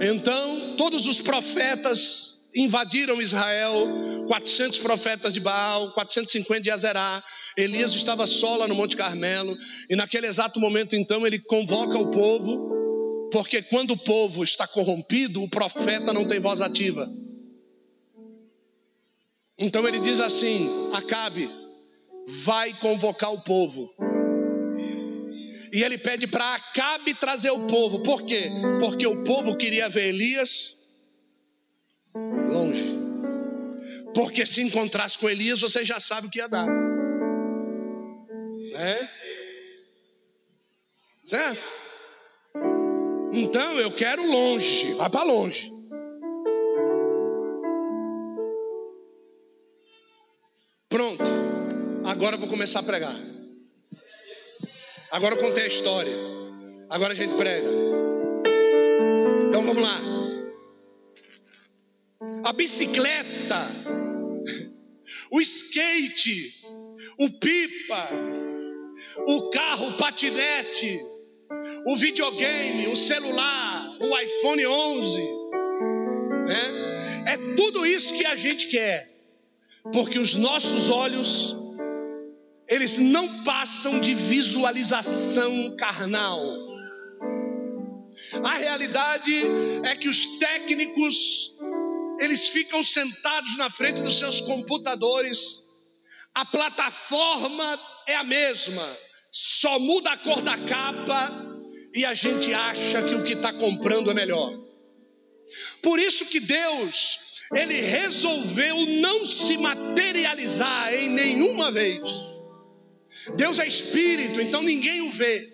Então, 0.00 0.76
todos 0.78 1.06
os 1.06 1.20
profetas 1.20 2.48
invadiram 2.54 3.20
Israel, 3.20 4.24
400 4.26 4.78
profetas 4.78 5.34
de 5.34 5.40
Baal, 5.40 5.92
450 5.92 6.62
de 6.62 6.70
Azerá. 6.70 7.22
Elias 7.54 7.92
estava 7.92 8.26
só 8.26 8.56
lá 8.56 8.66
no 8.66 8.74
Monte 8.74 8.96
Carmelo, 8.96 9.54
e 9.90 9.94
naquele 9.94 10.26
exato 10.26 10.58
momento, 10.58 10.96
então, 10.96 11.26
ele 11.26 11.38
convoca 11.38 11.98
o 11.98 12.10
povo, 12.10 12.79
porque 13.30 13.62
quando 13.62 13.92
o 13.92 13.98
povo 13.98 14.42
está 14.42 14.66
corrompido, 14.66 15.42
o 15.42 15.48
profeta 15.48 16.12
não 16.12 16.26
tem 16.26 16.40
voz 16.40 16.60
ativa. 16.60 17.10
Então 19.56 19.86
ele 19.86 20.00
diz 20.00 20.18
assim: 20.20 20.90
Acabe, 20.92 21.48
vai 22.44 22.78
convocar 22.78 23.32
o 23.32 23.42
povo. 23.42 23.94
E 25.72 25.82
ele 25.84 25.98
pede 25.98 26.26
para 26.26 26.54
Acabe 26.54 27.14
trazer 27.14 27.50
o 27.50 27.68
povo. 27.68 28.02
Por 28.02 28.22
quê? 28.22 28.50
Porque 28.80 29.06
o 29.06 29.22
povo 29.22 29.56
queria 29.56 29.88
ver 29.88 30.08
Elias 30.08 30.80
longe. 32.50 32.98
Porque 34.12 34.44
se 34.44 34.60
encontrasse 34.60 35.16
com 35.16 35.28
Elias, 35.28 35.60
você 35.60 35.84
já 35.84 36.00
sabe 36.00 36.26
o 36.26 36.30
que 36.30 36.38
ia 36.38 36.48
dar. 36.48 36.66
É? 38.74 39.08
Certo? 41.22 41.70
Então 43.32 43.78
eu 43.78 43.92
quero 43.92 44.26
longe, 44.26 44.92
vai 44.94 45.08
para 45.08 45.22
longe. 45.22 45.72
Pronto. 50.88 51.22
Agora 52.04 52.34
eu 52.34 52.40
vou 52.40 52.48
começar 52.48 52.80
a 52.80 52.82
pregar. 52.82 53.14
Agora 55.12 55.36
eu 55.36 55.38
contei 55.38 55.64
a 55.64 55.68
história. 55.68 56.14
Agora 56.88 57.12
a 57.12 57.16
gente 57.16 57.36
prega. 57.36 57.68
Então 59.48 59.64
vamos 59.64 59.82
lá. 59.82 60.00
A 62.42 62.52
bicicleta, 62.52 63.68
o 65.30 65.40
skate, 65.40 66.52
o 67.16 67.30
pipa, 67.30 68.08
o 69.28 69.50
carro, 69.50 69.90
o 69.90 69.96
patinete, 69.96 71.00
o 71.86 71.96
videogame, 71.96 72.88
o 72.88 72.96
celular, 72.96 73.96
o 74.00 74.18
iPhone 74.18 74.66
11, 74.66 75.20
né? 76.46 77.24
É 77.26 77.54
tudo 77.54 77.86
isso 77.86 78.14
que 78.14 78.26
a 78.26 78.36
gente 78.36 78.66
quer 78.68 79.10
porque 79.92 80.18
os 80.18 80.34
nossos 80.34 80.90
olhos 80.90 81.56
eles 82.68 82.98
não 82.98 83.42
passam 83.42 83.98
de 83.98 84.14
visualização 84.14 85.74
carnal. 85.76 86.40
A 88.44 88.54
realidade 88.54 89.32
é 89.84 89.96
que 89.96 90.08
os 90.08 90.38
técnicos 90.38 91.56
eles 92.20 92.48
ficam 92.48 92.84
sentados 92.84 93.56
na 93.56 93.70
frente 93.70 94.02
dos 94.02 94.18
seus 94.18 94.40
computadores. 94.42 95.62
A 96.32 96.44
plataforma 96.44 97.80
é 98.06 98.14
a 98.14 98.22
mesma, 98.22 98.96
só 99.32 99.78
muda 99.80 100.12
a 100.12 100.16
cor 100.16 100.40
da 100.42 100.56
capa 100.58 101.39
e 101.94 102.04
a 102.04 102.14
gente 102.14 102.52
acha 102.54 103.02
que 103.02 103.14
o 103.14 103.24
que 103.24 103.34
está 103.34 103.52
comprando 103.52 104.10
é 104.10 104.14
melhor. 104.14 104.58
Por 105.82 105.98
isso 105.98 106.26
que 106.26 106.40
Deus 106.40 107.18
ele 107.54 107.80
resolveu 107.80 108.86
não 108.86 109.26
se 109.26 109.56
materializar 109.56 110.94
em 110.94 111.10
nenhuma 111.10 111.72
vez. 111.72 112.08
Deus 113.36 113.58
é 113.58 113.66
espírito, 113.66 114.40
então 114.40 114.62
ninguém 114.62 115.00
o 115.02 115.10
vê. 115.10 115.52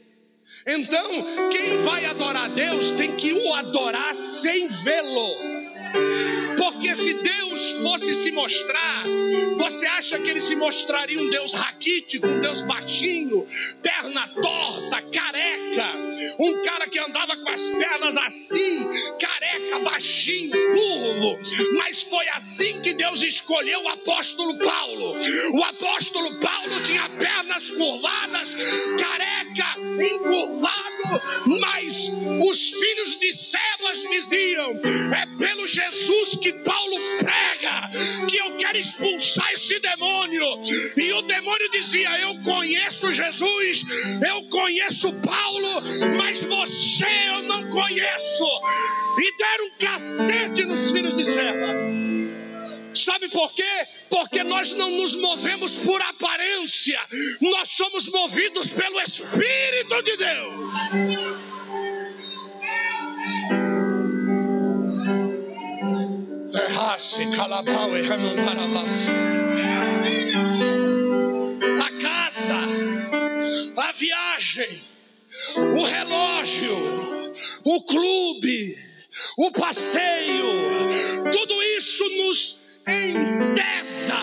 Então, 0.67 1.49
quem 1.51 1.79
vai 1.79 2.05
adorar 2.05 2.51
Deus 2.51 2.91
tem 2.93 3.17
que 3.17 3.33
o 3.33 3.55
adorar 3.55 4.15
sem 4.15 4.69
vê-lo. 4.69 5.57
Porque 6.59 6.76
se 6.95 7.15
Deus 7.15 7.71
fosse 7.83 8.15
se 8.15 8.33
mostrar, 8.33 9.05
você 9.57 9.87
acha 9.87 10.19
que 10.19 10.31
ele 10.31 10.41
se 10.41 10.55
mostraria 10.57 11.21
um 11.21 11.31
Deus 11.31 11.53
raquítico, 11.53 12.27
um 12.27 12.41
Deus 12.41 12.63
baixinho, 12.63 13.47
perna 13.83 14.29
torta, 14.29 15.03
careca, 15.03 15.93
um 16.39 16.63
cara 16.63 16.87
que 16.89 16.99
andava 16.99 17.37
com 17.37 17.49
as 17.49 17.61
pernas 17.61 18.17
assim, 18.17 18.89
careca, 19.19 19.79
baixinho, 19.81 20.51
curvo. 20.51 21.39
Mas 21.79 22.03
foi 22.03 22.29
assim 22.29 22.81
que 22.81 22.95
Deus 22.95 23.23
escolheu 23.23 23.83
o 23.83 23.89
apóstolo 23.89 24.59
Paulo. 24.59 25.17
O 25.55 25.65
apóstolo 25.65 26.35
Paulo 26.41 26.83
tinha 26.83 27.09
pernas 27.11 27.71
curvadas, 27.71 28.55
careca, 28.99 29.77
encurvado, 30.03 31.21
mas 31.61 32.11
os 32.49 32.71
filhos 32.71 33.19
de 33.19 33.33
Sebas 33.33 34.01
diziam: 34.11 34.81
é 35.15 35.27
pelo 35.39 35.67
Jesus 35.67 36.37
que 36.37 36.53
Paulo 36.67 36.97
prega 37.19 38.27
que 38.29 38.37
eu 38.37 38.57
quero 38.57 38.77
expulsar 38.77 39.53
esse 39.53 39.79
demônio. 39.79 40.45
E 40.97 41.13
o 41.13 41.23
demônio 41.23 41.71
dizia: 41.71 42.11
Eu 42.19 42.43
conheço 42.43 43.13
Jesus, 43.13 43.85
eu 44.29 44.43
conheço 44.51 45.13
Paulo, 45.21 45.83
mas 46.19 46.43
você 46.43 47.07
eu 47.29 47.43
não 47.43 47.71
conheço. 47.71 48.45
E 49.19 49.37
deram 49.39 49.71
cacete 49.79 50.65
nos 50.65 50.91
filhos 50.91 51.17
de 51.17 51.25
serva. 51.25 51.75
Sabe 52.95 53.29
por 53.29 53.53
quê? 53.53 53.87
Porque 54.09 54.43
nós 54.43 54.73
não 54.73 54.91
nos 54.91 55.15
movemos 55.15 55.73
por 55.73 56.01
aparência, 56.01 56.99
nós 57.41 57.69
somos 57.69 58.09
movidos 58.09 58.71
pelo 58.71 59.01
Espírito 59.01 60.03
de 60.03 60.17
Deus. 60.17 61.56
A 71.85 71.91
casa, 72.01 72.57
a 73.77 73.93
viagem, 73.93 74.83
o 75.77 75.83
relógio, 75.83 77.35
o 77.65 77.83
clube, 77.83 78.75
o 79.37 79.51
passeio, 79.51 80.47
tudo 81.31 81.63
isso 81.63 82.05
nos 82.09 82.61
entesa. 82.87 84.17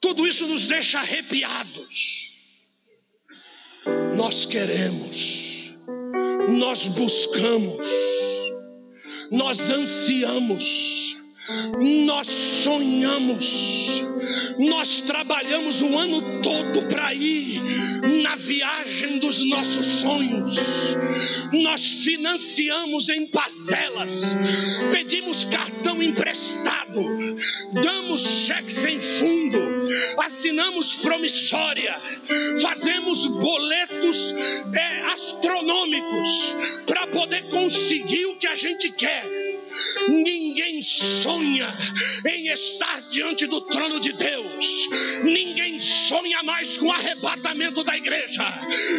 Tudo 0.00 0.26
isso 0.26 0.46
nos 0.46 0.66
deixa 0.66 0.98
arrepiados. 1.00 2.34
Nós 4.16 4.46
queremos, 4.46 5.74
nós 6.48 6.84
buscamos 6.84 8.13
nós 9.30 9.70
ansiamos, 9.70 11.03
nós 12.06 12.26
sonhamos, 12.26 14.02
nós 14.58 15.02
trabalhamos 15.02 15.82
o 15.82 15.98
ano 15.98 16.40
todo 16.40 16.86
para 16.88 17.12
ir 17.14 17.60
na 18.22 18.34
viagem 18.34 19.18
dos 19.18 19.38
nossos 19.50 19.84
sonhos, 19.84 20.56
nós 21.52 21.82
financiamos 22.04 23.08
em 23.10 23.26
parcelas, 23.26 24.34
pedimos 24.90 25.44
cartão 25.44 26.02
emprestado, 26.02 27.36
damos 27.82 28.22
cheque 28.46 28.72
sem 28.72 29.00
fundo, 29.00 29.58
assinamos 30.22 30.94
promissória, 30.94 32.00
fazemos 32.62 33.26
boletos 33.26 34.34
é, 34.72 35.02
astronômicos 35.12 36.54
para 36.86 37.06
poder 37.08 37.50
conseguir 37.50 38.26
o 38.26 38.36
que 38.38 38.46
a 38.46 38.54
gente 38.54 38.90
quer. 38.90 39.33
Ninguém 40.08 40.80
sonha 40.82 41.74
em 42.26 42.48
estar 42.48 43.02
diante 43.08 43.46
do 43.46 43.60
trono 43.62 44.00
de 44.00 44.12
Deus. 44.12 44.88
Ninguém 45.24 45.78
sonha 45.78 46.42
mais 46.42 46.78
com 46.78 46.86
o 46.86 46.92
arrebatamento 46.92 47.82
da 47.82 47.96
igreja. 47.96 48.44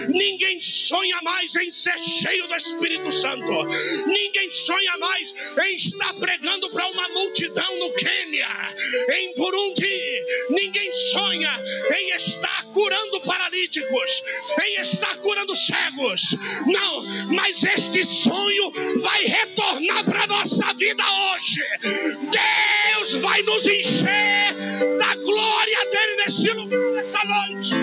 Ninguém 0.10 0.60
sonha 0.60 1.20
mais 1.24 1.56
em 1.56 1.72
ser 1.72 1.98
cheio 1.98 2.48
do 2.48 2.56
Espírito 2.56 3.12
Santo. 3.12 3.66
Ninguém 4.06 4.50
sonha 4.50 4.98
mais 4.98 5.34
em 5.64 5.76
estar 5.76 6.14
pregando 6.16 6.70
para 6.70 6.90
uma 6.90 7.10
multidão 7.10 7.80
no 7.80 7.94
Quênia, 7.94 8.48
em 9.14 9.36
Burundi. 9.36 10.26
Ninguém 10.50 10.92
sonha 11.12 11.64
em 11.98 12.16
estar 12.16 12.66
curando 12.74 13.22
paralíticos, 13.22 14.24
em 14.64 14.82
estar 14.82 15.18
curando 15.18 15.56
cegos. 15.56 16.36
Não, 16.66 17.06
mas 17.34 17.64
este 17.64 18.04
sonho 18.04 18.72
vai 19.02 19.24
retornar 19.24 20.04
para 20.06 20.28
nossa 20.28 20.65
nossa 20.66 20.74
vida 20.74 21.04
hoje. 21.04 21.62
Deus 21.82 23.22
vai 23.22 23.42
nos 23.44 23.66
encher 23.66 24.56
da 24.98 25.16
glória 25.16 25.90
dele 25.92 26.16
nesse 26.18 26.52
lugar, 26.52 26.92
nessa 26.94 27.20
noite. 27.24 27.76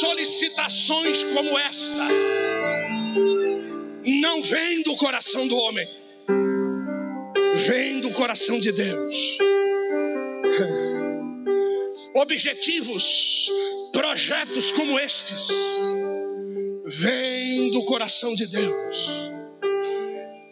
Solicitações 0.00 1.22
como 1.34 1.58
esta 1.58 2.08
não 4.04 4.42
vêm 4.42 4.82
do 4.82 4.96
coração 4.96 5.46
do 5.46 5.56
homem 5.56 5.86
vem 7.66 8.00
do 8.00 8.10
coração 8.10 8.58
de 8.58 8.72
Deus. 8.72 9.38
Objetivos, 12.14 13.48
projetos 13.92 14.70
como 14.72 14.98
estes, 14.98 15.48
vêm 16.86 17.70
do 17.70 17.84
coração 17.84 18.34
de 18.34 18.46
Deus. 18.46 19.08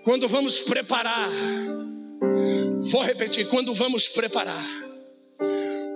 Quando 0.04 0.26
vamos 0.28 0.60
preparar, 0.60 1.30
vou 2.82 3.02
repetir, 3.02 3.48
quando 3.48 3.74
vamos 3.74 4.08
preparar 4.08 4.64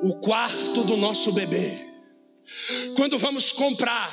o 0.03 0.21
quarto 0.21 0.85
do 0.85 0.97
nosso 0.97 1.33
bebê, 1.33 1.79
quando 2.97 3.19
vamos 3.19 3.53
comprar 3.53 4.13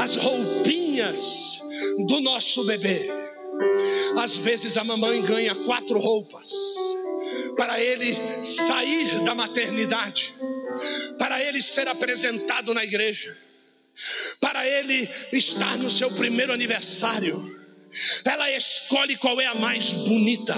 as 0.00 0.14
roupinhas 0.14 1.58
do 2.06 2.20
nosso 2.20 2.64
bebê. 2.64 3.17
Às 4.16 4.36
vezes 4.36 4.76
a 4.76 4.84
mamãe 4.84 5.22
ganha 5.22 5.54
quatro 5.54 5.98
roupas 5.98 6.50
para 7.56 7.80
ele 7.80 8.16
sair 8.44 9.24
da 9.24 9.34
maternidade, 9.34 10.34
para 11.18 11.42
ele 11.42 11.60
ser 11.60 11.88
apresentado 11.88 12.72
na 12.72 12.84
igreja, 12.84 13.36
para 14.40 14.66
ele 14.66 15.08
estar 15.32 15.76
no 15.76 15.90
seu 15.90 16.10
primeiro 16.12 16.52
aniversário. 16.52 17.58
Ela 18.24 18.50
escolhe 18.52 19.16
qual 19.16 19.40
é 19.40 19.46
a 19.46 19.54
mais 19.54 19.90
bonita. 19.90 20.54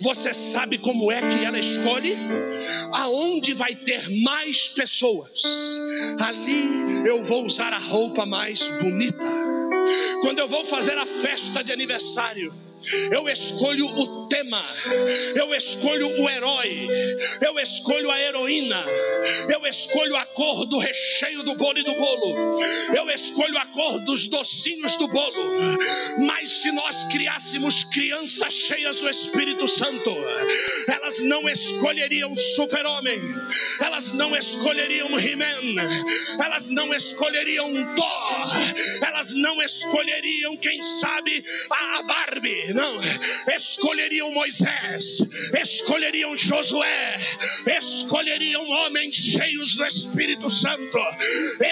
Você 0.00 0.34
sabe 0.34 0.78
como 0.78 1.10
é 1.10 1.20
que 1.20 1.44
ela 1.44 1.58
escolhe? 1.58 2.16
Aonde 2.92 3.54
vai 3.54 3.74
ter 3.74 4.08
mais 4.22 4.68
pessoas, 4.68 5.42
ali 6.20 7.06
eu 7.06 7.24
vou 7.24 7.46
usar 7.46 7.72
a 7.72 7.78
roupa 7.78 8.26
mais 8.26 8.66
bonita. 8.80 9.53
Quando 10.20 10.38
eu 10.38 10.48
vou 10.48 10.64
fazer 10.64 10.96
a 10.98 11.06
festa 11.06 11.62
de 11.62 11.72
aniversário, 11.72 12.52
eu 13.10 13.28
escolho 13.28 13.86
o 13.86 14.28
tema, 14.28 14.62
eu 15.34 15.54
escolho 15.54 16.08
o 16.20 16.28
herói, 16.28 16.88
eu 17.40 17.58
escolho 17.58 18.10
a 18.10 18.20
heroína, 18.20 18.84
eu 19.52 19.66
escolho 19.66 20.16
a 20.16 20.26
cor 20.26 20.66
do 20.66 20.78
recheio 20.78 21.42
do 21.42 21.54
bolo 21.54 21.78
e 21.78 21.84
do 21.84 21.94
bolo, 21.94 22.60
eu 22.94 23.10
escolho 23.10 23.56
a 23.58 23.66
cor 23.66 23.98
dos 24.00 24.26
docinhos 24.26 24.96
do 24.96 25.08
bolo. 25.08 25.78
Mas 26.26 26.50
se 26.50 26.72
nós 26.72 27.04
criássemos 27.10 27.84
crianças 27.84 28.52
cheias 28.52 29.00
do 29.00 29.08
Espírito 29.08 29.66
Santo, 29.66 30.10
elas 30.88 31.18
não 31.20 31.48
escolheriam 31.48 32.34
super-homem, 32.34 33.20
elas 33.80 34.12
não 34.12 34.36
escolheriam 34.36 35.18
He-Man, 35.18 35.76
elas 36.42 36.70
não 36.70 36.92
escolheriam 36.94 37.94
Thor, 37.94 39.06
elas 39.06 39.34
não 39.34 39.62
escolheriam, 39.62 40.56
quem 40.56 40.82
sabe, 40.82 41.44
a 41.70 42.02
Barbie 42.02 42.73
não, 42.74 42.98
escolheriam 43.54 44.32
Moisés, 44.32 45.22
escolheriam 45.62 46.36
Josué, 46.36 47.20
escolheriam 47.78 48.68
homens 48.68 49.14
cheios 49.14 49.76
do 49.76 49.86
Espírito 49.86 50.48
Santo, 50.48 50.98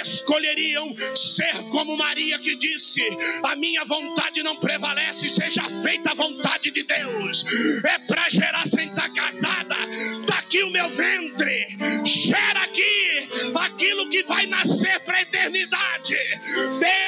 escolheriam 0.00 0.94
ser 1.16 1.64
como 1.70 1.96
Maria 1.96 2.38
que 2.38 2.56
disse: 2.56 3.02
A 3.42 3.56
minha 3.56 3.84
vontade 3.84 4.42
não 4.42 4.56
prevalece, 4.56 5.28
seja 5.28 5.64
feita 5.82 6.12
a 6.12 6.14
vontade 6.14 6.70
de 6.70 6.84
Deus. 6.84 7.44
É 7.84 7.98
para 7.98 8.28
gerar 8.28 8.66
sem 8.66 8.88
estar 8.88 9.12
casada, 9.12 9.76
está 10.20 10.38
aqui 10.38 10.62
o 10.62 10.70
meu 10.70 10.88
ventre, 10.90 11.66
gera 12.04 12.62
aqui 12.62 13.28
aquilo 13.54 14.08
que 14.08 14.22
vai 14.22 14.46
nascer 14.46 15.00
para 15.00 15.18
a 15.18 15.22
eternidade. 15.22 16.16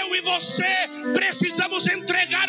Eu 0.01 0.17
e 0.17 0.21
você 0.23 0.65
precisamos 1.13 1.87
entregar 1.87 2.44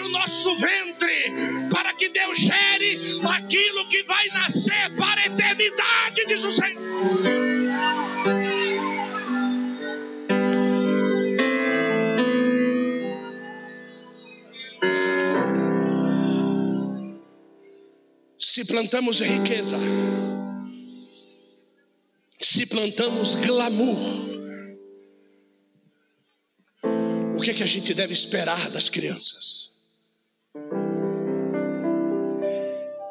plantamos 18.65 19.19
riqueza, 19.19 19.77
se 22.39 22.65
plantamos 22.65 23.35
glamour, 23.35 24.35
o 27.35 27.41
que, 27.41 27.51
é 27.51 27.53
que 27.53 27.63
a 27.63 27.67
gente 27.67 27.93
deve 27.93 28.13
esperar 28.13 28.69
das 28.69 28.89
crianças? 28.89 29.75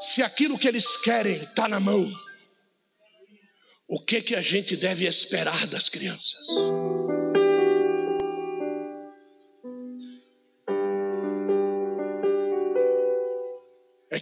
Se 0.01 0.23
aquilo 0.23 0.59
que 0.59 0.69
eles 0.69 0.97
querem 0.99 1.37
está 1.37 1.69
na 1.69 1.81
mão, 1.81 2.13
o 3.87 4.01
que 4.01 4.21
que 4.21 4.35
a 4.35 4.41
gente 4.41 4.77
deve 4.77 5.07
esperar 5.07 5.67
das 5.67 5.89
crianças? 5.89 6.47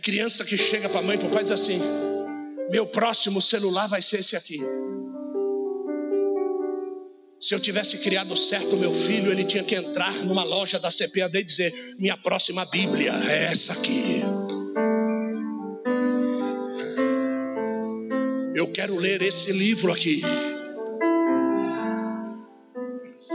Criança 0.02 0.44
que 0.44 0.58
chega 0.58 0.88
para 0.88 0.98
a 0.98 1.02
mãe 1.02 1.14
e 1.14 1.18
para 1.18 1.28
o 1.28 1.30
pai 1.30 1.42
e 1.42 1.44
diz 1.44 1.52
assim: 1.52 1.80
Meu 2.70 2.86
próximo 2.86 3.40
celular 3.40 3.86
vai 3.86 4.02
ser 4.02 4.20
esse 4.20 4.36
aqui. 4.36 4.60
Se 7.40 7.54
eu 7.54 7.60
tivesse 7.60 7.98
criado 7.98 8.36
certo 8.36 8.76
meu 8.76 8.92
filho, 8.92 9.32
ele 9.32 9.44
tinha 9.44 9.64
que 9.64 9.74
entrar 9.74 10.14
numa 10.24 10.44
loja 10.44 10.78
da 10.78 10.90
CPAD 10.90 11.38
e 11.38 11.44
dizer: 11.44 11.94
Minha 11.98 12.16
próxima 12.16 12.64
Bíblia 12.66 13.12
é 13.28 13.44
essa 13.44 13.72
aqui. 13.72 14.22
Eu 18.54 18.70
quero 18.70 18.96
ler 18.96 19.22
esse 19.22 19.52
livro 19.52 19.92
aqui. 19.92 20.20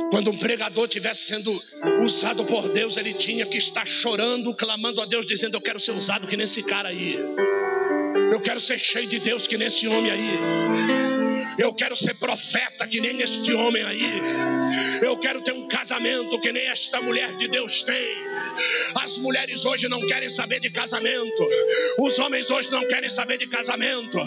Quando 0.10 0.32
um 0.32 0.38
pregador 0.38 0.86
estivesse 0.86 1.24
sendo 1.24 1.62
usado 2.04 2.46
por 2.46 2.70
Deus, 2.70 2.98
ele 2.98 3.14
tinha 3.14 3.46
que 3.46 3.58
estar 3.58 3.86
chorando, 3.86 4.54
clamando 4.54 5.02
a 5.02 5.06
Deus, 5.06 5.26
dizendo: 5.26 5.56
Eu 5.58 5.62
quero 5.62 5.80
ser 5.80 5.92
usado 5.92 6.28
que 6.28 6.38
nesse 6.38 6.64
cara 6.64 6.90
aí. 6.90 7.18
Eu 8.32 8.40
quero 8.42 8.60
ser 8.60 8.78
cheio 8.78 9.08
de 9.08 9.20
Deus 9.20 9.48
que 9.48 9.58
nesse 9.58 9.88
homem 9.88 10.12
aí. 10.12 11.27
Eu 11.58 11.74
quero 11.74 11.96
ser 11.96 12.16
profeta 12.16 12.88
que 12.88 13.00
nem 13.00 13.22
este 13.22 13.54
homem 13.54 13.84
aí. 13.84 14.22
Eu 15.02 15.18
quero 15.18 15.42
ter 15.42 15.54
um 15.54 15.68
casamento 15.68 16.40
que 16.40 16.52
nem 16.52 16.68
esta 16.68 17.02
mulher 17.02 17.36
de 17.36 17.48
Deus 17.48 17.84
tem. 17.84 18.28
As 18.96 19.18
mulheres 19.18 19.66
hoje 19.66 19.88
não 19.88 20.06
querem 20.06 20.30
saber 20.30 20.60
de 20.60 20.70
casamento. 20.70 21.48
Os 22.00 22.18
homens 22.20 22.50
hoje 22.50 22.72
não 22.72 22.88
querem 22.88 23.10
saber 23.10 23.38
de 23.38 23.48
casamento. 23.48 24.18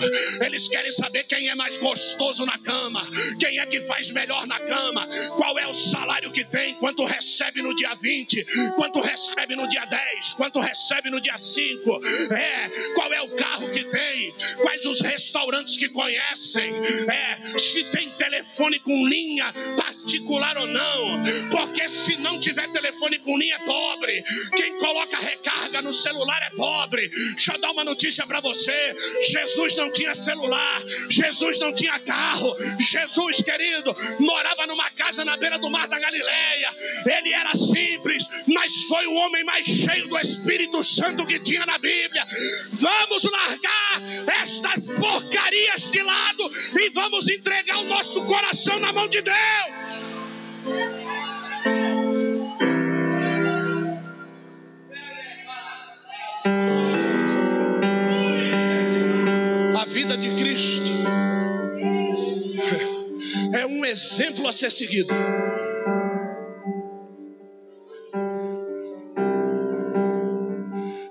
Eles 0.40 0.68
querem 0.68 0.90
saber 0.90 1.24
quem 1.24 1.48
é 1.48 1.54
mais 1.54 1.76
gostoso 1.78 2.44
na 2.46 2.58
cama, 2.58 3.08
quem 3.38 3.58
é 3.58 3.66
que 3.66 3.80
faz 3.82 4.10
melhor 4.10 4.46
na 4.46 4.60
cama, 4.60 5.08
qual 5.36 5.58
é 5.58 5.66
o 5.66 5.74
salário 5.74 6.30
que 6.32 6.44
tem, 6.44 6.74
quanto 6.74 7.04
recebe 7.04 7.62
no 7.62 7.74
dia 7.74 7.94
20, 7.94 8.44
quanto 8.76 9.00
recebe 9.00 9.56
no 9.56 9.68
dia 9.68 9.84
10, 9.84 10.34
quanto 10.34 10.60
recebe 10.60 11.10
no 11.10 11.20
dia 11.20 11.36
5. 11.36 12.00
É, 12.34 12.92
qual 12.94 13.12
é 13.12 13.22
o 13.22 13.30
carro 13.30 13.70
que 13.70 13.84
tem, 13.84 14.34
quais 14.62 14.84
os 14.84 15.00
restaurantes 15.00 15.76
que 15.76 15.88
conhecem. 15.88 16.72
É, 17.08 17.58
se 17.58 17.84
tem 17.84 18.10
telefone 18.10 18.80
com 18.80 19.06
linha 19.06 19.52
particular 19.76 20.56
ou 20.58 20.66
não. 20.66 21.22
Porque 21.50 21.88
se 21.88 22.16
não 22.16 22.38
tiver 22.40 22.70
telefone 22.70 23.18
com 23.18 23.38
linha 23.38 23.56
é 23.56 23.64
pobre. 23.64 24.22
Quem 24.56 24.78
coloca 24.78 25.18
recarga 25.18 25.82
no 25.82 25.92
celular 25.92 26.40
é 26.42 26.56
pobre. 26.56 27.08
Deixa 27.08 27.54
eu 27.54 27.60
dar 27.60 27.70
uma 27.70 27.84
notícia 27.84 28.26
para 28.26 28.40
você: 28.40 28.94
Jesus 29.30 29.74
não 29.74 29.92
tinha 29.92 30.14
celular, 30.14 30.82
Jesus 31.08 31.58
não 31.58 31.74
tinha 31.74 31.98
carro. 32.00 32.56
Jesus, 32.78 33.42
querido, 33.42 33.94
morava 34.18 34.66
numa 34.66 34.90
casa 34.90 35.24
na 35.24 35.36
beira 35.36 35.58
do 35.58 35.70
mar 35.70 35.88
da 35.88 35.98
Galileia. 35.98 36.74
Ele 37.06 37.32
era 37.32 37.54
simples, 37.54 38.24
mas 38.46 38.72
foi 38.84 39.06
o 39.06 39.14
homem 39.14 39.44
mais 39.44 39.66
cheio 39.66 40.08
do 40.08 40.18
Espírito 40.18 40.82
Santo 40.82 41.26
que 41.26 41.40
tinha 41.40 41.64
na 41.66 41.78
Bíblia. 41.78 42.26
Vamos 42.72 43.22
largar 43.24 44.02
estas 44.42 44.86
porcarias 44.88 45.90
de 45.90 46.02
lado 46.02 46.50
e 46.78 46.89
vamos 46.92 47.28
entregar 47.28 47.78
o 47.78 47.84
nosso 47.84 48.24
coração 48.24 48.78
na 48.78 48.92
mão 48.92 49.08
de 49.08 49.22
Deus. 49.22 50.02
vida 59.90 60.16
de 60.16 60.30
Cristo 60.36 60.90
é 63.54 63.66
um 63.66 63.84
exemplo 63.84 64.46
a 64.46 64.52
ser 64.52 64.70
seguido. 64.70 65.12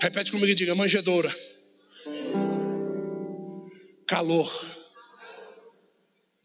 Repete 0.02 0.32
comigo 0.32 0.52
e 0.52 0.56
diga: 0.56 0.74
manjedoura, 0.76 1.34
calor, 4.08 4.50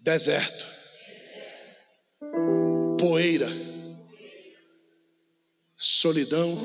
deserto, 0.05 0.67
poeira, 3.01 3.49
solidão, 5.75 6.63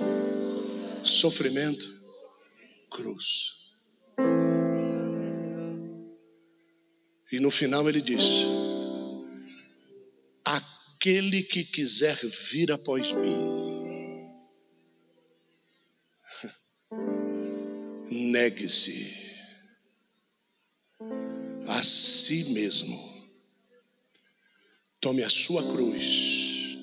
sofrimento, 1.05 1.87
cruz. 2.91 3.55
E 7.31 7.39
no 7.39 7.49
final 7.49 7.87
ele 7.87 8.01
diz: 8.01 8.23
Aquele 10.43 11.41
que 11.43 11.63
quiser 11.63 12.17
vir 12.51 12.73
após 12.73 13.09
mim, 13.13 13.37
negue-se 18.11 19.29
a 21.69 21.81
si 21.83 22.51
mesmo, 22.51 23.18
Tome 25.01 25.23
a 25.23 25.29
sua 25.29 25.63
cruz. 25.63 26.77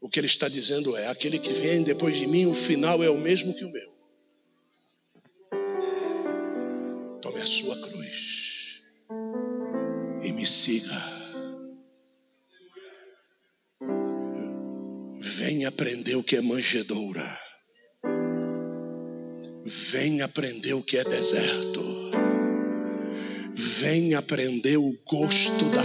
O 0.00 0.08
que 0.08 0.18
ele 0.18 0.26
está 0.26 0.48
dizendo 0.48 0.96
é: 0.96 1.08
aquele 1.08 1.38
que 1.38 1.52
vem 1.52 1.82
depois 1.82 2.16
de 2.16 2.26
mim, 2.26 2.46
o 2.46 2.54
final 2.54 3.02
é 3.02 3.10
o 3.10 3.18
mesmo 3.18 3.54
que 3.54 3.64
o 3.64 3.70
meu. 3.70 3.90
Tome 7.20 7.40
a 7.40 7.46
sua 7.46 7.78
cruz 7.82 8.80
e 10.22 10.32
me 10.32 10.46
siga. 10.46 11.20
Vem 15.20 15.66
aprender 15.66 16.16
o 16.16 16.24
que 16.24 16.36
é 16.36 16.40
manjedoura. 16.40 17.38
Vem 19.64 20.22
aprender 20.22 20.72
o 20.72 20.82
que 20.82 20.96
é 20.96 21.04
deserto. 21.04 21.99
Vem 23.80 24.14
aprender 24.14 24.76
o 24.76 24.94
gosto 25.10 25.64
da 25.70 25.82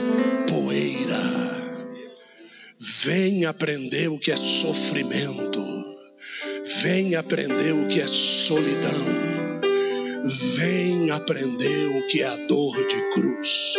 poeira. 0.52 1.16
Vem 2.78 3.46
aprender 3.46 4.10
o 4.10 4.20
que 4.20 4.34
é 4.34 4.36
sofrimento. 4.36 5.64
Vem 6.82 7.16
aprender 7.16 7.72
o 7.72 7.88
que 7.88 8.02
é 8.02 8.08
solidão. 8.08 9.06
Vem 10.58 11.10
aprender 11.10 11.88
o 11.98 12.06
que 12.08 12.22
é 12.22 12.28
a 12.28 12.36
dor 12.48 12.76
de 12.86 13.10
cruz. 13.12 13.74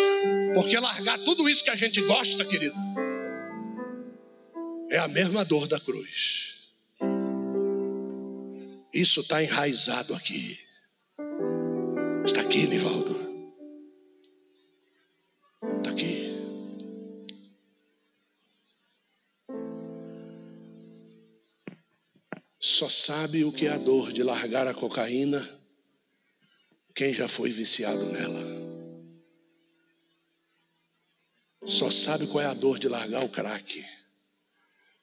Porque 0.54 0.78
largar 0.78 1.18
tudo 1.18 1.46
isso 1.46 1.62
que 1.62 1.70
a 1.70 1.76
gente 1.76 2.00
gosta, 2.00 2.42
querido, 2.42 2.74
é 4.90 4.96
a 4.96 5.08
mesma 5.08 5.44
dor 5.44 5.66
da 5.66 5.78
cruz. 5.78 6.54
Isso 8.94 9.20
está 9.20 9.42
enraizado 9.42 10.14
aqui. 10.14 10.58
Está 12.24 12.40
aqui, 12.40 12.66
Nivaldo. 12.66 13.15
Só 22.78 22.90
sabe 22.90 23.42
o 23.42 23.50
que 23.50 23.66
é 23.66 23.70
a 23.70 23.78
dor 23.78 24.12
de 24.12 24.22
largar 24.22 24.66
a 24.66 24.74
cocaína 24.74 25.40
quem 26.94 27.14
já 27.14 27.26
foi 27.26 27.50
viciado 27.50 28.04
nela. 28.12 28.44
Só 31.64 31.90
sabe 31.90 32.26
qual 32.26 32.44
é 32.44 32.46
a 32.46 32.52
dor 32.52 32.78
de 32.78 32.86
largar 32.86 33.24
o 33.24 33.30
crack 33.30 33.82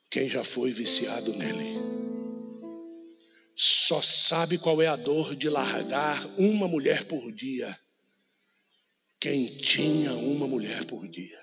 quem 0.07 0.29
já 0.29 0.43
foi 0.43 0.71
viciado 0.71 1.33
nele. 1.33 1.79
Só 3.55 4.03
sabe 4.03 4.59
qual 4.59 4.79
é 4.79 4.85
a 4.85 4.95
dor 4.95 5.35
de 5.35 5.49
largar 5.49 6.27
uma 6.39 6.67
mulher 6.67 7.07
por 7.07 7.31
dia. 7.31 7.75
Quem 9.19 9.57
tinha 9.57 10.13
uma 10.13 10.47
mulher 10.47 10.85
por 10.85 11.07
dia. 11.07 11.41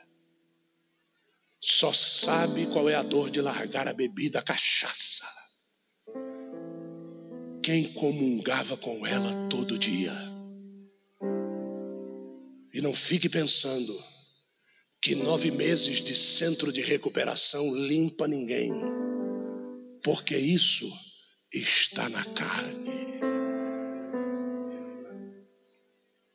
Só 1.60 1.92
sabe 1.92 2.68
qual 2.68 2.88
é 2.88 2.94
a 2.94 3.02
dor 3.02 3.32
de 3.32 3.40
largar 3.40 3.88
a 3.88 3.92
bebida, 3.92 4.38
a 4.38 4.42
cachaça. 4.42 5.39
Quem 7.62 7.92
comungava 7.92 8.76
com 8.76 9.06
ela 9.06 9.48
todo 9.48 9.78
dia. 9.78 10.14
E 12.72 12.80
não 12.80 12.94
fique 12.94 13.28
pensando 13.28 13.92
que 15.02 15.14
nove 15.14 15.50
meses 15.50 16.00
de 16.00 16.16
centro 16.16 16.72
de 16.72 16.80
recuperação 16.80 17.74
limpa 17.74 18.26
ninguém, 18.26 18.72
porque 20.02 20.36
isso 20.36 20.90
está 21.52 22.08
na 22.08 22.24
carne. 22.24 23.00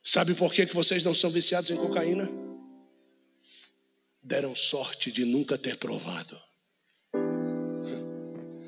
Sabe 0.04 0.34
por 0.34 0.52
que, 0.52 0.66
que 0.66 0.74
vocês 0.74 1.02
não 1.02 1.14
são 1.14 1.30
viciados 1.30 1.70
em 1.70 1.76
cocaína? 1.76 2.28
Deram 4.22 4.54
sorte 4.54 5.10
de 5.10 5.24
nunca 5.24 5.58
ter 5.58 5.76
provado. 5.76 6.40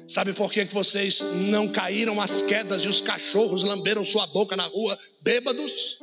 Sabe 0.09 0.33
por 0.33 0.51
que, 0.51 0.65
vocês 0.65 1.21
não 1.21 1.71
caíram 1.71 2.19
às 2.19 2.41
quedas 2.41 2.83
e 2.83 2.89
os 2.89 2.99
cachorros 2.99 3.63
lamberam 3.63 4.03
sua 4.03 4.27
boca 4.27 4.57
na 4.57 4.67
rua 4.67 4.99
bêbados? 5.21 5.99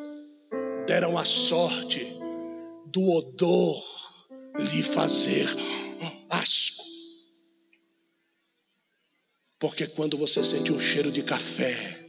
Deram 0.85 1.17
a 1.17 1.25
sorte 1.25 2.05
do 2.85 3.09
odor 3.09 3.83
lhe 4.59 4.83
fazer 4.83 5.47
asco. 6.29 6.85
Porque 9.57 9.87
quando 9.87 10.17
você 10.19 10.43
sente 10.43 10.71
um 10.71 10.79
cheiro 10.79 11.11
de 11.11 11.23
café, 11.23 11.99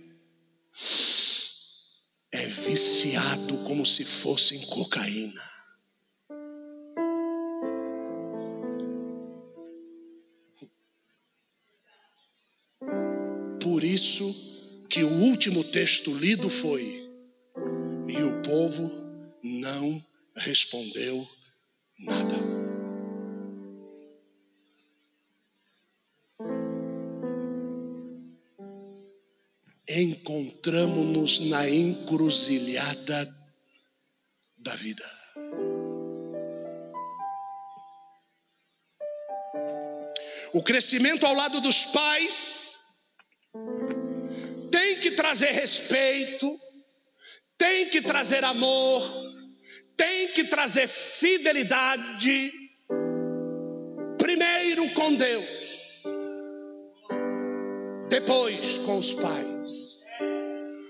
é 2.30 2.46
viciado 2.46 3.56
como 3.64 3.86
se 3.86 4.04
fosse 4.04 4.54
em 4.54 4.66
cocaína. 4.66 5.55
Isso 13.96 14.34
que 14.90 15.02
o 15.02 15.10
último 15.10 15.64
texto 15.64 16.14
lido 16.14 16.50
foi: 16.50 17.08
E 18.06 18.22
o 18.22 18.42
povo 18.42 18.90
não 19.42 20.04
respondeu 20.36 21.26
nada. 21.98 22.36
Encontramos-nos 29.88 31.38
na 31.48 31.70
encruzilhada 31.70 33.34
da 34.58 34.76
vida. 34.76 35.08
O 40.52 40.62
crescimento 40.62 41.24
ao 41.24 41.34
lado 41.34 41.60
dos 41.60 41.86
pais 41.86 42.65
trazer 45.16 45.50
respeito, 45.50 46.56
tem 47.58 47.88
que 47.88 48.00
trazer 48.02 48.44
amor, 48.44 49.02
tem 49.96 50.28
que 50.28 50.44
trazer 50.44 50.86
fidelidade, 50.86 52.52
primeiro 54.18 54.92
com 54.92 55.14
Deus, 55.14 56.04
depois 58.08 58.78
com 58.78 58.98
os 58.98 59.14
pais. 59.14 59.56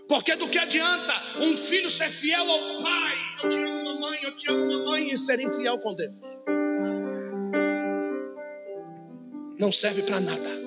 Porque 0.09 0.37
do 0.37 0.49
que 0.49 0.59
adianta 0.59 1.41
um 1.41 1.57
filho 1.57 1.89
ser 1.89 2.11
fiel 2.11 2.49
ao 2.49 2.83
pai? 2.83 3.17
Eu 3.43 3.49
te 3.49 3.57
amo, 3.59 3.85
mamãe, 3.85 4.19
eu 4.23 4.37
te 4.37 4.51
amo, 4.51 4.67
mamãe, 4.67 5.13
e 5.13 5.19
ser 5.19 5.41
infiel 5.41 5.79
com 5.79 5.95
Deus? 5.95 6.15
Não 9.59 9.73
serve 9.73 10.03
para 10.03 10.21
nada. 10.21 10.66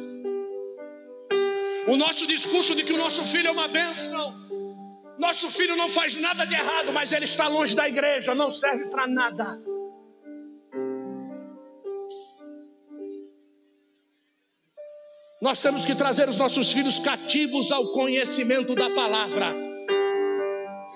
O 1.92 1.98
nosso 1.98 2.26
discurso 2.28 2.76
de 2.76 2.84
que 2.84 2.94
o 2.94 2.98
nosso 2.98 3.22
filho 3.32 3.48
é 3.48 3.52
uma 3.52 3.68
bênção 3.68 4.40
nosso 5.20 5.52
filho 5.52 5.76
não 5.76 5.90
faz 5.90 6.16
nada 6.16 6.46
de 6.46 6.54
errado, 6.54 6.94
mas 6.94 7.12
ele 7.12 7.26
está 7.26 7.50
longe 7.50 7.76
da 7.76 7.90
igreja, 7.90 8.34
não 8.34 8.50
serve 8.50 8.86
para 8.86 9.06
nada. 9.06 9.60
Nós 15.42 15.62
temos 15.62 15.86
que 15.86 15.94
trazer 15.94 16.30
os 16.30 16.38
nossos 16.38 16.72
filhos 16.72 17.00
cativos 17.00 17.70
ao 17.70 17.92
conhecimento 17.92 18.74
da 18.76 18.90
palavra. 18.92 19.54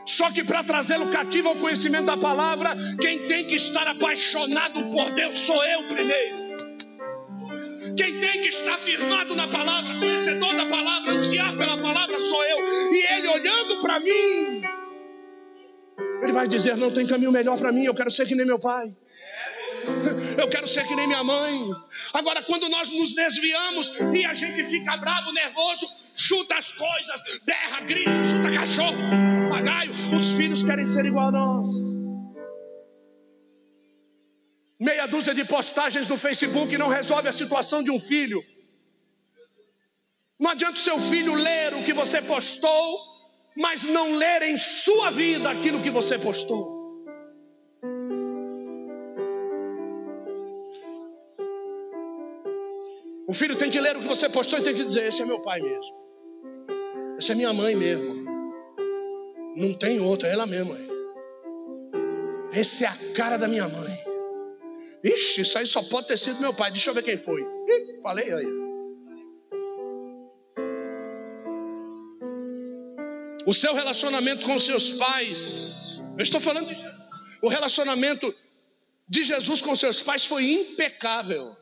Só 0.05 0.31
que 0.31 0.43
para 0.43 0.63
trazê-lo 0.63 1.11
cativo 1.11 1.49
ao 1.49 1.55
conhecimento 1.57 2.05
da 2.05 2.17
palavra, 2.17 2.75
quem 3.01 3.27
tem 3.27 3.45
que 3.45 3.55
estar 3.55 3.87
apaixonado 3.87 4.85
por 4.85 5.11
Deus 5.11 5.37
sou 5.39 5.63
eu 5.65 5.87
primeiro. 5.87 6.42
Quem 7.95 8.19
tem 8.19 8.41
que 8.41 8.47
estar 8.47 8.77
firmado 8.79 9.35
na 9.35 9.47
palavra, 9.47 9.99
conhecedor 9.99 10.55
da 10.55 10.65
palavra, 10.65 11.13
ansiar 11.13 11.55
pela 11.55 11.77
palavra 11.77 12.19
sou 12.19 12.43
eu. 12.43 12.93
E 12.93 13.05
ele 13.13 13.27
olhando 13.27 13.81
para 13.81 13.99
mim, 13.99 14.61
ele 16.21 16.31
vai 16.31 16.47
dizer: 16.47 16.75
Não 16.75 16.91
tem 16.91 17.05
caminho 17.05 17.31
melhor 17.31 17.57
para 17.57 17.71
mim, 17.71 17.85
eu 17.85 17.93
quero 17.93 18.09
ser 18.09 18.25
que 18.25 18.35
nem 18.35 18.45
meu 18.45 18.59
pai. 18.59 18.95
Eu 20.37 20.47
quero 20.47 20.67
ser 20.67 20.87
que 20.87 20.95
nem 20.95 21.07
minha 21.07 21.23
mãe. 21.23 21.69
Agora, 22.13 22.41
quando 22.43 22.69
nós 22.69 22.89
nos 22.89 23.13
desviamos 23.13 23.91
e 24.13 24.25
a 24.25 24.33
gente 24.33 24.63
fica 24.63 24.95
bravo, 24.95 25.33
nervoso, 25.33 25.85
chuta 26.15 26.55
as 26.55 26.71
coisas, 26.71 27.21
berra, 27.45 27.81
grita, 27.81 28.23
chuta 28.23 28.53
cachorro, 28.53 28.97
papagaio, 29.49 30.15
os 30.15 30.33
filhos 30.33 30.63
querem 30.63 30.85
ser 30.85 31.05
igual 31.05 31.27
a 31.27 31.31
nós 31.31 31.92
meia 34.87 35.05
dúzia 35.07 35.33
de 35.33 35.45
postagens 35.45 36.07
no 36.07 36.17
Facebook 36.17 36.77
não 36.77 36.89
resolve 36.89 37.29
a 37.29 37.31
situação 37.41 37.81
de 37.81 37.89
um 37.89 37.99
filho. 37.99 38.43
Não 40.37 40.51
adianta 40.51 40.77
o 40.77 40.85
seu 40.87 40.99
filho 40.99 41.33
ler 41.33 41.73
o 41.73 41.83
que 41.85 41.93
você 41.93 42.21
postou, 42.21 42.99
mas 43.55 43.83
não 43.83 44.13
ler 44.13 44.41
em 44.41 44.57
sua 44.57 45.09
vida 45.09 45.49
aquilo 45.49 45.81
que 45.81 45.89
você 45.89 46.19
postou. 46.19 46.61
O 53.25 53.33
filho 53.33 53.55
tem 53.55 53.71
que 53.71 53.79
ler 53.79 53.95
o 53.95 54.01
que 54.01 54.07
você 54.15 54.27
postou 54.27 54.59
e 54.59 54.63
tem 54.63 54.75
que 54.75 54.83
dizer: 54.83 55.05
Esse 55.05 55.21
é 55.21 55.25
meu 55.25 55.39
pai 55.39 55.61
mesmo. 55.61 55.93
Essa 57.17 57.31
é 57.31 57.35
minha 57.35 57.53
mãe 57.53 57.73
mesmo. 57.73 58.11
Não 59.55 59.73
tem 59.73 59.99
outra, 60.01 60.27
é 60.27 60.33
ela 60.33 60.45
mesma. 60.45 60.75
Essa 62.51 62.83
é 62.83 62.87
a 62.87 62.95
cara 63.15 63.37
da 63.37 63.47
minha 63.47 63.67
mãe. 63.69 63.92
Ixi, 65.03 65.41
isso 65.41 65.57
aí 65.57 65.67
só 65.67 65.83
pode 65.83 66.07
ter 66.07 66.17
sido 66.17 66.39
meu 66.39 66.53
pai. 66.53 66.71
Deixa 66.71 66.89
eu 66.89 66.93
ver 66.93 67.03
quem 67.03 67.17
foi. 67.17 67.41
Ih, 67.41 68.01
falei 68.01 68.31
aí. 68.31 68.63
O 73.45 73.53
seu 73.53 73.73
relacionamento 73.73 74.45
com 74.45 74.57
seus 74.57 74.93
pais. 74.93 75.99
Eu 76.17 76.23
estou 76.23 76.39
falando 76.39 76.67
de 76.67 76.75
Jesus. 76.75 77.03
O 77.41 77.49
relacionamento 77.49 78.33
de 79.07 79.23
Jesus 79.23 79.61
com 79.61 79.75
seus 79.75 80.01
pais 80.01 80.25
foi 80.25 80.49
impecável. 80.49 81.55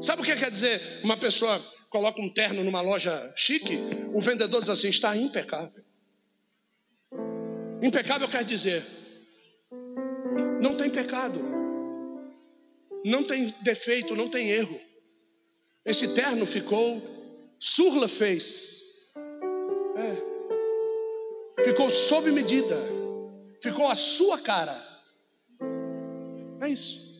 Sabe 0.00 0.22
o 0.22 0.24
que 0.24 0.34
quer 0.34 0.50
dizer? 0.50 1.00
Uma 1.04 1.16
pessoa 1.16 1.64
coloca 1.88 2.20
um 2.20 2.28
terno 2.28 2.64
numa 2.64 2.80
loja 2.80 3.32
chique, 3.36 3.78
o 4.12 4.20
vendedor 4.20 4.60
diz 4.60 4.70
assim: 4.70 4.88
está 4.88 5.16
impecável. 5.16 5.84
Impecável 7.80 8.28
quer 8.28 8.44
dizer, 8.44 8.84
não 10.60 10.76
tem 10.76 10.90
pecado, 10.90 11.61
não 13.04 13.24
tem 13.24 13.54
defeito, 13.62 14.14
não 14.14 14.28
tem 14.28 14.50
erro. 14.50 14.80
Esse 15.84 16.14
terno 16.14 16.46
ficou 16.46 17.02
surla 17.58 18.08
fez, 18.08 18.82
é. 19.96 21.64
ficou 21.64 21.90
sob 21.90 22.30
medida, 22.30 22.76
ficou 23.60 23.88
a 23.88 23.94
sua 23.94 24.38
cara. 24.38 24.80
É 26.60 26.68
isso. 26.68 27.12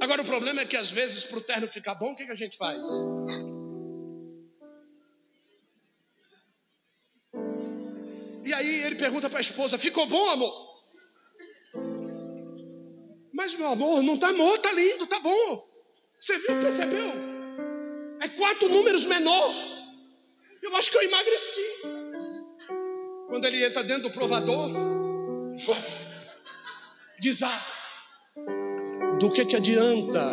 Agora 0.00 0.22
o 0.22 0.24
problema 0.24 0.62
é 0.62 0.66
que 0.66 0.76
às 0.76 0.90
vezes 0.90 1.24
para 1.24 1.38
o 1.38 1.42
terno 1.42 1.68
ficar 1.68 1.94
bom, 1.94 2.12
o 2.12 2.16
que, 2.16 2.24
que 2.24 2.32
a 2.32 2.36
gente 2.36 2.56
faz? 2.56 2.80
E 8.44 8.52
aí 8.52 8.82
ele 8.82 8.96
pergunta 8.96 9.28
para 9.28 9.38
a 9.38 9.42
esposa: 9.42 9.78
Ficou 9.78 10.06
bom, 10.06 10.30
amor? 10.30 10.69
Mas 13.40 13.54
meu 13.54 13.68
amor, 13.68 14.02
não 14.02 14.16
está 14.16 14.28
amor, 14.28 14.56
está 14.56 14.70
lindo, 14.70 15.04
está 15.04 15.18
bom. 15.18 15.66
Você 16.20 16.36
viu, 16.36 16.60
percebeu? 16.60 17.10
É 18.20 18.28
quatro 18.28 18.68
números 18.68 19.06
menor. 19.06 19.54
Eu 20.62 20.76
acho 20.76 20.90
que 20.90 20.98
eu 20.98 21.02
emagreci. 21.04 21.64
Quando 23.28 23.46
ele 23.46 23.64
entra 23.64 23.82
dentro 23.82 24.02
do 24.02 24.10
provador, 24.10 24.70
desaba. 27.18 27.64
Do 29.18 29.32
que 29.32 29.46
que 29.46 29.56
adianta? 29.56 30.32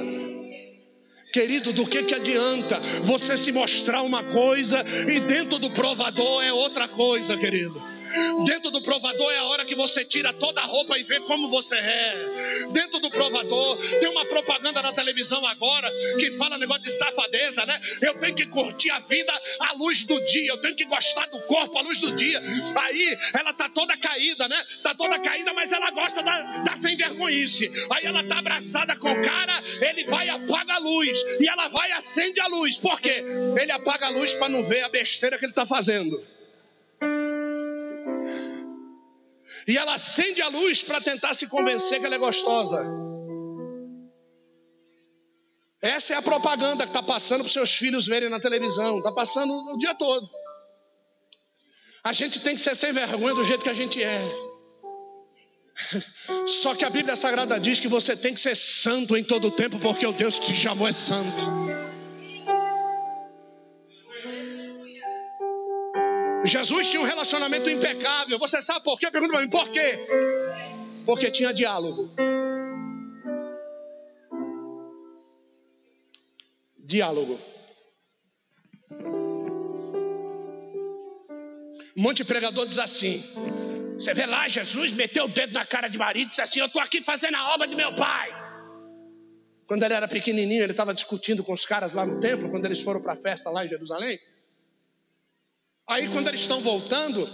Querido, 1.31 1.71
do 1.71 1.87
que 1.87 2.03
que 2.03 2.13
adianta 2.13 2.81
você 3.05 3.37
se 3.37 3.53
mostrar 3.53 4.01
uma 4.01 4.21
coisa 4.33 4.83
e 5.09 5.21
dentro 5.21 5.57
do 5.59 5.71
provador 5.71 6.43
é 6.43 6.51
outra 6.51 6.89
coisa, 6.89 7.37
querido? 7.37 7.96
Dentro 8.45 8.71
do 8.71 8.81
provador 8.81 9.31
é 9.31 9.37
a 9.37 9.43
hora 9.45 9.65
que 9.65 9.75
você 9.75 10.03
tira 10.05 10.33
toda 10.33 10.61
a 10.61 10.65
roupa 10.65 10.97
e 10.97 11.03
vê 11.03 11.19
como 11.21 11.49
você 11.49 11.75
é. 11.75 12.69
Dentro 12.71 12.99
do 12.99 13.09
provador 13.09 13.77
tem 13.99 14.09
uma 14.09 14.25
propaganda 14.25 14.81
na 14.81 14.93
televisão 14.93 15.45
agora 15.45 15.91
que 16.19 16.31
fala 16.31 16.57
negócio 16.57 16.83
de 16.83 16.91
safadeza, 16.91 17.65
né? 17.65 17.79
Eu 18.01 18.15
tenho 18.19 18.35
que 18.35 18.45
curtir 18.45 18.89
a 18.91 18.99
vida 18.99 19.33
à 19.59 19.73
luz 19.73 20.03
do 20.03 20.19
dia, 20.25 20.51
eu 20.51 20.57
tenho 20.57 20.75
que 20.75 20.85
gostar 20.85 21.27
do 21.27 21.39
corpo 21.41 21.77
à 21.77 21.81
luz 21.81 21.99
do 21.99 22.11
dia. 22.13 22.41
Aí 22.75 23.17
ela 23.33 23.53
tá 23.53 23.69
toda 23.69 23.97
caída, 23.97 24.47
né? 24.47 24.63
Tá 24.83 24.95
toda 24.95 25.19
caída, 25.19 25.53
mas 25.53 25.71
ela 25.71 25.91
gosta 25.91 26.21
da, 26.21 26.63
da 26.63 26.77
sem 26.77 26.95
vergonhice. 26.95 27.71
Aí 27.91 28.05
ela 28.05 28.23
tá 28.23 28.39
abraçada 28.39 28.95
com 28.95 29.11
o 29.11 29.21
cara, 29.21 29.61
ele 29.81 30.05
vai 30.05 30.29
apaga 30.29 30.75
a 30.75 30.79
luz. 30.79 31.21
E 31.39 31.47
ela 31.47 31.67
vai 31.67 31.91
acende 31.91 32.39
a 32.39 32.47
luz. 32.47 32.77
Por 32.77 32.99
quê? 32.99 33.23
Ele 33.59 33.71
apaga 33.71 34.07
a 34.07 34.09
luz 34.09 34.33
para 34.33 34.49
não 34.49 34.63
ver 34.63 34.83
a 34.83 34.89
besteira 34.89 35.37
que 35.37 35.45
ele 35.45 35.53
tá 35.53 35.65
fazendo. 35.65 36.21
E 39.67 39.77
ela 39.77 39.95
acende 39.95 40.41
a 40.41 40.47
luz 40.47 40.81
para 40.81 41.01
tentar 41.01 41.33
se 41.33 41.45
convencer 41.47 41.99
que 41.99 42.05
ela 42.05 42.15
é 42.15 42.19
gostosa. 42.19 42.81
Essa 45.81 46.13
é 46.13 46.17
a 46.17 46.21
propaganda 46.21 46.85
que 46.85 46.89
está 46.89 47.03
passando 47.03 47.43
para 47.43 47.51
seus 47.51 47.73
filhos 47.73 48.07
verem 48.07 48.29
na 48.29 48.39
televisão. 48.39 48.99
Está 48.99 49.11
passando 49.11 49.53
o 49.73 49.77
dia 49.77 49.93
todo. 49.93 50.27
A 52.03 52.13
gente 52.13 52.39
tem 52.39 52.55
que 52.55 52.61
ser 52.61 52.75
sem 52.75 52.93
vergonha 52.93 53.35
do 53.35 53.43
jeito 53.43 53.63
que 53.63 53.69
a 53.69 53.73
gente 53.73 54.01
é. 54.01 54.21
Só 56.45 56.73
que 56.73 56.85
a 56.85 56.89
Bíblia 56.89 57.15
Sagrada 57.15 57.59
diz 57.59 57.79
que 57.79 57.87
você 57.87 58.15
tem 58.15 58.33
que 58.33 58.39
ser 58.39 58.55
santo 58.55 59.17
em 59.17 59.23
todo 59.23 59.49
o 59.49 59.51
tempo, 59.51 59.79
porque 59.79 60.07
o 60.07 60.13
Deus 60.13 60.39
que 60.39 60.47
te 60.47 60.55
chamou 60.55 60.87
é 60.87 60.93
santo. 60.93 61.66
Jesus 66.47 66.89
tinha 66.89 67.01
um 67.01 67.05
relacionamento 67.05 67.69
impecável. 67.69 68.39
Você 68.39 68.61
sabe 68.61 68.83
por 68.83 68.99
quê? 68.99 69.11
Pergunta 69.11 69.33
para 69.33 69.41
mim, 69.41 69.49
por 69.49 69.69
quê? 69.69 69.99
Porque 71.05 71.29
tinha 71.29 71.53
diálogo. 71.53 72.09
Diálogo. 76.77 77.39
Um 81.95 82.01
monte 82.01 82.17
de 82.17 82.25
pregador 82.25 82.65
diz 82.65 82.77
assim: 82.77 83.23
Você 83.99 84.13
vê 84.13 84.25
lá, 84.25 84.47
Jesus 84.47 84.91
meteu 84.93 85.25
o 85.25 85.27
dedo 85.27 85.53
na 85.53 85.65
cara 85.65 85.87
de 85.87 85.97
Maria 85.97 86.23
e 86.23 86.27
disse 86.27 86.41
assim: 86.41 86.59
Eu 86.59 86.67
estou 86.67 86.81
aqui 86.81 87.01
fazendo 87.01 87.35
a 87.35 87.53
obra 87.53 87.67
de 87.67 87.75
meu 87.75 87.95
pai. 87.95 88.29
Quando 89.67 89.83
ele 89.83 89.93
era 89.93 90.07
pequenininho, 90.07 90.63
ele 90.63 90.71
estava 90.71 90.93
discutindo 90.93 91.43
com 91.43 91.51
os 91.51 91.65
caras 91.65 91.91
lá 91.91 92.05
no 92.05 92.21
templo, 92.21 92.49
quando 92.49 92.65
eles 92.65 92.79
foram 92.79 93.01
para 93.01 93.13
a 93.13 93.17
festa 93.17 93.49
lá 93.49 93.65
em 93.65 93.69
Jerusalém. 93.69 94.17
Aí, 95.87 96.09
quando 96.09 96.27
eles 96.27 96.41
estão 96.41 96.59
voltando, 96.59 97.29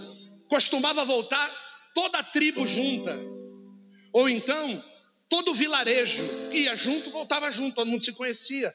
costumava 0.47 1.03
voltar 1.03 1.51
toda 1.95 2.19
a 2.19 2.23
tribo 2.23 2.67
junta. 2.67 3.17
Ou 4.13 4.29
então, 4.29 4.83
todo 5.27 5.51
o 5.51 5.55
vilarejo 5.55 6.23
ia 6.51 6.75
junto, 6.75 7.09
voltava 7.09 7.49
junto, 7.49 7.73
todo 7.73 7.87
mundo 7.87 8.05
se 8.05 8.13
conhecia. 8.13 8.71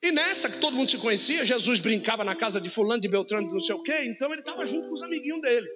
E 0.00 0.12
nessa 0.12 0.48
que 0.48 0.60
todo 0.60 0.76
mundo 0.76 0.88
se 0.88 0.98
conhecia, 0.98 1.44
Jesus 1.44 1.80
brincava 1.80 2.22
na 2.22 2.36
casa 2.36 2.60
de 2.60 2.70
fulano, 2.70 3.00
de 3.00 3.08
Beltrano, 3.08 3.48
de 3.48 3.52
não 3.52 3.60
sei 3.60 3.74
o 3.74 3.82
quê, 3.82 4.04
então 4.04 4.30
ele 4.30 4.42
estava 4.42 4.64
junto 4.64 4.88
com 4.88 4.94
os 4.94 5.02
amiguinhos 5.02 5.42
dele. 5.42 5.68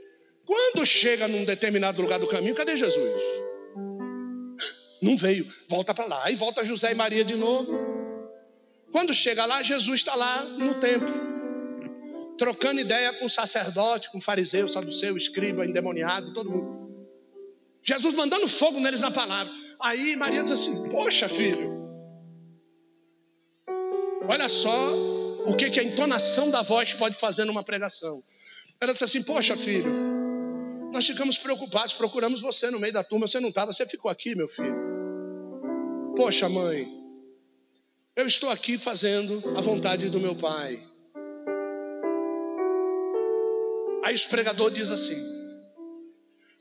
Quando 0.46 0.86
chega 0.86 1.26
num 1.26 1.44
determinado 1.44 2.00
lugar 2.00 2.20
do 2.20 2.28
caminho, 2.28 2.54
cadê 2.54 2.76
Jesus? 2.76 3.20
Não 5.00 5.16
veio, 5.16 5.52
volta 5.68 5.92
para 5.92 6.04
lá. 6.04 6.24
Aí 6.24 6.36
volta 6.36 6.64
José 6.64 6.92
e 6.92 6.94
Maria 6.94 7.24
de 7.24 7.34
novo. 7.34 7.76
Quando 8.92 9.12
chega 9.12 9.44
lá, 9.44 9.60
Jesus 9.60 10.00
está 10.00 10.14
lá 10.14 10.44
no 10.44 10.74
templo 10.74 11.31
trocando 12.38 12.80
ideia 12.80 13.12
com 13.14 13.28
sacerdote, 13.28 14.10
com 14.10 14.20
fariseu, 14.20 14.68
saduceu, 14.68 15.16
escriba, 15.16 15.66
endemoniado, 15.66 16.32
todo 16.32 16.50
mundo. 16.50 16.82
Jesus 17.82 18.14
mandando 18.14 18.48
fogo 18.48 18.78
neles 18.78 19.00
na 19.00 19.10
palavra. 19.10 19.52
Aí 19.80 20.14
Maria 20.16 20.42
diz 20.42 20.52
assim: 20.52 20.90
Poxa, 20.90 21.28
filho, 21.28 21.82
olha 24.28 24.48
só 24.48 24.94
o 25.44 25.56
que, 25.56 25.70
que 25.70 25.80
a 25.80 25.82
entonação 25.82 26.50
da 26.50 26.62
voz 26.62 26.94
pode 26.94 27.16
fazer 27.16 27.44
numa 27.44 27.64
pregação. 27.64 28.22
Ela 28.80 28.92
disse 28.92 29.04
assim: 29.04 29.22
Poxa, 29.22 29.56
filho, 29.56 29.92
nós 30.92 31.06
ficamos 31.06 31.38
preocupados, 31.38 31.92
procuramos 31.94 32.40
você 32.40 32.70
no 32.70 32.78
meio 32.78 32.92
da 32.92 33.02
turma, 33.02 33.26
você 33.26 33.40
não 33.40 33.48
estava, 33.48 33.72
você 33.72 33.86
ficou 33.86 34.10
aqui, 34.10 34.34
meu 34.34 34.48
filho. 34.48 34.76
Poxa, 36.16 36.48
mãe, 36.48 36.86
eu 38.14 38.26
estou 38.26 38.50
aqui 38.50 38.76
fazendo 38.78 39.56
a 39.56 39.60
vontade 39.60 40.08
do 40.10 40.20
meu 40.20 40.36
pai. 40.36 40.91
Aí 44.12 44.16
o 44.18 44.28
pregador 44.28 44.70
diz 44.70 44.90
assim: 44.90 45.16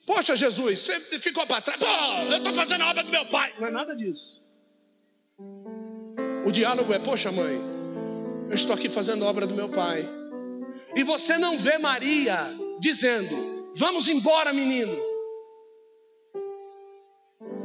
Poxa, 0.08 0.38
Jesus, 0.38 0.80
você 0.80 1.20
ficou 1.20 1.45
para 1.45 1.62
trás. 1.62 1.78
Pô, 1.78 1.86
eu 2.32 2.38
estou 2.38 2.54
fazendo 2.54 2.82
a 2.82 2.89
obra 2.89 3.04
do 3.04 3.12
meu 3.12 3.26
pai. 3.26 3.54
Não 3.60 3.68
é 3.68 3.72
nada 3.72 3.93
disso. 3.93 4.41
O 6.45 6.52
diálogo 6.52 6.93
é: 6.93 6.99
Poxa, 6.99 7.30
mãe, 7.30 7.60
eu 8.49 8.56
estou 8.56 8.74
aqui 8.74 8.88
fazendo 8.88 9.26
a 9.26 9.30
obra 9.30 9.45
do 9.45 9.54
meu 9.54 9.68
pai. 9.68 10.08
E 10.95 11.04
você 11.04 11.38
não 11.38 11.58
vê 11.58 11.78
Maria 11.78 12.56
dizendo: 12.80 13.74
Vamos 13.76 14.08
embora, 14.08 14.54
menino. 14.54 14.97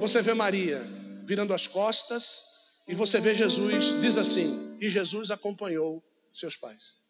Você 0.00 0.20
vê 0.20 0.34
Maria 0.34 0.84
virando 1.24 1.54
as 1.54 1.68
costas 1.68 2.40
e 2.88 2.94
você 2.94 3.20
vê 3.20 3.36
Jesus, 3.36 4.00
diz 4.00 4.16
assim: 4.16 4.76
E 4.80 4.90
Jesus 4.90 5.30
acompanhou 5.30 6.02
seus 6.32 6.56
pais. 6.56 7.05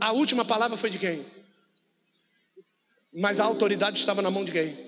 A 0.00 0.12
última 0.12 0.44
palavra 0.44 0.78
foi 0.78 0.88
de 0.88 0.98
quem? 0.98 1.26
Mas 3.12 3.38
a 3.38 3.44
autoridade 3.44 3.98
estava 3.98 4.22
na 4.22 4.30
mão 4.30 4.44
de 4.44 4.52
quem? 4.52 4.78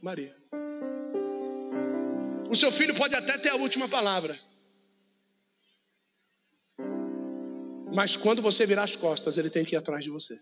Maria. 0.00 0.34
O 2.48 2.54
seu 2.54 2.72
filho 2.72 2.94
pode 2.94 3.14
até 3.14 3.36
ter 3.36 3.50
a 3.50 3.56
última 3.56 3.88
palavra. 3.88 4.38
Mas 7.92 8.16
quando 8.16 8.40
você 8.40 8.64
virar 8.64 8.84
as 8.84 8.96
costas, 8.96 9.36
ele 9.36 9.50
tem 9.50 9.64
que 9.64 9.74
ir 9.74 9.78
atrás 9.78 10.02
de 10.02 10.10
você. 10.10 10.40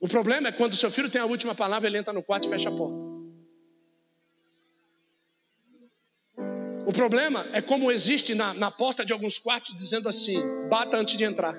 O 0.00 0.08
problema 0.08 0.48
é 0.48 0.52
quando 0.52 0.74
o 0.74 0.76
seu 0.76 0.90
filho 0.90 1.10
tem 1.10 1.20
a 1.20 1.26
última 1.26 1.54
palavra, 1.54 1.88
ele 1.88 1.96
entra 1.96 2.12
no 2.12 2.22
quarto 2.22 2.46
e 2.46 2.50
fecha 2.50 2.68
a 2.68 2.76
porta. 2.76 3.03
O 6.86 6.92
problema 6.92 7.46
é 7.52 7.62
como 7.62 7.90
existe 7.90 8.34
na, 8.34 8.52
na 8.52 8.70
porta 8.70 9.04
de 9.04 9.12
alguns 9.12 9.38
quartos 9.38 9.74
dizendo 9.74 10.08
assim: 10.08 10.68
bata 10.68 10.96
antes 10.96 11.16
de 11.16 11.24
entrar. 11.24 11.56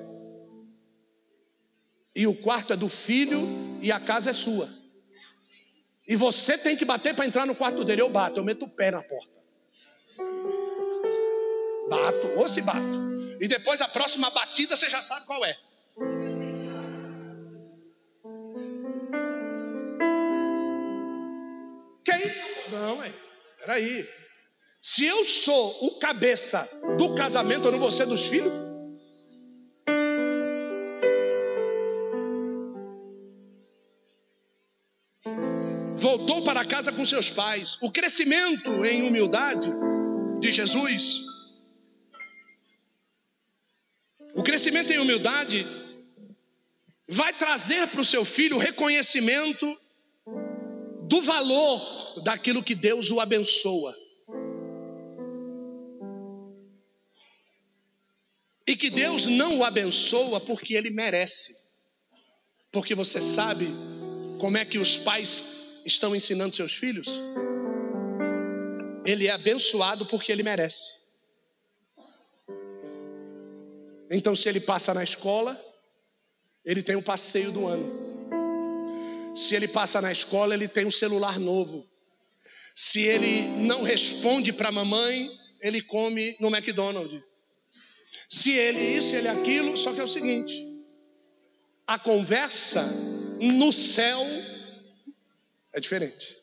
E 2.15 2.27
o 2.27 2.35
quarto 2.35 2.73
é 2.73 2.77
do 2.77 2.87
filho 2.87 3.79
e 3.81 3.91
a 3.91 3.99
casa 3.99 4.29
é 4.29 4.33
sua. 4.33 4.69
E 6.07 6.15
você 6.15 6.57
tem 6.57 6.77
que 6.77 6.85
bater 6.85 7.15
para 7.15 7.25
entrar 7.25 7.45
no 7.45 7.55
quarto 7.55 7.83
dele. 7.83 8.01
Eu 8.01 8.09
bato, 8.09 8.39
eu 8.39 8.43
meto 8.43 8.65
o 8.65 8.69
pé 8.69 8.91
na 8.91 9.01
porta. 9.01 9.41
Bato, 11.89 12.27
ou 12.37 12.47
se 12.47 12.61
bato. 12.61 13.05
E 13.39 13.47
depois 13.47 13.81
a 13.81 13.87
próxima 13.87 14.29
batida 14.29 14.75
você 14.75 14.89
já 14.89 15.01
sabe 15.01 15.25
qual 15.25 15.43
é. 15.43 15.57
Que 22.05 22.15
isso? 22.27 22.71
Não, 22.71 23.03
é. 23.03 23.11
Peraí. 23.59 24.07
Se 24.87 25.03
eu 25.03 25.23
sou 25.23 25.87
o 25.87 25.97
cabeça 25.97 26.69
do 26.95 27.15
casamento, 27.15 27.65
eu 27.65 27.71
não 27.71 27.79
vou 27.79 27.89
ser 27.89 28.05
dos 28.05 28.27
filhos? 28.27 28.53
Voltou 35.95 36.43
para 36.43 36.63
casa 36.63 36.91
com 36.91 37.03
seus 37.03 37.31
pais. 37.31 37.79
O 37.81 37.91
crescimento 37.91 38.85
em 38.85 39.01
humildade 39.01 39.71
de 40.39 40.51
Jesus. 40.51 41.15
O 44.35 44.43
crescimento 44.43 44.93
em 44.93 44.99
humildade 44.99 45.65
vai 47.09 47.33
trazer 47.33 47.87
para 47.87 48.01
o 48.01 48.05
seu 48.05 48.23
filho 48.23 48.57
o 48.57 48.59
reconhecimento 48.59 49.75
do 51.07 51.23
valor 51.23 52.21
daquilo 52.23 52.61
que 52.61 52.75
Deus 52.75 53.09
o 53.09 53.19
abençoa. 53.19 54.04
E 58.67 58.75
que 58.75 58.89
Deus 58.89 59.27
não 59.27 59.59
o 59.59 59.63
abençoa 59.63 60.39
porque 60.41 60.73
ele 60.73 60.89
merece. 60.89 61.55
Porque 62.71 62.95
você 62.95 63.21
sabe 63.21 63.67
como 64.39 64.57
é 64.57 64.65
que 64.65 64.79
os 64.79 64.97
pais 64.97 65.81
estão 65.85 66.15
ensinando 66.15 66.55
seus 66.55 66.73
filhos? 66.73 67.07
Ele 69.05 69.27
é 69.27 69.31
abençoado 69.31 70.05
porque 70.05 70.31
ele 70.31 70.41
merece. 70.41 70.83
Então, 74.09 74.35
se 74.35 74.49
ele 74.49 74.59
passa 74.59 74.93
na 74.93 75.03
escola, 75.03 75.59
ele 76.63 76.81
tem 76.81 76.95
o 76.95 77.03
passeio 77.03 77.51
do 77.51 77.67
ano. 77.67 79.35
Se 79.35 79.55
ele 79.55 79.67
passa 79.67 80.01
na 80.01 80.11
escola, 80.11 80.53
ele 80.55 80.67
tem 80.67 80.85
um 80.85 80.91
celular 80.91 81.39
novo. 81.39 81.87
Se 82.75 83.01
ele 83.03 83.41
não 83.41 83.83
responde 83.83 84.51
para 84.51 84.69
a 84.69 84.71
mamãe, 84.71 85.29
ele 85.61 85.81
come 85.81 86.35
no 86.39 86.47
McDonald's. 86.47 87.21
Se 88.29 88.51
ele 88.51 88.97
isso, 88.97 89.15
ele 89.15 89.27
aquilo, 89.27 89.77
só 89.77 89.93
que 89.93 89.99
é 89.99 90.03
o 90.03 90.07
seguinte: 90.07 90.75
a 91.87 91.99
conversa 91.99 92.83
no 93.39 93.71
céu 93.71 94.19
é 95.73 95.79
diferente. 95.79 96.35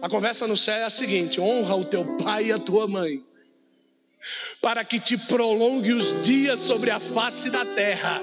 A 0.00 0.08
conversa 0.08 0.46
no 0.46 0.56
céu 0.56 0.76
é 0.76 0.84
a 0.84 0.90
seguinte: 0.90 1.40
honra 1.40 1.74
o 1.74 1.84
teu 1.84 2.16
pai 2.16 2.46
e 2.46 2.52
a 2.52 2.58
tua 2.58 2.86
mãe, 2.86 3.22
para 4.60 4.84
que 4.84 5.00
te 5.00 5.18
prolongue 5.18 5.92
os 5.92 6.22
dias 6.22 6.60
sobre 6.60 6.90
a 6.90 7.00
face 7.00 7.50
da 7.50 7.64
terra. 7.64 8.22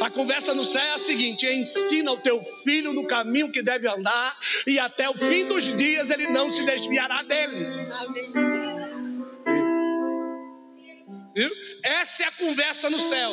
A 0.00 0.10
conversa 0.10 0.54
no 0.54 0.64
céu 0.64 0.82
é 0.82 0.92
a 0.92 0.98
seguinte: 0.98 1.46
ensina 1.46 2.12
o 2.12 2.18
teu 2.18 2.42
filho 2.62 2.92
no 2.92 3.06
caminho 3.06 3.50
que 3.50 3.62
deve 3.62 3.88
andar, 3.88 4.36
e 4.66 4.78
até 4.78 5.08
o 5.08 5.14
fim 5.14 5.46
dos 5.46 5.64
dias 5.76 6.10
ele 6.10 6.28
não 6.30 6.52
se 6.52 6.64
desviará 6.64 7.22
dele. 7.22 7.66
Amém. 7.90 8.51
Viu? 11.34 11.50
Essa 11.82 12.24
é 12.24 12.26
a 12.26 12.32
conversa 12.32 12.90
no 12.90 12.98
céu. 12.98 13.32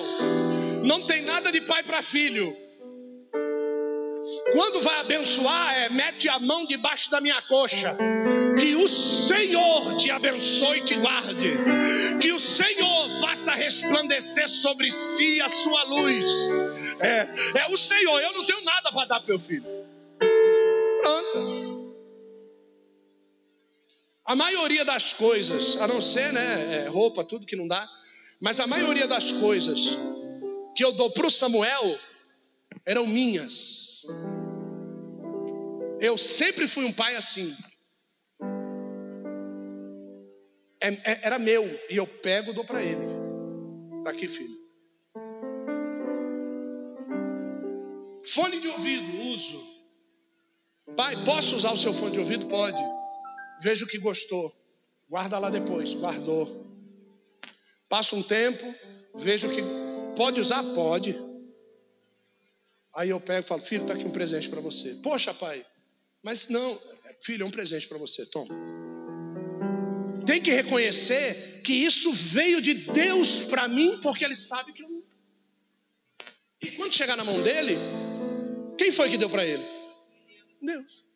Não 0.84 1.06
tem 1.06 1.22
nada 1.22 1.52
de 1.52 1.62
pai 1.62 1.84
para 1.84 2.02
filho. 2.02 2.56
Quando 4.54 4.82
vai 4.82 5.00
abençoar, 5.00 5.76
é 5.78 5.90
mete 5.90 6.30
a 6.30 6.40
mão 6.40 6.66
debaixo 6.66 7.10
da 7.12 7.20
minha 7.20 7.42
coxa. 7.42 7.96
Que 8.60 8.76
o 8.76 8.88
Senhor 8.88 9.96
te 9.96 10.10
abençoe 10.10 10.80
e 10.80 10.84
te 10.84 10.96
guarde. 10.96 11.58
Que 12.22 12.32
o 12.32 12.40
Senhor 12.40 13.20
faça 13.20 13.54
resplandecer 13.54 14.48
sobre 14.48 14.92
si 14.92 15.42
a 15.42 15.50
sua 15.50 15.84
luz. 15.84 16.32
É, 17.00 17.30
é 17.60 17.68
o 17.74 17.78
Senhor. 17.78 18.20
Eu 18.20 18.34
não 18.34 18.46
tenho 18.46 18.64
nada 18.64 18.92
para 18.92 19.06
dar 19.06 19.20
para 19.20 19.28
meu 19.28 19.40
filho. 19.40 19.66
Pronto. 21.02 21.89
A 24.30 24.36
maioria 24.36 24.86
das 24.86 25.12
coisas, 25.12 25.76
a 25.78 25.88
não 25.88 26.00
ser 26.00 26.32
né, 26.32 26.84
é, 26.84 26.88
roupa, 26.88 27.24
tudo 27.24 27.48
que 27.48 27.56
não 27.56 27.68
dá, 27.68 27.90
mas 28.40 28.60
a 28.60 28.68
maioria 28.68 29.08
das 29.08 29.32
coisas 29.32 29.98
que 30.76 30.86
eu 30.86 30.92
dou 30.92 31.10
para 31.10 31.26
o 31.26 31.32
Samuel 31.32 31.98
eram 32.86 33.08
minhas. 33.08 34.04
Eu 36.00 36.16
sempre 36.16 36.68
fui 36.68 36.86
um 36.86 36.94
pai 36.94 37.16
assim. 37.16 37.58
É, 40.80 40.90
é, 40.90 41.20
era 41.24 41.40
meu 41.40 41.66
e 41.90 41.98
eu 41.98 42.06
pego 42.06 42.52
e 42.52 42.54
dou 42.54 42.64
para 42.64 42.84
ele. 42.84 43.02
Tá 44.04 44.12
aqui, 44.12 44.28
filho. 44.28 44.60
Fone 48.32 48.60
de 48.60 48.68
ouvido, 48.68 49.24
uso. 49.24 49.60
Pai, 50.96 51.16
posso 51.26 51.56
usar 51.56 51.72
o 51.72 51.80
seu 51.80 51.96
fone 51.96 52.12
de 52.12 52.20
ouvido? 52.20 52.46
Pode. 52.46 52.99
Veja 53.62 53.86
o 53.86 53.88
que 53.88 53.98
gostou. 53.98 54.52
Guarda 55.10 55.38
lá 55.40 55.50
depois. 55.50 55.94
Guardou. 55.94 56.68
Passa 57.90 58.16
um 58.16 58.22
tempo, 58.22 58.64
vejo 59.16 59.50
que 59.50 59.62
pode 60.16 60.40
usar? 60.40 60.64
Pode. 60.76 61.16
Aí 62.96 63.10
eu 63.10 63.20
pego 63.20 63.46
e 63.46 63.48
falo, 63.48 63.62
filho, 63.62 63.82
está 63.82 63.94
aqui 63.96 64.04
um 64.04 64.12
presente 64.12 64.48
para 64.48 64.62
você. 64.62 65.00
Poxa, 65.02 65.34
pai, 65.34 65.66
mas 66.22 66.50
não, 66.50 66.80
filho, 67.22 67.44
é 67.44 67.46
um 67.46 67.52
presente 67.52 67.88
para 67.88 67.98
você, 67.98 68.26
toma. 68.28 68.54
Tem 70.26 70.40
que 70.40 70.52
reconhecer 70.52 71.62
que 71.64 71.74
isso 71.74 72.12
veio 72.14 72.62
de 72.62 72.74
Deus 72.74 73.42
para 73.42 73.68
mim, 73.68 74.00
porque 74.02 74.24
Ele 74.24 74.36
sabe 74.36 74.72
que 74.74 74.84
eu 74.84 74.90
não. 74.90 75.04
E 76.62 76.72
quando 76.72 76.94
chegar 76.94 77.16
na 77.16 77.24
mão 77.24 77.42
dele, 77.42 77.78
quem 78.78 78.92
foi 78.92 79.10
que 79.10 79.18
deu 79.18 79.30
para 79.30 79.46
ele? 79.46 79.64
Deus. 80.62 81.09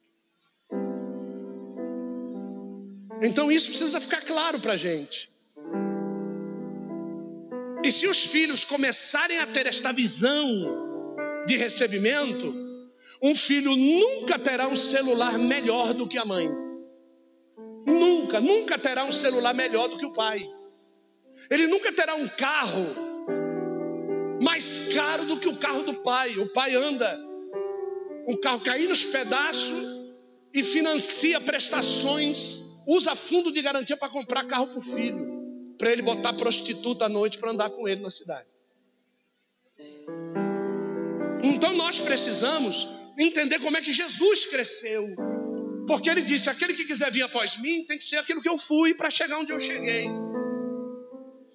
Então 3.24 3.52
isso 3.52 3.70
precisa 3.70 4.02
ficar 4.02 4.22
claro 4.22 4.60
para 4.60 4.74
a 4.74 4.78
gente. 4.78 5.32
E 7.84 7.92
se 7.92 8.06
os 8.06 8.26
filhos 8.26 8.66
começarem 8.66 9.40
a 9.40 9.48
ter 9.48 9.66
esta 9.66 9.92
visão 9.92 10.46
de 11.46 11.56
recebimento, 11.58 12.54
um 13.22 13.34
filho 13.34 13.76
nunca 13.76 14.38
terá 14.38 14.68
um 14.68 14.76
celular 14.76 15.40
melhor 15.40 15.94
do 15.94 16.08
que 16.08 16.18
a 16.18 16.26
mãe. 16.26 16.50
Nunca, 17.86 18.42
nunca 18.42 18.78
terá 18.78 19.06
um 19.06 19.12
celular 19.12 19.54
melhor 19.54 19.88
do 19.88 19.98
que 19.98 20.06
o 20.06 20.14
pai. 20.14 20.46
Ele 21.50 21.68
nunca 21.68 21.92
terá 21.92 22.16
um 22.16 22.28
carro 22.28 22.96
mais 24.42 24.94
caro 24.94 25.26
do 25.26 25.40
que 25.40 25.48
o 25.48 25.56
carro 25.56 25.84
do 25.84 25.96
pai. 25.96 26.38
O 26.38 26.52
pai 26.52 26.76
anda 26.76 27.18
um 28.28 28.36
carro 28.38 28.62
cair 28.62 28.88
nos 28.88 29.06
pedaços 29.06 30.04
e 30.54 30.64
financia 30.64 31.42
prestações, 31.42 32.62
usa 32.86 33.16
fundo 33.16 33.52
de 33.52 33.62
garantia 33.62 33.98
para 33.98 34.10
comprar 34.10 34.46
carro 34.46 34.68
para 34.68 34.80
o 34.80 34.82
filho 34.82 35.34
para 35.78 35.92
ele 35.92 36.02
botar 36.02 36.34
prostituta 36.34 37.06
à 37.06 37.10
noite 37.10 37.38
para 37.38 37.52
andar 37.52 37.70
com 37.70 37.88
ele 37.88 38.02
na 38.02 38.10
cidade. 38.10 38.48
Então 41.44 41.74
nós 41.74 42.00
precisamos 42.00 42.88
entender 43.20 43.60
como 43.60 43.76
é 43.76 43.82
que 43.82 43.92
Jesus 43.92 44.46
cresceu. 44.46 45.08
Porque 45.86 46.10
ele 46.10 46.22
disse: 46.22 46.50
aquele 46.50 46.74
que 46.74 46.86
quiser 46.86 47.12
vir 47.12 47.24
após 47.24 47.58
mim 47.58 47.86
tem 47.86 47.98
que 47.98 48.04
ser 48.06 48.18
aquilo 48.18 48.42
que 48.42 48.48
eu 48.48 48.58
fui 48.58 48.94
para 48.94 49.10
chegar 49.10 49.38
onde 49.38 49.52
eu 49.52 49.60
cheguei. 49.60 50.08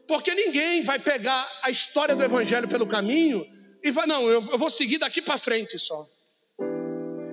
Porque 0.06 0.34
ninguém 0.34 0.82
vai 0.82 0.98
pegar 0.98 1.48
a 1.62 1.70
história 1.70 2.14
do 2.14 2.22
Evangelho 2.22 2.68
pelo 2.68 2.86
caminho 2.86 3.46
e 3.82 3.90
vai, 3.90 4.06
não, 4.06 4.28
eu, 4.28 4.44
eu 4.50 4.58
vou 4.58 4.70
seguir 4.70 4.98
daqui 4.98 5.22
para 5.22 5.38
frente 5.38 5.78
só. 5.78 6.06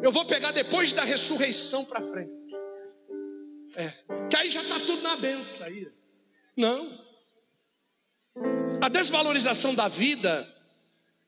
Eu 0.01 0.11
vou 0.11 0.25
pegar 0.25 0.51
depois 0.51 0.93
da 0.93 1.03
ressurreição 1.03 1.83
para 1.83 2.01
frente. 2.01 2.44
Que 4.30 4.36
aí 4.36 4.49
já 4.49 4.61
está 4.61 4.80
tudo 4.80 5.01
na 5.01 5.15
benção 5.15 5.65
aí. 5.65 5.88
Não. 6.55 6.99
A 8.82 8.89
desvalorização 8.89 9.73
da 9.73 9.88
vida 9.88 10.47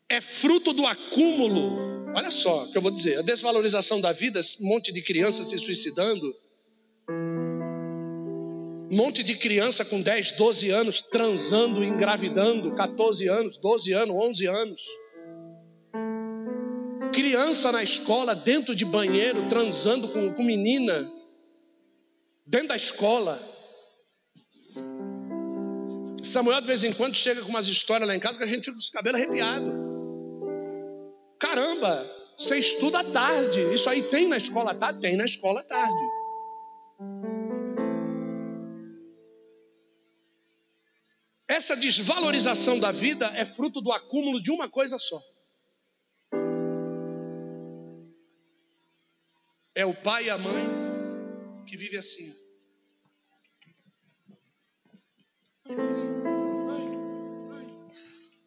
é 0.09 0.21
fruto 0.21 0.73
do 0.73 0.85
acúmulo. 0.85 2.13
Olha 2.15 2.31
só 2.31 2.63
o 2.63 2.71
que 2.71 2.77
eu 2.77 2.81
vou 2.81 2.91
dizer: 2.91 3.19
a 3.19 3.21
desvalorização 3.21 3.99
da 4.01 4.11
vida, 4.11 4.39
um 4.61 4.67
monte 4.67 4.91
de 4.91 5.01
criança 5.01 5.43
se 5.43 5.57
suicidando, 5.59 6.33
um 8.89 8.95
monte 8.95 9.21
de 9.21 9.35
criança 9.35 9.83
com 9.83 10.01
10, 10.01 10.31
12 10.31 10.69
anos 10.69 11.01
transando, 11.01 11.83
engravidando, 11.83 12.73
14 12.75 13.27
anos, 13.27 13.57
12 13.57 13.93
anos, 13.93 14.15
11 14.15 14.47
anos. 14.47 14.81
Criança 17.13 17.71
na 17.71 17.83
escola, 17.83 18.35
dentro 18.35 18.75
de 18.75 18.85
banheiro, 18.85 19.47
transando 19.47 20.07
com, 20.07 20.33
com 20.33 20.43
menina, 20.43 21.09
dentro 22.47 22.69
da 22.69 22.75
escola 22.77 23.37
Samuel, 26.23 26.61
de 26.61 26.67
vez 26.67 26.83
em 26.83 26.93
quando, 26.93 27.15
chega 27.15 27.41
com 27.41 27.49
umas 27.49 27.67
histórias 27.67 28.07
lá 28.07 28.15
em 28.15 28.19
casa 28.19 28.37
que 28.37 28.43
a 28.43 28.47
gente 28.47 28.65
fica 28.65 28.73
com 28.73 28.79
os 28.79 28.89
cabelos 28.89 29.21
arrepiados. 29.21 29.73
Caramba, 31.39 32.05
você 32.37 32.57
estuda 32.57 32.99
à 32.99 33.03
tarde. 33.03 33.61
Isso 33.73 33.89
aí 33.89 34.03
tem 34.09 34.27
na 34.27 34.37
escola 34.37 34.71
à 34.71 34.75
tarde? 34.75 34.99
Tem 34.99 35.15
na 35.15 35.25
escola 35.25 35.61
à 35.61 35.63
tarde. 35.63 36.17
Essa 41.47 41.77
desvalorização 41.77 42.77
da 42.77 42.91
vida 42.91 43.31
é 43.33 43.45
fruto 43.45 43.81
do 43.81 43.91
acúmulo 43.91 44.41
de 44.41 44.51
uma 44.51 44.69
coisa 44.69 44.99
só. 44.99 45.21
É 49.73 49.85
o 49.85 49.93
pai 49.93 50.25
e 50.25 50.29
a 50.29 50.37
mãe 50.37 50.86
que 51.67 51.77
vive 51.77 51.97
assim. 51.97 52.33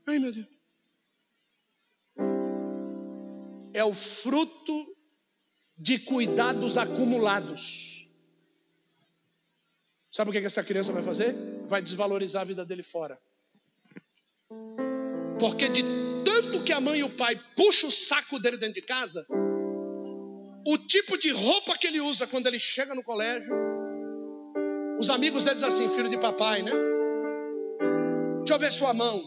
Ai, 0.07 0.19
meu 0.19 0.33
Deus. 0.33 0.49
É 3.73 3.85
o 3.85 3.95
fruto 3.95 4.97
de 5.77 5.99
cuidados 5.99 6.77
acumulados. 6.77 8.09
Sabe 10.11 10.31
o 10.31 10.33
que 10.33 10.39
essa 10.39 10.65
criança 10.65 10.93
vai 10.93 11.05
fazer? 11.05 11.35
Vai 11.69 11.81
desvalorizar 11.81 12.43
a 12.43 12.45
vida 12.45 12.65
dele 12.65 12.83
fora. 12.83 13.21
Porque 15.39 15.69
de 15.69 15.83
tanto 16.25 16.65
que 16.65 16.73
a 16.73 16.81
mãe 16.81 17.01
e 17.01 17.05
o 17.05 17.17
pai 17.17 17.41
puxam 17.57 17.89
o 17.89 17.93
saco 17.93 18.39
dele 18.39 18.57
dentro 18.57 18.75
de 18.75 18.83
casa, 18.83 19.25
o 20.67 20.79
tipo 20.79 21.19
de 21.19 21.31
roupa 21.31 21.77
que 21.77 21.87
ele 21.87 22.01
usa 22.01 22.27
quando 22.27 22.47
ele 22.47 22.59
chega 22.59 22.95
no 22.95 23.03
colégio. 23.03 23.55
Os 24.99 25.09
amigos 25.11 25.45
dele 25.45 25.57
dizem 25.57 25.69
assim: 25.69 25.89
filho 25.89 26.09
de 26.09 26.19
papai, 26.19 26.63
né? 26.63 26.73
Deixa 28.39 28.55
eu 28.55 28.59
ver 28.59 28.73
sua 28.73 28.93
mão. 28.93 29.23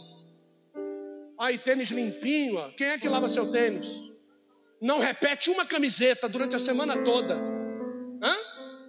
Aí, 1.40 1.58
tênis 1.58 1.90
limpinho. 1.90 2.58
Ó. 2.58 2.70
Quem 2.70 2.88
é 2.88 2.98
que 2.98 3.10
lava 3.10 3.28
seu 3.28 3.52
tênis? 3.52 3.88
Não 4.82 5.00
repete 5.00 5.50
uma 5.50 5.66
camiseta 5.66 6.28
durante 6.28 6.56
a 6.56 6.60
semana 6.60 7.04
toda. 7.04 7.36
Hã? 8.22 8.36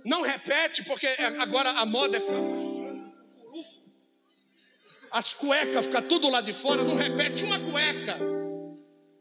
Não 0.05 0.22
repete, 0.22 0.84
porque 0.84 1.07
agora 1.38 1.70
a 1.70 1.86
moda 1.86 2.16
é 2.16 2.20
ficar 2.20 2.34
as 5.14 5.32
cuecas 5.32 5.86
ficar 5.86 6.03
tudo 6.03 6.28
lá 6.28 6.40
de 6.40 6.53
fora, 6.53 6.82
não 6.82 6.97
repete 6.97 7.45
uma 7.45 7.61
cueca. 7.61 8.18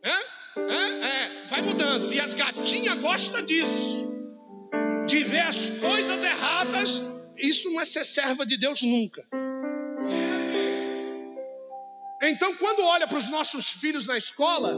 Hã? 0.03 0.19
É, 0.57 1.41
é, 1.41 1.45
vai 1.47 1.61
mudando. 1.61 2.13
E 2.13 2.19
as 2.19 2.33
gatinhas 2.33 2.99
gostam 2.99 3.43
disso. 3.43 4.11
De 5.07 5.23
ver 5.23 5.41
as 5.41 5.69
coisas 5.79 6.21
erradas. 6.23 7.01
Isso 7.37 7.69
não 7.71 7.81
é 7.81 7.85
ser 7.85 8.05
serva 8.05 8.45
de 8.45 8.57
Deus 8.57 8.81
nunca. 8.81 9.25
Então, 12.21 12.55
quando 12.55 12.83
olha 12.83 13.07
para 13.07 13.17
os 13.17 13.29
nossos 13.29 13.67
filhos 13.67 14.05
na 14.05 14.17
escola, 14.17 14.73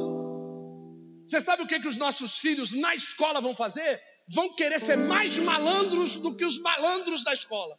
você 1.27 1.39
sabe 1.39 1.63
o 1.63 1.67
que, 1.67 1.79
que 1.79 1.87
os 1.87 1.95
nossos 1.95 2.39
filhos 2.39 2.71
na 2.71 2.95
escola 2.95 3.39
vão 3.39 3.55
fazer? 3.55 4.01
Vão 4.27 4.55
querer 4.55 4.79
ser 4.79 4.97
mais 4.97 5.37
malandros 5.37 6.15
do 6.15 6.35
que 6.35 6.45
os 6.45 6.57
malandros 6.59 7.23
da 7.23 7.33
escola. 7.33 7.77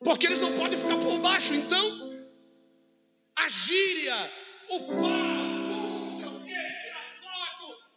Porque 0.00 0.26
eles 0.26 0.40
não 0.40 0.56
podem 0.56 0.76
ficar 0.76 0.98
por 0.98 1.20
baixo. 1.20 1.54
Então, 1.54 2.12
a 3.36 3.48
gíria, 3.48 4.30
o 4.70 4.80
pá, 4.80 5.41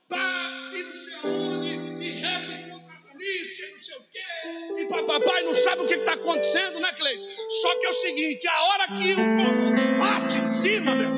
pá, 0.08 0.72
e 0.74 0.84
não 0.84 0.92
sei 0.92 1.14
aonde, 1.16 2.06
e 2.06 2.10
rap 2.20 2.70
contra 2.70 2.94
a 2.94 3.12
polícia, 3.12 3.70
não 3.72 3.78
sei 3.80 3.96
o 3.96 4.02
quê, 4.12 4.82
e 4.82 4.86
papai 5.06 5.44
não 5.44 5.54
sabe 5.54 5.84
o 5.84 5.88
que 5.88 5.94
está 5.96 6.14
acontecendo, 6.14 6.80
né, 6.80 6.92
Cleiton? 6.94 7.26
Só 7.62 7.80
que 7.80 7.86
é 7.86 7.90
o 7.90 7.94
seguinte, 7.94 8.48
a 8.48 8.64
hora 8.64 8.88
que 8.88 9.14
o 9.14 9.16
povo 9.16 9.98
bate 10.00 10.38
em 10.38 10.50
cima, 10.50 10.96
meu, 10.96 11.10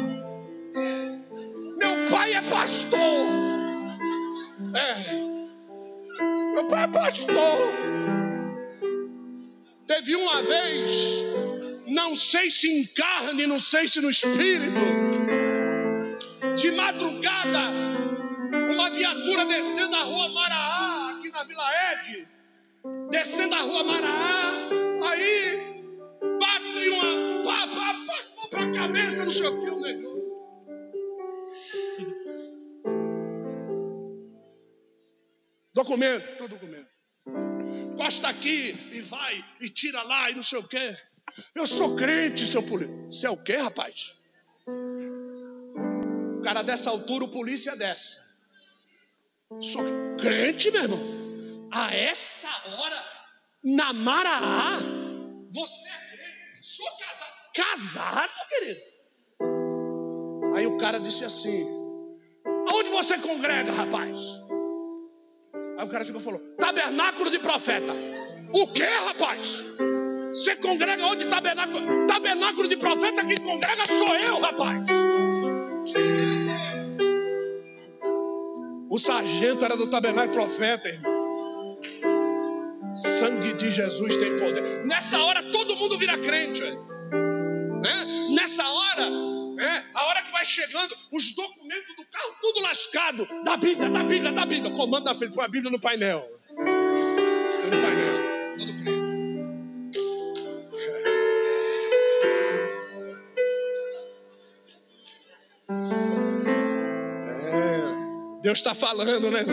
meu 1.78 2.10
pai 2.10 2.34
é 2.34 2.42
pastor, 2.44 3.28
é, 4.76 4.96
meu 6.54 6.68
pai 6.68 6.84
é 6.84 6.88
pastor, 6.88 7.70
teve 9.88 10.16
uma 10.16 10.44
vez, 10.44 11.24
não 11.88 12.16
sei 12.16 12.52
se 12.52 12.70
em 12.70 12.86
carne, 12.86 13.48
não 13.48 13.60
sei 13.60 13.88
se 13.88 14.00
no 14.02 14.10
espírito, 14.10 14.80
de 16.56 16.72
madrugada, 16.72 18.07
viatura 18.98 19.46
descendo 19.46 19.96
a 19.96 20.04
rua 20.04 20.30
Maraá, 20.30 21.12
aqui 21.12 21.30
na 21.30 21.44
Vila 21.44 21.70
Ed, 21.92 22.28
descendo 23.12 23.56
a 23.56 23.62
rua 23.62 23.84
Maraá, 23.84 24.54
aí 25.10 25.84
bate 26.40 26.90
uma, 26.90 27.44
pá, 27.44 27.68
pá, 27.68 28.06
passou 28.08 28.50
para 28.50 28.64
a 28.64 28.72
cabeça 28.72 29.24
do 29.24 29.32
seu 29.32 29.62
filho 29.62 29.80
negão. 29.80 30.18
Documento, 35.74 36.38
tá 36.38 36.48
documento. 36.48 36.90
Costa 37.96 38.30
aqui 38.30 38.76
e 38.92 39.02
vai 39.02 39.46
e 39.62 39.70
tira 39.70 40.02
lá 40.02 40.32
e 40.32 40.36
não 40.36 40.42
sei 40.42 40.58
o 40.60 40.68
quê. 40.68 40.98
Eu 41.54 41.68
sou 41.68 41.96
crente, 41.96 42.48
seu 42.48 42.64
polícia. 42.64 42.96
Você 43.12 43.28
é 43.28 43.30
o 43.30 43.38
quê, 43.38 43.58
rapaz? 43.58 44.16
O 46.38 46.42
cara 46.42 46.64
dessa 46.64 46.90
altura, 46.90 47.26
o 47.26 47.32
polícia 47.32 47.76
desce. 47.76 48.27
Sou 49.62 49.82
crente, 50.20 50.70
meu 50.72 50.84
irmão. 50.84 51.00
A 51.72 51.94
essa 51.96 52.50
hora, 52.78 53.04
na 53.64 53.94
Maraá, 53.94 54.80
você 55.52 55.88
é 55.88 56.16
crente. 56.16 56.60
Sou 56.62 56.86
casado. 57.00 57.32
Casado, 57.56 58.50
querido? 58.50 58.80
Aí 60.56 60.68
o 60.68 60.78
cara 60.78 61.00
disse 61.00 61.24
assim: 61.24 61.66
Aonde 62.70 62.90
você 62.90 63.18
congrega, 63.20 63.72
rapaz? 63.72 64.20
Aí 65.78 65.86
o 65.86 65.90
cara 65.90 66.04
chegou 66.04 66.20
e 66.22 66.24
falou: 66.24 66.42
Tabernáculo 66.58 67.32
de 67.32 67.40
profeta. 67.40 67.94
O 68.54 68.68
que, 68.68 68.84
rapaz? 68.84 69.64
Você 70.30 70.58
congrega 70.58 71.06
onde 71.06 71.26
tabernáculo? 71.28 72.06
Tabernáculo 72.06 72.68
de 72.68 72.78
profeta, 72.78 73.26
quem 73.26 73.38
congrega 73.38 73.86
sou 73.88 74.14
eu, 74.16 74.40
rapaz. 74.40 74.86
O 78.98 79.00
sargento 79.00 79.64
era 79.64 79.78
do 79.78 79.86
tabernáculo 79.86 80.34
profeta, 80.34 80.90
irmão. 80.90 81.78
Sangue 82.96 83.54
de 83.54 83.70
Jesus 83.70 84.18
tem 84.18 84.40
poder. 84.40 84.88
Nessa 84.88 85.20
hora 85.20 85.44
todo 85.52 85.76
mundo 85.76 86.00
vira 86.00 86.18
crente. 86.18 86.64
Né? 86.64 88.06
Nessa 88.34 88.68
hora, 88.68 89.08
né? 89.56 89.86
a 89.94 90.04
hora 90.08 90.24
que 90.24 90.32
vai 90.32 90.44
chegando, 90.46 90.96
os 91.12 91.32
documentos 91.36 91.96
do 91.96 92.04
carro 92.08 92.36
tudo 92.42 92.60
lascado. 92.62 93.28
Da 93.46 93.56
Bíblia, 93.56 93.88
da 93.88 94.04
Bíblia, 94.04 94.32
da 94.32 94.48
Bíblia. 94.48 94.74
Comando 94.74 95.04
da 95.04 95.14
frente, 95.14 95.40
a 95.40 95.48
Bíblia 95.48 95.72
no 95.72 95.80
painel. 95.80 96.28
No 96.58 97.80
painel. 97.80 98.58
Todo 98.58 98.74
crente. 98.84 98.97
Deus 108.48 108.60
está 108.60 108.74
falando, 108.74 109.30
né? 109.30 109.44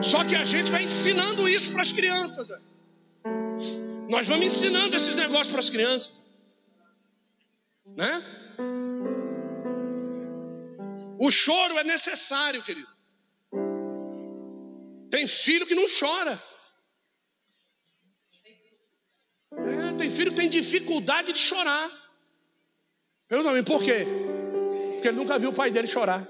Só 0.00 0.22
que 0.24 0.36
a 0.36 0.44
gente 0.44 0.70
vai 0.70 0.84
ensinando 0.84 1.48
isso 1.48 1.72
para 1.72 1.82
as 1.82 1.90
crianças. 1.90 2.50
Né? 2.50 2.60
Nós 4.08 4.28
vamos 4.28 4.46
ensinando 4.46 4.94
esses 4.94 5.16
negócios 5.16 5.48
para 5.48 5.58
as 5.58 5.68
crianças. 5.68 6.12
Né? 8.00 8.22
O 11.18 11.28
choro 11.32 11.76
é 11.80 11.82
necessário, 11.82 12.62
querido. 12.62 12.92
Tem 15.10 15.26
filho 15.26 15.66
que 15.66 15.74
não 15.74 15.88
chora. 15.98 16.40
É, 19.50 19.94
tem 19.98 20.12
filho 20.12 20.30
que 20.30 20.36
tem 20.36 20.48
dificuldade 20.48 21.32
de 21.32 21.40
chorar. 21.40 22.07
Eu 23.30 23.42
não, 23.42 23.62
por 23.62 23.82
quê? 23.82 24.06
Porque 24.94 25.08
ele 25.08 25.16
nunca 25.16 25.38
viu 25.38 25.50
o 25.50 25.54
pai 25.54 25.70
dele 25.70 25.86
chorar. 25.86 26.26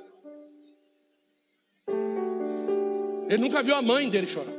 Ele 3.29 3.39
nunca 3.39 3.63
viu 3.63 3.75
a 3.77 3.83
mãe 3.83 4.11
dele 4.11 4.27
chorar. 4.27 4.59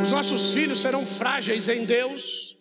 Os 0.00 0.10
nossos 0.10 0.54
filhos 0.54 0.80
serão 0.80 1.04
frágeis 1.04 1.68
em 1.68 1.84
Deus 1.84 2.56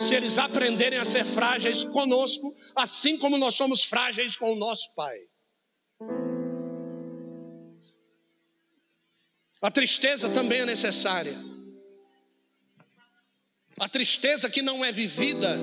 se 0.00 0.14
eles 0.14 0.38
aprenderem 0.38 0.98
a 0.98 1.04
ser 1.04 1.24
frágeis 1.24 1.84
conosco, 1.84 2.54
assim 2.74 3.18
como 3.18 3.36
nós 3.36 3.54
somos 3.54 3.84
frágeis 3.84 4.34
com 4.34 4.52
o 4.52 4.56
nosso 4.56 4.92
Pai. 4.94 5.18
A 9.62 9.70
tristeza 9.70 10.30
também 10.30 10.60
é 10.60 10.64
necessária. 10.64 11.49
A 13.80 13.88
tristeza 13.88 14.50
que 14.50 14.60
não 14.60 14.84
é 14.84 14.92
vivida 14.92 15.58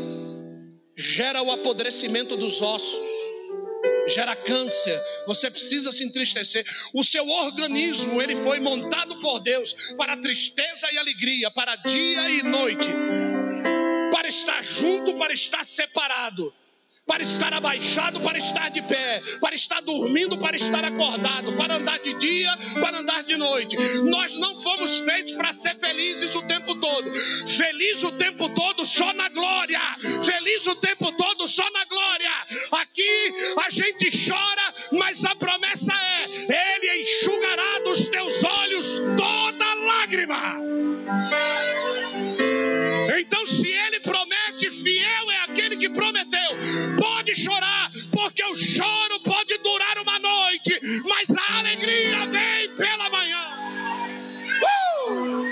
gera 0.98 1.44
o 1.44 1.52
apodrecimento 1.52 2.36
dos 2.36 2.64
ossos. 2.64 3.00
gera 4.08 4.36
câncer, 4.36 5.00
você 5.28 5.52
precisa 5.52 5.92
se 5.92 6.04
entristecer. 6.04 6.66
O 6.94 7.04
seu 7.04 7.28
organismo, 7.30 8.20
ele 8.20 8.38
foi 8.38 8.60
montado 8.60 9.20
por 9.20 9.40
Deus 9.40 9.76
para 9.96 10.18
tristeza 10.18 10.92
e 10.92 10.98
alegria, 10.98 11.52
para 11.52 11.76
dia 11.76 12.30
e 12.30 12.42
noite, 12.42 12.88
para 14.12 14.28
estar 14.30 14.64
junto, 14.64 15.14
para 15.16 15.34
estar 15.34 15.64
separado 15.64 16.52
para 17.08 17.24
estar 17.24 17.54
abaixado, 17.54 18.20
para 18.20 18.38
estar 18.38 18.70
de 18.70 18.82
pé, 18.82 19.24
para 19.40 19.56
estar 19.56 19.82
dormindo, 19.82 20.38
para 20.38 20.58
estar 20.58 20.84
acordado, 20.84 21.56
para 21.56 21.76
andar 21.76 22.00
de 22.00 22.14
dia, 22.16 22.52
para 22.82 23.00
andar 23.00 23.24
de 23.24 23.38
noite. 23.38 23.78
Nós 24.04 24.36
não 24.38 24.58
fomos 24.60 25.00
feitos 25.00 25.32
para 25.32 25.54
ser 25.54 25.80
felizes 25.80 26.36
o 26.36 26.46
tempo 26.46 26.76
todo. 26.76 27.10
Feliz 27.48 28.04
o 28.04 28.12
tempo 28.12 28.50
todo 28.50 28.86
só 28.86 29.14
na 29.14 29.30
glória. 29.30 29.80
Feliz 30.22 30.68
o 30.68 30.76
tempo 30.76 31.12
todo 31.14 31.48
só 31.48 31.68
na 31.72 31.86
glória. 31.86 32.32
Aqui 32.74 33.34
a 33.66 33.70
gente 33.70 34.30
chora, 34.30 34.74
mas 34.92 35.24
a 35.24 35.34
promessa 35.36 35.94
é: 35.94 36.26
Ele 36.76 37.02
enxugará 37.02 37.80
dos 37.80 38.06
teus 38.08 38.44
olhos 38.44 38.86
toda 39.16 39.74
lágrima. 39.74 40.58
Então, 43.18 43.46
se 43.46 43.68
Ele 43.68 44.00
promete, 44.02 44.70
fiel 44.72 45.32
é 45.32 45.40
aquele 45.44 45.78
que 45.78 45.90
prometeu 45.90 46.58
pode 47.08 47.36
chorar, 47.36 47.92
porque 48.12 48.44
o 48.44 48.56
choro 48.56 49.20
pode 49.24 49.58
durar 49.60 49.98
uma 50.00 50.20
noite, 50.20 50.80
mas 51.06 51.30
a 51.32 51.60
alegria 51.60 52.26
vem 52.28 52.70
pela 52.76 53.10
manhã. 53.10 53.44
Uh! 54.64 55.46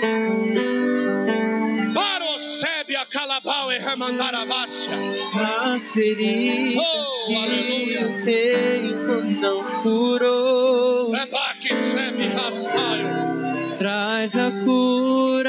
Parocebe 1.94 2.96
a 2.96 3.06
calabau 3.06 3.72
e 3.72 3.78
remandar 3.78 4.34
a 4.34 4.44
vácia. 4.44 4.92
As 5.34 5.92
feridas 5.92 6.82
oh, 6.84 7.26
que 7.26 7.34
aleluia. 7.34 8.06
o 8.06 8.24
tempo 8.24 9.22
não 9.40 9.82
curou. 9.82 11.10
Rebaque, 11.10 11.80
sebe, 11.80 12.28
raçaio. 12.28 13.76
Traz 13.78 14.36
a 14.36 14.50
cura 14.64 15.46